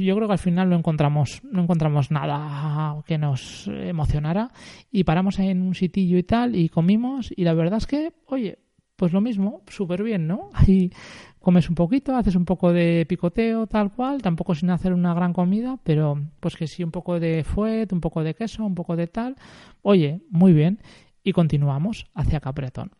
yo 0.00 0.16
creo 0.16 0.26
que 0.26 0.32
al 0.32 0.38
final 0.38 0.68
no 0.68 0.76
encontramos, 0.76 1.40
no 1.44 1.62
encontramos 1.62 2.10
nada 2.10 3.00
que 3.06 3.16
nos 3.16 3.68
emocionara. 3.68 4.50
Y 4.90 5.04
paramos 5.04 5.38
en 5.38 5.62
un 5.62 5.74
sitillo 5.76 6.18
y 6.18 6.24
tal, 6.24 6.56
y 6.56 6.68
comimos, 6.68 7.32
y 7.36 7.44
la 7.44 7.54
verdad 7.54 7.78
es 7.78 7.86
que, 7.86 8.12
oye, 8.26 8.58
pues 8.96 9.12
lo 9.12 9.20
mismo, 9.20 9.62
súper 9.68 10.02
bien, 10.02 10.26
¿no? 10.26 10.50
comes 11.48 11.70
un 11.70 11.74
poquito, 11.74 12.14
haces 12.14 12.34
un 12.34 12.44
poco 12.44 12.74
de 12.74 13.06
picoteo, 13.08 13.66
tal 13.66 13.90
cual, 13.90 14.20
tampoco 14.20 14.54
sin 14.54 14.68
hacer 14.68 14.92
una 14.92 15.14
gran 15.14 15.32
comida, 15.32 15.78
pero 15.82 16.20
pues 16.40 16.56
que 16.56 16.66
sí, 16.66 16.84
un 16.84 16.90
poco 16.90 17.18
de 17.18 17.42
fuet, 17.42 17.90
un 17.90 18.02
poco 18.02 18.22
de 18.22 18.34
queso, 18.34 18.66
un 18.66 18.74
poco 18.74 18.96
de 18.96 19.06
tal. 19.06 19.34
Oye, 19.80 20.20
muy 20.28 20.52
bien. 20.52 20.78
Y 21.24 21.32
continuamos 21.32 22.04
hacia 22.14 22.40
Capretón. 22.40 22.90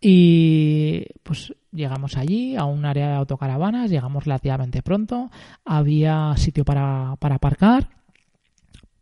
Y 0.00 1.06
pues 1.24 1.56
llegamos 1.72 2.16
allí, 2.16 2.54
a 2.54 2.66
un 2.66 2.84
área 2.84 3.08
de 3.08 3.14
autocaravanas, 3.16 3.90
llegamos 3.90 4.26
relativamente 4.26 4.80
pronto, 4.80 5.28
había 5.64 6.34
sitio 6.36 6.64
para, 6.64 7.16
para 7.18 7.34
aparcar, 7.34 7.88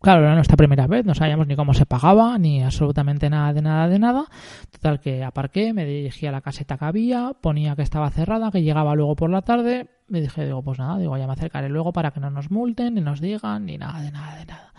Claro, 0.05 0.23
era 0.25 0.35
nuestra 0.35 0.59
primera 0.59 0.87
vez, 0.87 1.07
no 1.07 1.15
sabíamos 1.15 1.47
ni 1.47 1.57
cómo 1.57 1.73
se 1.73 1.87
pagaba, 1.87 2.37
ni 2.37 2.63
absolutamente 2.63 3.31
nada 3.31 3.55
de 3.55 3.63
nada 3.63 3.89
de 3.89 3.99
nada. 3.99 4.27
Total 4.71 5.01
que 5.01 5.25
aparqué, 5.25 5.73
me 5.73 5.87
dirigí 5.87 6.27
a 6.27 6.31
la 6.31 6.43
caseta 6.43 6.77
que 6.77 6.85
había, 6.85 7.33
ponía 7.41 7.75
que 7.75 7.81
estaba 7.81 8.11
cerrada, 8.11 8.51
que 8.51 8.63
llegaba 8.63 8.95
luego 8.95 9.17
por 9.17 9.31
la 9.31 9.41
tarde. 9.41 9.89
Me 10.09 10.21
dije, 10.21 10.45
digo, 10.45 10.63
pues 10.63 10.79
nada, 10.79 10.99
digo, 10.99 11.17
ya 11.17 11.27
me 11.27 11.33
acercaré 11.33 11.71
luego 11.71 11.95
para 11.95 12.11
que 12.11 12.21
no 12.21 12.29
nos 12.29 12.51
multen, 12.51 12.97
ni 12.97 13.01
nos 13.01 13.23
digan, 13.23 13.65
ni 13.65 13.79
nada 13.79 14.03
de 14.03 14.13
nada 14.13 14.37
de 14.37 14.45
nada. 14.45 14.75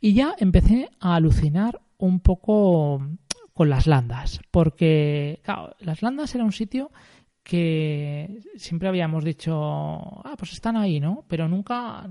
Y 0.00 0.14
ya 0.14 0.36
empecé 0.38 0.88
a 1.00 1.16
alucinar 1.16 1.80
un 1.98 2.20
poco 2.20 3.04
con 3.52 3.70
las 3.70 3.88
landas, 3.88 4.40
porque, 4.52 5.40
claro, 5.42 5.74
las 5.80 6.00
landas 6.00 6.32
era 6.36 6.44
un 6.44 6.52
sitio 6.52 6.92
que 7.42 8.40
siempre 8.54 8.88
habíamos 8.88 9.24
dicho, 9.24 9.52
ah, 9.52 10.36
pues 10.38 10.52
están 10.52 10.76
ahí, 10.76 11.00
¿no? 11.00 11.24
Pero 11.26 11.48
nunca 11.48 12.08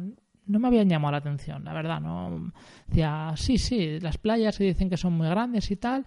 no 0.49 0.59
me 0.59 0.67
habían 0.67 0.89
llamado 0.89 1.11
la 1.11 1.19
atención, 1.19 1.63
la 1.63 1.73
verdad. 1.73 2.01
No 2.01 2.51
decía, 2.87 3.33
sí, 3.35 3.57
sí, 3.57 3.99
las 3.99 4.17
playas 4.17 4.55
se 4.55 4.63
dicen 4.63 4.89
que 4.89 4.97
son 4.97 5.13
muy 5.13 5.29
grandes 5.29 5.69
y 5.71 5.75
tal, 5.75 6.03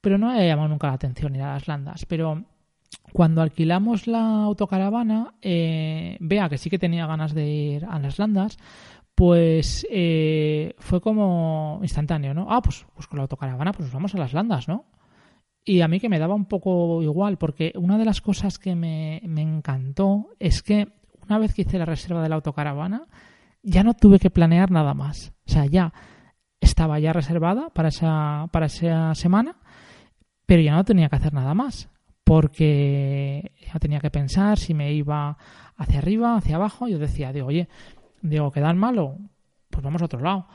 pero 0.00 0.18
no 0.18 0.26
me 0.26 0.34
había 0.34 0.48
llamado 0.48 0.68
nunca 0.68 0.88
la 0.88 0.94
atención 0.94 1.36
ir 1.36 1.42
a 1.42 1.54
las 1.54 1.68
landas. 1.68 2.04
Pero 2.06 2.44
cuando 3.12 3.40
alquilamos 3.40 4.08
la 4.08 4.42
autocaravana, 4.42 5.34
eh, 5.40 6.16
vea 6.20 6.48
que 6.48 6.58
sí 6.58 6.68
que 6.68 6.78
tenía 6.78 7.06
ganas 7.06 7.32
de 7.34 7.48
ir 7.48 7.84
a 7.84 8.00
las 8.00 8.18
landas, 8.18 8.58
pues 9.14 9.86
eh, 9.90 10.74
fue 10.78 11.00
como 11.00 11.78
instantáneo, 11.82 12.34
¿no? 12.34 12.48
Ah, 12.50 12.60
pues, 12.60 12.84
pues 12.94 13.06
con 13.06 13.18
la 13.18 13.22
autocaravana, 13.22 13.72
pues 13.72 13.92
vamos 13.92 14.14
a 14.14 14.18
las 14.18 14.32
landas, 14.32 14.66
¿no? 14.68 14.86
Y 15.64 15.82
a 15.82 15.88
mí 15.88 16.00
que 16.00 16.08
me 16.08 16.18
daba 16.18 16.34
un 16.34 16.46
poco 16.46 17.02
igual, 17.02 17.36
porque 17.36 17.72
una 17.76 17.98
de 17.98 18.04
las 18.04 18.20
cosas 18.20 18.58
que 18.58 18.74
me, 18.74 19.20
me 19.24 19.42
encantó 19.42 20.30
es 20.38 20.62
que 20.62 20.88
una 21.28 21.38
vez 21.38 21.54
que 21.54 21.62
hice 21.62 21.78
la 21.78 21.84
reserva 21.84 22.22
de 22.22 22.28
la 22.28 22.36
autocaravana, 22.36 23.06
ya 23.68 23.82
no 23.84 23.94
tuve 23.94 24.18
que 24.18 24.30
planear 24.30 24.70
nada 24.70 24.94
más. 24.94 25.32
O 25.46 25.50
sea, 25.50 25.66
ya 25.66 25.92
estaba 26.60 26.98
ya 26.98 27.12
reservada 27.12 27.68
para 27.70 27.88
esa, 27.88 28.48
para 28.50 28.66
esa 28.66 29.14
semana, 29.14 29.56
pero 30.46 30.62
ya 30.62 30.74
no 30.74 30.84
tenía 30.84 31.08
que 31.08 31.16
hacer 31.16 31.34
nada 31.34 31.54
más. 31.54 31.90
Porque 32.24 33.52
ya 33.72 33.78
tenía 33.78 34.00
que 34.00 34.10
pensar 34.10 34.58
si 34.58 34.74
me 34.74 34.92
iba 34.92 35.38
hacia 35.76 35.98
arriba, 35.98 36.36
hacia 36.36 36.56
abajo. 36.56 36.88
Yo 36.88 36.98
decía, 36.98 37.32
digo, 37.32 37.46
oye, 37.46 37.68
digo, 38.20 38.50
¿quedan 38.50 38.76
malo? 38.76 39.16
Pues 39.70 39.82
vamos 39.82 40.02
a 40.02 40.06
otro 40.06 40.20
lado. 40.20 40.46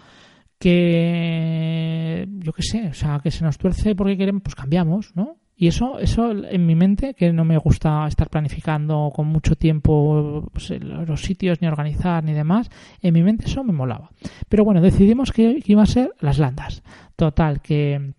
Que 0.59 2.27
yo 2.29 2.53
qué 2.53 2.61
sé, 2.61 2.87
o 2.87 2.93
sea, 2.93 3.19
que 3.23 3.31
se 3.31 3.43
nos 3.43 3.57
tuerce 3.57 3.95
porque 3.95 4.17
queremos, 4.17 4.43
pues 4.43 4.55
cambiamos, 4.55 5.15
¿no? 5.15 5.37
Y 5.63 5.67
eso, 5.67 5.97
eso 5.97 6.29
en 6.29 6.65
mi 6.65 6.75
mente, 6.75 7.13
que 7.13 7.31
no 7.31 7.45
me 7.45 7.57
gusta 7.57 8.05
estar 8.05 8.29
planificando 8.29 9.13
con 9.15 9.27
mucho 9.27 9.55
tiempo 9.55 10.49
pues, 10.51 10.71
los 10.81 11.21
sitios, 11.21 11.61
ni 11.61 11.69
organizar, 11.69 12.21
ni 12.21 12.33
demás, 12.33 12.69
en 13.01 13.13
mi 13.13 13.23
mente 13.23 13.45
eso 13.45 13.63
me 13.63 13.71
molaba. 13.71 14.11
Pero 14.49 14.65
bueno, 14.65 14.81
decidimos 14.81 15.31
que, 15.31 15.63
iba 15.65 15.81
a 15.81 15.85
ser 15.85 16.11
las 16.19 16.37
landas. 16.37 16.83
Total, 17.15 17.61
que, 17.61 18.11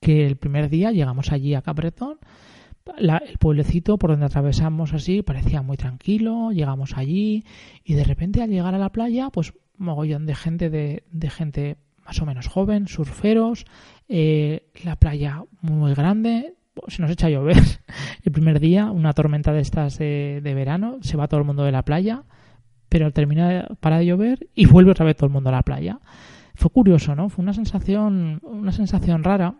que 0.00 0.24
el 0.24 0.36
primer 0.36 0.70
día 0.70 0.92
llegamos 0.92 1.30
allí 1.30 1.52
a 1.52 1.60
Capretón, 1.60 2.16
el 2.96 3.20
pueblecito 3.38 3.98
por 3.98 4.08
donde 4.08 4.24
atravesamos 4.24 4.94
así 4.94 5.20
parecía 5.20 5.60
muy 5.60 5.76
tranquilo, 5.76 6.52
llegamos 6.52 6.96
allí 6.96 7.44
y 7.84 7.92
de 7.92 8.04
repente 8.04 8.40
al 8.40 8.48
llegar 8.48 8.74
a 8.74 8.78
la 8.78 8.92
playa, 8.92 9.28
pues 9.28 9.52
mogollón 9.76 10.24
de 10.24 10.34
gente, 10.34 10.70
de, 10.70 11.04
de 11.10 11.28
gente 11.28 11.76
más 12.06 12.22
o 12.22 12.24
menos 12.24 12.48
joven, 12.48 12.88
surferos, 12.88 13.66
eh, 14.08 14.70
la 14.84 14.96
playa 14.96 15.44
muy 15.60 15.92
grande, 15.92 16.54
se 16.88 17.02
nos 17.02 17.10
echa 17.10 17.26
a 17.26 17.30
llover 17.30 17.56
el 18.24 18.32
primer 18.32 18.60
día, 18.60 18.90
una 18.90 19.12
tormenta 19.12 19.52
de 19.52 19.60
estas 19.60 19.98
de, 19.98 20.40
verano, 20.42 20.98
se 21.00 21.16
va 21.16 21.28
todo 21.28 21.40
el 21.40 21.46
mundo 21.46 21.64
de 21.64 21.72
la 21.72 21.82
playa, 21.82 22.24
pero 22.88 23.10
termina 23.10 23.68
para 23.80 23.98
de 23.98 24.06
llover 24.06 24.48
y 24.54 24.66
vuelve 24.66 24.90
otra 24.90 25.06
vez 25.06 25.16
todo 25.16 25.26
el 25.26 25.32
mundo 25.32 25.50
a 25.50 25.52
la 25.52 25.62
playa. 25.62 26.00
Fue 26.54 26.70
curioso, 26.70 27.14
¿no? 27.14 27.28
Fue 27.28 27.42
una 27.42 27.54
sensación, 27.54 28.40
una 28.42 28.72
sensación 28.72 29.24
rara 29.24 29.54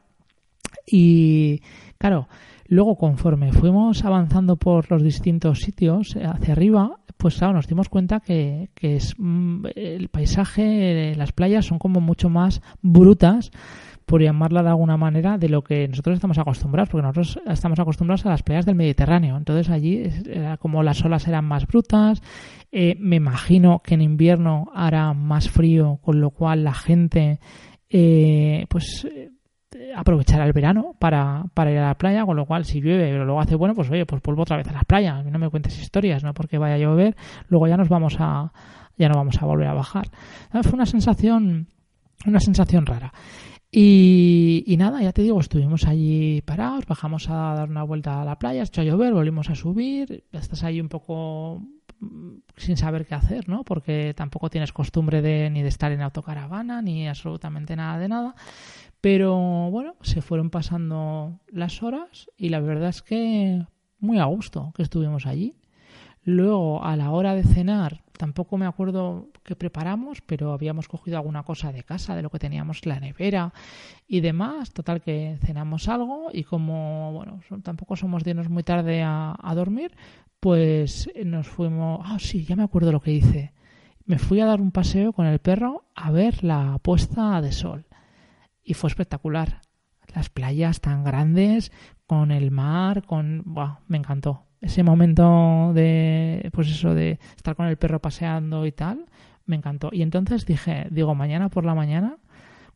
y 0.87 1.61
claro, 1.99 2.29
luego 2.67 2.97
conforme 2.97 3.53
fuimos 3.53 4.05
avanzando 4.05 4.57
por 4.57 4.91
los 4.91 5.03
distintos 5.03 5.61
sitios 5.61 6.17
hacia 6.17 6.53
arriba, 6.53 6.99
pues 7.17 7.39
claro, 7.39 7.55
nos 7.55 7.69
dimos 7.69 7.89
cuenta 7.89 8.21
que, 8.21 8.71
que 8.75 8.97
es, 8.97 9.15
mm, 9.17 9.67
el 9.77 10.09
paisaje, 10.09 11.15
las 11.17 11.33
playas 11.33 11.67
son 11.67 11.79
como 11.79 12.01
mucho 12.01 12.29
más 12.29 12.61
brutas 12.83 13.51
por 14.07 14.23
llamarla 14.23 14.63
de 14.63 14.69
alguna 14.69 14.97
manera, 14.97 15.39
de 15.39 15.49
lo 15.49 15.63
que 15.63 15.89
nosotros 15.89 16.15
estamos 16.15 16.39
acostumbrados, 16.39 16.89
porque 16.91 17.03
nosotros 17.03 17.41
estamos 17.47 17.79
acostumbrados 17.79 18.27
a 18.27 18.31
las 18.31 18.43
playas 18.43 18.67
del 18.67 18.75
Mediterráneo. 18.75 19.37
Entonces 19.37 19.71
allí, 19.71 20.05
era 20.27 20.57
como 20.57 20.83
las 20.83 21.05
olas 21.05 21.27
eran 21.29 21.45
más 21.45 21.67
brutas, 21.67 22.23
eh, 22.71 22.97
me 22.99 23.17
imagino 23.17 23.81
que 23.85 23.95
en 23.95 24.03
invierno 24.03 24.71
hará 24.75 25.13
más 25.13 25.49
frío, 25.49 25.99
con 26.03 26.21
lo 26.21 26.31
cual 26.31 26.65
la 26.65 26.75
gente, 26.75 27.39
eh, 27.89 28.67
pues 28.69 29.05
eh, 29.05 29.31
aprovechará 29.95 30.45
el 30.45 30.53
verano 30.53 30.95
para, 30.99 31.45
para, 31.55 31.71
ir 31.71 31.79
a 31.79 31.89
la 31.89 31.95
playa, 31.95 32.25
con 32.25 32.37
lo 32.37 32.47
cual 32.47 32.65
si 32.65 32.81
llueve 32.81 33.11
pero 33.11 33.25
luego 33.25 33.41
hace 33.41 33.57
bueno, 33.57 33.75
pues 33.75 33.91
oye, 33.91 34.07
pues 34.07 34.23
vuelvo 34.23 34.43
otra 34.43 34.57
vez 34.57 34.69
a 34.69 34.73
la 34.73 34.83
playa, 34.83 35.23
no 35.23 35.39
me 35.39 35.51
cuentes 35.51 35.81
historias, 35.81 36.25
no 36.25 36.35
porque 36.35 36.59
vaya 36.59 36.75
a 36.75 36.79
llover, 36.79 37.17
luego 37.49 37.67
ya 37.67 37.77
nos 37.77 37.89
vamos 37.89 38.17
a 38.19 38.53
ya 38.99 39.09
no 39.09 39.15
vamos 39.17 39.41
a 39.41 39.47
volver 39.47 39.69
a 39.69 39.75
bajar. 39.75 40.05
Fue 40.51 40.73
una 40.75 40.87
sensación 40.87 41.67
una 42.27 42.41
sensación 42.41 42.87
rara. 42.87 43.13
Y, 43.75 44.75
nada, 44.77 45.01
ya 45.01 45.13
te 45.13 45.23
digo, 45.23 45.41
estuvimos 45.41 45.87
allí 45.87 46.43
parados, 46.43 46.85
bajamos 46.85 47.31
a 47.31 47.55
dar 47.55 47.71
una 47.71 47.83
vuelta 47.83 48.21
a 48.21 48.25
la 48.27 48.39
playa, 48.39 48.65
echó 48.65 48.83
a 48.83 48.85
llover, 48.85 49.15
volvimos 49.15 49.49
a 49.49 49.55
subir, 49.55 50.25
estás 50.31 50.63
ahí 50.63 50.79
un 50.79 50.91
poco 50.91 51.63
mm, 52.01 52.35
sin 52.59 52.77
saber 52.77 53.07
qué 53.07 53.15
hacer, 53.15 53.49
¿no? 53.49 53.65
Porque 53.65 54.13
tampoco 54.15 54.51
tienes 54.51 54.75
costumbre 54.75 55.23
de 55.23 55.49
ni 55.49 55.63
de 55.63 55.69
estar 55.69 55.91
en 55.91 56.03
autocaravana, 56.03 56.83
ni 56.83 57.09
absolutamente 57.09 57.75
nada 57.75 57.99
de 57.99 58.09
nada. 58.09 58.35
Pero 59.01 59.71
bueno, 59.71 59.97
se 60.03 60.21
fueron 60.21 60.51
pasando 60.51 61.41
las 61.49 61.83
horas 61.83 62.29
y 62.37 62.51
la 62.51 62.61
verdad 62.61 62.91
es 62.91 63.01
que 63.01 63.67
muy 63.99 64.19
a 64.19 64.27
gusto 64.27 64.73
que 64.77 64.83
estuvimos 64.83 65.25
allí. 65.25 65.57
Luego, 66.25 66.85
a 66.85 66.95
la 66.97 67.11
hora 67.11 67.35
de 67.35 67.43
cenar, 67.43 68.03
tampoco 68.23 68.57
me 68.57 68.67
acuerdo 68.67 69.31
qué 69.43 69.57
preparamos, 69.57 70.21
pero 70.21 70.53
habíamos 70.53 70.87
cogido 70.87 71.17
alguna 71.17 71.43
cosa 71.43 71.73
de 71.73 71.83
casa, 71.83 72.15
de 72.15 72.23
lo 72.23 72.31
que 72.31 72.39
teníamos 72.39 72.87
la 72.87 73.01
nevera 73.01 73.53
y 74.07 74.21
demás. 74.21 74.73
Total 74.73 75.03
que 75.03 75.39
cenamos 75.45 75.89
algo 75.89 76.29
y 76.33 76.45
como, 76.45 77.11
bueno, 77.13 77.41
tampoco 77.65 77.97
somos 77.97 78.23
de 78.23 78.35
muy 78.35 78.63
tarde 78.63 79.03
a, 79.03 79.53
dormir, 79.57 79.97
pues 80.39 81.11
nos 81.25 81.49
fuimos... 81.49 81.99
Ah, 82.05 82.19
sí, 82.21 82.45
ya 82.45 82.55
me 82.55 82.63
acuerdo 82.63 82.93
lo 82.93 83.01
que 83.01 83.11
hice. 83.11 83.53
Me 84.05 84.21
fui 84.21 84.39
a 84.39 84.47
dar 84.47 84.61
un 84.61 84.71
paseo 84.71 85.13
con 85.13 85.27
el 85.27 85.41
perro 85.41 85.87
a 85.97 86.13
ver 86.13 86.45
la 86.45 86.79
puesta 86.81 87.41
de 87.41 87.51
sol. 87.51 87.87
Y 88.63 88.75
fue 88.75 88.87
espectacular. 88.87 89.63
Las 90.15 90.29
playas 90.29 90.81
tan 90.81 91.03
grandes, 91.03 91.73
con 92.07 92.31
el 92.31 92.53
mar, 92.53 93.03
con... 93.03 93.43
Me 93.89 93.99
encantó 93.99 94.45
ese 94.63 94.85
momento 94.85 95.73
de, 95.75 96.22
pues 96.53 96.69
eso, 96.69 96.95
de 96.95 97.19
estar 97.37 97.57
con 97.57 97.67
el 97.67 97.77
perro 97.77 98.01
paseando 98.01 98.65
y 98.67 98.73
tal, 98.73 99.07
me 99.47 99.57
encantó. 99.57 99.91
Y 99.93 100.03
entonces 100.03 100.47
dije, 100.47 100.87
digo, 100.91 101.15
mañana 101.17 101.49
por 101.49 101.65
la 101.65 101.75
mañana, 101.75 102.19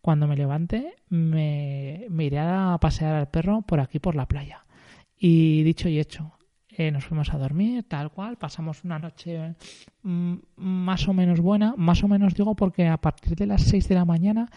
cuando 0.01 0.27
me 0.27 0.37
levante, 0.37 0.95
me, 1.09 2.07
me 2.11 2.24
iré 2.24 2.41
a 2.41 2.79
pasear 2.81 3.14
al 3.14 3.29
perro 3.29 3.62
por 3.62 3.81
aquí, 3.81 4.01
por 4.01 4.16
la 4.16 4.27
playa. 4.27 4.64
Y 5.18 5.62
dicho 5.62 5.89
y 5.89 5.99
hecho, 5.99 6.33
eh, 6.79 6.91
nos 6.91 7.07
fuimos 7.07 7.33
a 7.33 7.39
dormir, 7.39 7.85
tal 7.89 8.11
cual, 8.11 8.37
pasamos 8.37 8.85
una 8.85 8.99
noche 8.99 9.55
mm, 10.03 10.35
más 10.57 11.09
o 11.09 11.14
menos 11.14 11.41
buena, 11.41 11.74
más 11.77 12.05
o 12.05 12.09
menos 12.09 12.35
digo 12.35 12.55
porque 12.55 12.87
a 12.87 12.99
partir 12.99 13.35
de 13.35 13.47
las 13.47 13.62
6 13.62 13.89
de 13.89 13.95
la 13.95 14.05
mañana 14.05 14.51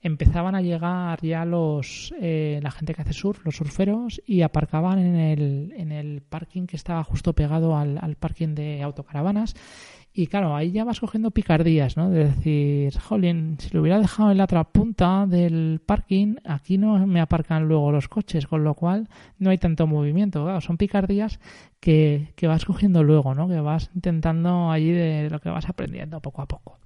empezaban 0.00 0.54
a 0.54 0.60
llegar 0.60 1.20
ya 1.20 1.44
los 1.44 2.14
eh, 2.20 2.60
la 2.62 2.70
gente 2.70 2.94
que 2.94 3.02
hace 3.02 3.12
surf, 3.12 3.44
los 3.44 3.56
surferos, 3.56 4.22
y 4.24 4.42
aparcaban 4.42 5.00
en 5.00 5.16
el, 5.16 5.74
en 5.76 5.90
el 5.90 6.22
parking 6.22 6.66
que 6.66 6.76
estaba 6.76 7.02
justo 7.02 7.32
pegado 7.32 7.76
al, 7.76 7.98
al 8.00 8.14
parking 8.14 8.54
de 8.54 8.80
autocaravanas 8.82 9.54
y 10.16 10.28
claro, 10.28 10.54
ahí 10.54 10.70
ya 10.70 10.84
vas 10.84 11.00
cogiendo 11.00 11.32
picardías, 11.32 11.96
¿no? 11.96 12.08
De 12.08 12.26
decir, 12.26 12.96
jolín, 13.00 13.56
si 13.58 13.70
lo 13.70 13.80
hubiera 13.80 13.98
dejado 13.98 14.30
en 14.30 14.38
la 14.38 14.44
otra 14.44 14.62
punta 14.62 15.26
del 15.26 15.80
parking, 15.84 16.36
aquí 16.44 16.78
no 16.78 17.04
me 17.04 17.20
aparcan 17.20 17.66
luego 17.66 17.90
los 17.90 18.06
coches, 18.06 18.46
con 18.46 18.62
lo 18.62 18.74
cual 18.74 19.08
no 19.40 19.50
hay 19.50 19.58
tanto 19.58 19.88
movimiento. 19.88 20.44
Claro, 20.44 20.60
son 20.60 20.76
picardías 20.76 21.40
que, 21.80 22.32
que 22.36 22.46
vas 22.46 22.64
cogiendo 22.64 23.02
luego, 23.02 23.34
¿no? 23.34 23.48
Que 23.48 23.58
vas 23.58 23.90
intentando 23.92 24.70
allí 24.70 24.92
de 24.92 25.28
lo 25.30 25.40
que 25.40 25.50
vas 25.50 25.68
aprendiendo 25.68 26.20
poco 26.20 26.42
a 26.42 26.46
poco. 26.46 26.78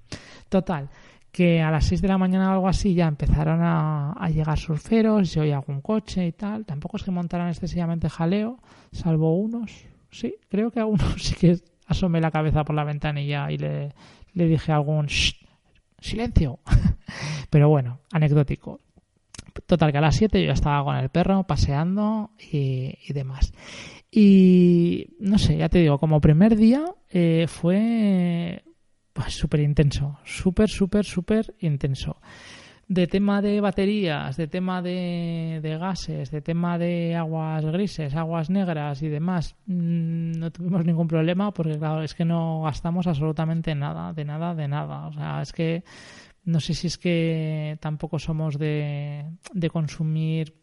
Total, 0.49 0.89
que 1.31 1.61
a 1.61 1.69
las 1.69 1.85
6 1.85 2.01
de 2.01 2.07
la 2.07 2.17
mañana 2.17 2.49
o 2.49 2.53
algo 2.53 2.67
así 2.67 2.95
ya 2.95 3.07
empezaron 3.07 3.61
a, 3.61 4.13
a 4.13 4.29
llegar 4.31 4.57
surferos, 4.57 5.21
y 5.21 5.25
se 5.27 5.39
oía 5.39 5.57
algún 5.57 5.81
coche 5.81 6.25
y 6.25 6.31
tal. 6.31 6.65
Tampoco 6.65 6.97
es 6.97 7.03
que 7.03 7.11
montaran 7.11 7.49
excesivamente 7.49 8.09
jaleo, 8.09 8.57
salvo 8.91 9.37
unos. 9.37 9.85
Sí, 10.09 10.33
creo 10.49 10.71
que 10.71 10.79
a 10.79 10.87
unos 10.87 11.13
sí 11.21 11.35
que 11.35 11.59
asomé 11.89 12.21
la 12.21 12.31
cabeza 12.31 12.63
por 12.63 12.75
la 12.75 12.85
ventanilla 12.85 13.51
y 13.51 13.57
le, 13.57 13.93
le 14.33 14.47
dije 14.47 14.71
algún 14.71 15.07
silencio. 15.99 16.59
Pero 17.49 17.67
bueno, 17.67 17.99
anecdótico. 18.11 18.79
Total, 19.65 19.91
que 19.91 19.97
a 19.97 20.01
las 20.01 20.15
7 20.15 20.39
yo 20.39 20.47
ya 20.47 20.53
estaba 20.53 20.83
con 20.83 20.95
el 20.95 21.09
perro 21.09 21.43
paseando 21.43 22.31
y, 22.51 23.11
demás. 23.11 23.51
Y 24.11 25.07
no 25.19 25.37
sé, 25.37 25.57
ya 25.57 25.69
te 25.69 25.79
digo, 25.79 25.97
como 25.97 26.21
primer 26.21 26.55
día 26.55 26.85
eh, 27.09 27.45
fue 27.47 28.63
pues, 29.11 29.33
súper 29.33 29.59
intenso, 29.61 30.19
súper, 30.23 30.69
súper, 30.69 31.05
súper 31.05 31.55
intenso 31.59 32.17
de 32.89 33.05
tema 33.05 33.39
de 33.39 33.61
baterías, 33.61 34.35
de 34.35 34.47
tema 34.47 34.81
de, 34.81 35.77
gases, 35.79 36.31
de 36.31 36.41
tema 36.41 36.79
de 36.79 37.15
aguas 37.15 37.63
grises, 37.63 38.15
aguas 38.15 38.49
negras 38.49 39.03
y 39.03 39.09
demás, 39.09 39.55
mm, 39.67 40.31
no 40.39 40.51
tuvimos 40.51 40.83
ningún 40.83 41.07
problema 41.07 41.53
porque, 41.53 41.77
claro, 41.77 42.01
es 42.01 42.15
que 42.15 42.25
no 42.25 42.63
gastamos 42.63 43.05
absolutamente 43.05 43.75
nada, 43.75 44.11
de 44.11 44.25
nada, 44.25 44.55
de 44.55 44.67
nada. 44.67 45.05
O 45.05 45.13
sea, 45.13 45.39
es 45.43 45.53
que 45.53 45.83
no 46.45 46.59
sé 46.59 46.73
si 46.73 46.87
es 46.87 46.97
que 46.97 47.77
tampoco 47.79 48.17
somos 48.17 48.57
de, 48.57 49.23
de 49.53 49.69
consumir 49.69 50.55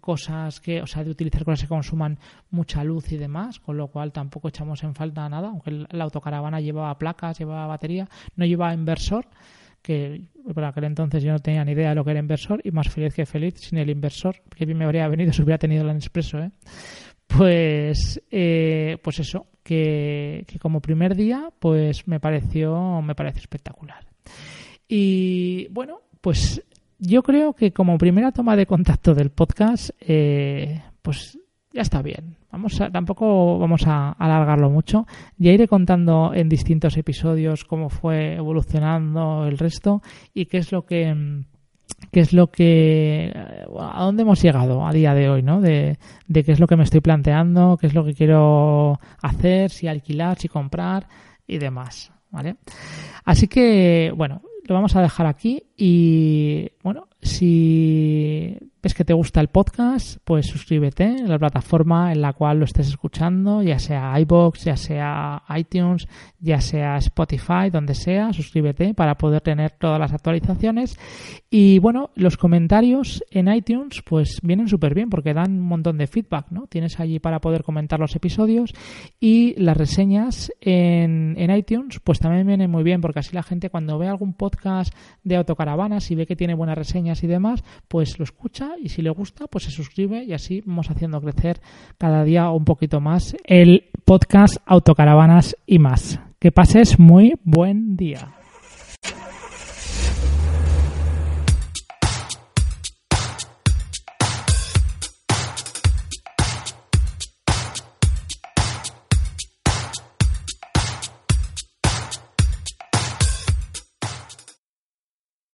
cosas 0.00 0.60
que, 0.60 0.80
o 0.80 0.86
sea, 0.86 1.04
de 1.04 1.10
utilizar 1.10 1.44
cosas 1.44 1.62
que 1.62 1.68
consuman 1.68 2.18
mucha 2.50 2.82
luz 2.82 3.12
y 3.12 3.18
demás, 3.18 3.60
con 3.60 3.76
lo 3.76 3.88
cual 3.88 4.10
tampoco 4.10 4.48
echamos 4.48 4.82
en 4.84 4.94
falta 4.94 5.28
nada, 5.28 5.48
aunque 5.48 5.70
la 5.70 6.04
autocaravana 6.04 6.60
llevaba 6.60 6.96
placas, 6.96 7.38
llevaba 7.38 7.66
batería, 7.66 8.08
no 8.36 8.46
llevaba 8.46 8.72
inversor 8.72 9.26
que 9.88 10.20
por 10.52 10.62
aquel 10.64 10.84
entonces 10.84 11.22
yo 11.22 11.32
no 11.32 11.38
tenía 11.38 11.64
ni 11.64 11.72
idea 11.72 11.88
de 11.88 11.94
lo 11.94 12.04
que 12.04 12.10
era 12.10 12.20
inversor 12.20 12.60
y 12.62 12.70
más 12.72 12.90
feliz 12.90 13.14
que 13.14 13.24
feliz 13.24 13.54
sin 13.56 13.78
el 13.78 13.88
inversor, 13.88 14.36
que 14.54 14.66
bien 14.66 14.76
me 14.76 14.84
habría 14.84 15.08
venido 15.08 15.32
si 15.32 15.40
hubiera 15.40 15.56
tenido 15.56 15.88
el 15.88 15.94
Nespresso, 15.94 16.40
¿eh? 16.40 16.50
Pues, 17.26 18.22
eh, 18.30 18.98
pues 19.02 19.20
eso, 19.20 19.46
que, 19.62 20.44
que, 20.46 20.58
como 20.58 20.82
primer 20.82 21.14
día, 21.14 21.50
pues 21.58 22.06
me 22.06 22.20
pareció, 22.20 23.00
me 23.00 23.14
parece 23.14 23.38
espectacular. 23.38 24.04
Y 24.86 25.68
bueno, 25.68 26.02
pues 26.20 26.62
yo 26.98 27.22
creo 27.22 27.54
que 27.54 27.72
como 27.72 27.96
primera 27.96 28.30
toma 28.30 28.56
de 28.56 28.66
contacto 28.66 29.14
del 29.14 29.30
podcast, 29.30 29.90
eh, 30.00 30.82
pues 31.00 31.38
ya 31.78 31.82
está 31.82 32.02
bien. 32.02 32.34
Vamos 32.50 32.80
a, 32.80 32.90
tampoco 32.90 33.56
vamos 33.56 33.86
a 33.86 34.10
alargarlo 34.10 34.68
mucho. 34.68 35.06
Ya 35.36 35.52
iré 35.52 35.68
contando 35.68 36.32
en 36.34 36.48
distintos 36.48 36.96
episodios 36.96 37.64
cómo 37.64 37.88
fue 37.88 38.34
evolucionando 38.34 39.46
el 39.46 39.58
resto 39.58 40.02
y 40.34 40.46
qué 40.46 40.58
es 40.58 40.72
lo 40.72 40.84
que 40.84 41.44
qué 42.10 42.18
es 42.18 42.32
lo 42.32 42.48
que 42.48 43.32
a 43.78 44.02
dónde 44.02 44.22
hemos 44.22 44.42
llegado 44.42 44.84
a 44.84 44.92
día 44.92 45.14
de 45.14 45.30
hoy, 45.30 45.44
¿no? 45.44 45.60
De, 45.60 45.98
de 46.26 46.42
qué 46.42 46.50
es 46.50 46.58
lo 46.58 46.66
que 46.66 46.74
me 46.74 46.82
estoy 46.82 47.00
planteando, 47.00 47.78
qué 47.80 47.86
es 47.86 47.94
lo 47.94 48.04
que 48.04 48.14
quiero 48.14 48.98
hacer, 49.22 49.70
si 49.70 49.86
alquilar, 49.86 50.36
si 50.36 50.48
comprar 50.48 51.06
y 51.46 51.58
demás, 51.58 52.10
¿vale? 52.32 52.56
Así 53.24 53.46
que, 53.46 54.12
bueno, 54.16 54.42
lo 54.64 54.74
vamos 54.74 54.96
a 54.96 55.00
dejar 55.00 55.26
aquí 55.26 55.62
y, 55.76 56.72
bueno, 56.82 57.06
si 57.22 58.58
ves 58.88 58.94
que 58.94 59.04
te 59.04 59.12
gusta 59.12 59.42
el 59.42 59.48
podcast, 59.48 60.16
pues 60.24 60.46
suscríbete 60.46 61.04
en 61.04 61.28
la 61.28 61.38
plataforma 61.38 62.10
en 62.10 62.22
la 62.22 62.32
cual 62.32 62.60
lo 62.60 62.64
estés 62.64 62.88
escuchando, 62.88 63.62
ya 63.62 63.78
sea 63.78 64.18
iBox, 64.20 64.64
ya 64.64 64.78
sea 64.78 65.42
iTunes, 65.54 66.08
ya 66.40 66.62
sea 66.62 66.96
Spotify, 66.96 67.68
donde 67.70 67.94
sea, 67.94 68.32
suscríbete 68.32 68.94
para 68.94 69.18
poder 69.18 69.42
tener 69.42 69.72
todas 69.72 70.00
las 70.00 70.14
actualizaciones. 70.14 70.98
Y 71.50 71.80
bueno, 71.80 72.12
los 72.14 72.38
comentarios 72.38 73.22
en 73.30 73.52
iTunes 73.52 74.00
pues 74.06 74.40
vienen 74.42 74.68
súper 74.68 74.94
bien 74.94 75.10
porque 75.10 75.34
dan 75.34 75.52
un 75.52 75.66
montón 75.66 75.98
de 75.98 76.06
feedback, 76.06 76.46
¿no? 76.50 76.66
Tienes 76.66 76.98
allí 76.98 77.18
para 77.18 77.42
poder 77.42 77.64
comentar 77.64 78.00
los 78.00 78.16
episodios 78.16 78.72
y 79.20 79.54
las 79.60 79.76
reseñas 79.76 80.50
en, 80.62 81.34
en 81.36 81.54
iTunes 81.54 82.00
pues 82.02 82.20
también 82.20 82.46
vienen 82.46 82.70
muy 82.70 82.84
bien 82.84 83.02
porque 83.02 83.18
así 83.18 83.34
la 83.34 83.42
gente 83.42 83.68
cuando 83.68 83.98
ve 83.98 84.08
algún 84.08 84.32
podcast 84.32 84.94
de 85.24 85.36
autocaravanas 85.36 86.10
y 86.10 86.14
ve 86.14 86.26
que 86.26 86.36
tiene 86.36 86.54
buenas 86.54 86.78
reseñas 86.78 87.22
y 87.22 87.26
demás, 87.26 87.62
pues 87.88 88.18
lo 88.18 88.24
escucha 88.24 88.77
y 88.80 88.88
si 88.88 89.02
le 89.02 89.10
gusta, 89.10 89.46
pues 89.46 89.64
se 89.64 89.70
suscribe 89.70 90.24
y 90.24 90.32
así 90.32 90.62
vamos 90.64 90.90
haciendo 90.90 91.20
crecer 91.20 91.60
cada 91.98 92.24
día 92.24 92.50
un 92.50 92.64
poquito 92.64 93.00
más 93.00 93.36
el 93.44 93.84
podcast 94.04 94.56
Autocaravanas 94.66 95.56
y 95.66 95.78
más. 95.78 96.20
Que 96.38 96.52
pases 96.52 96.98
muy 96.98 97.34
buen 97.42 97.96
día. 97.96 98.37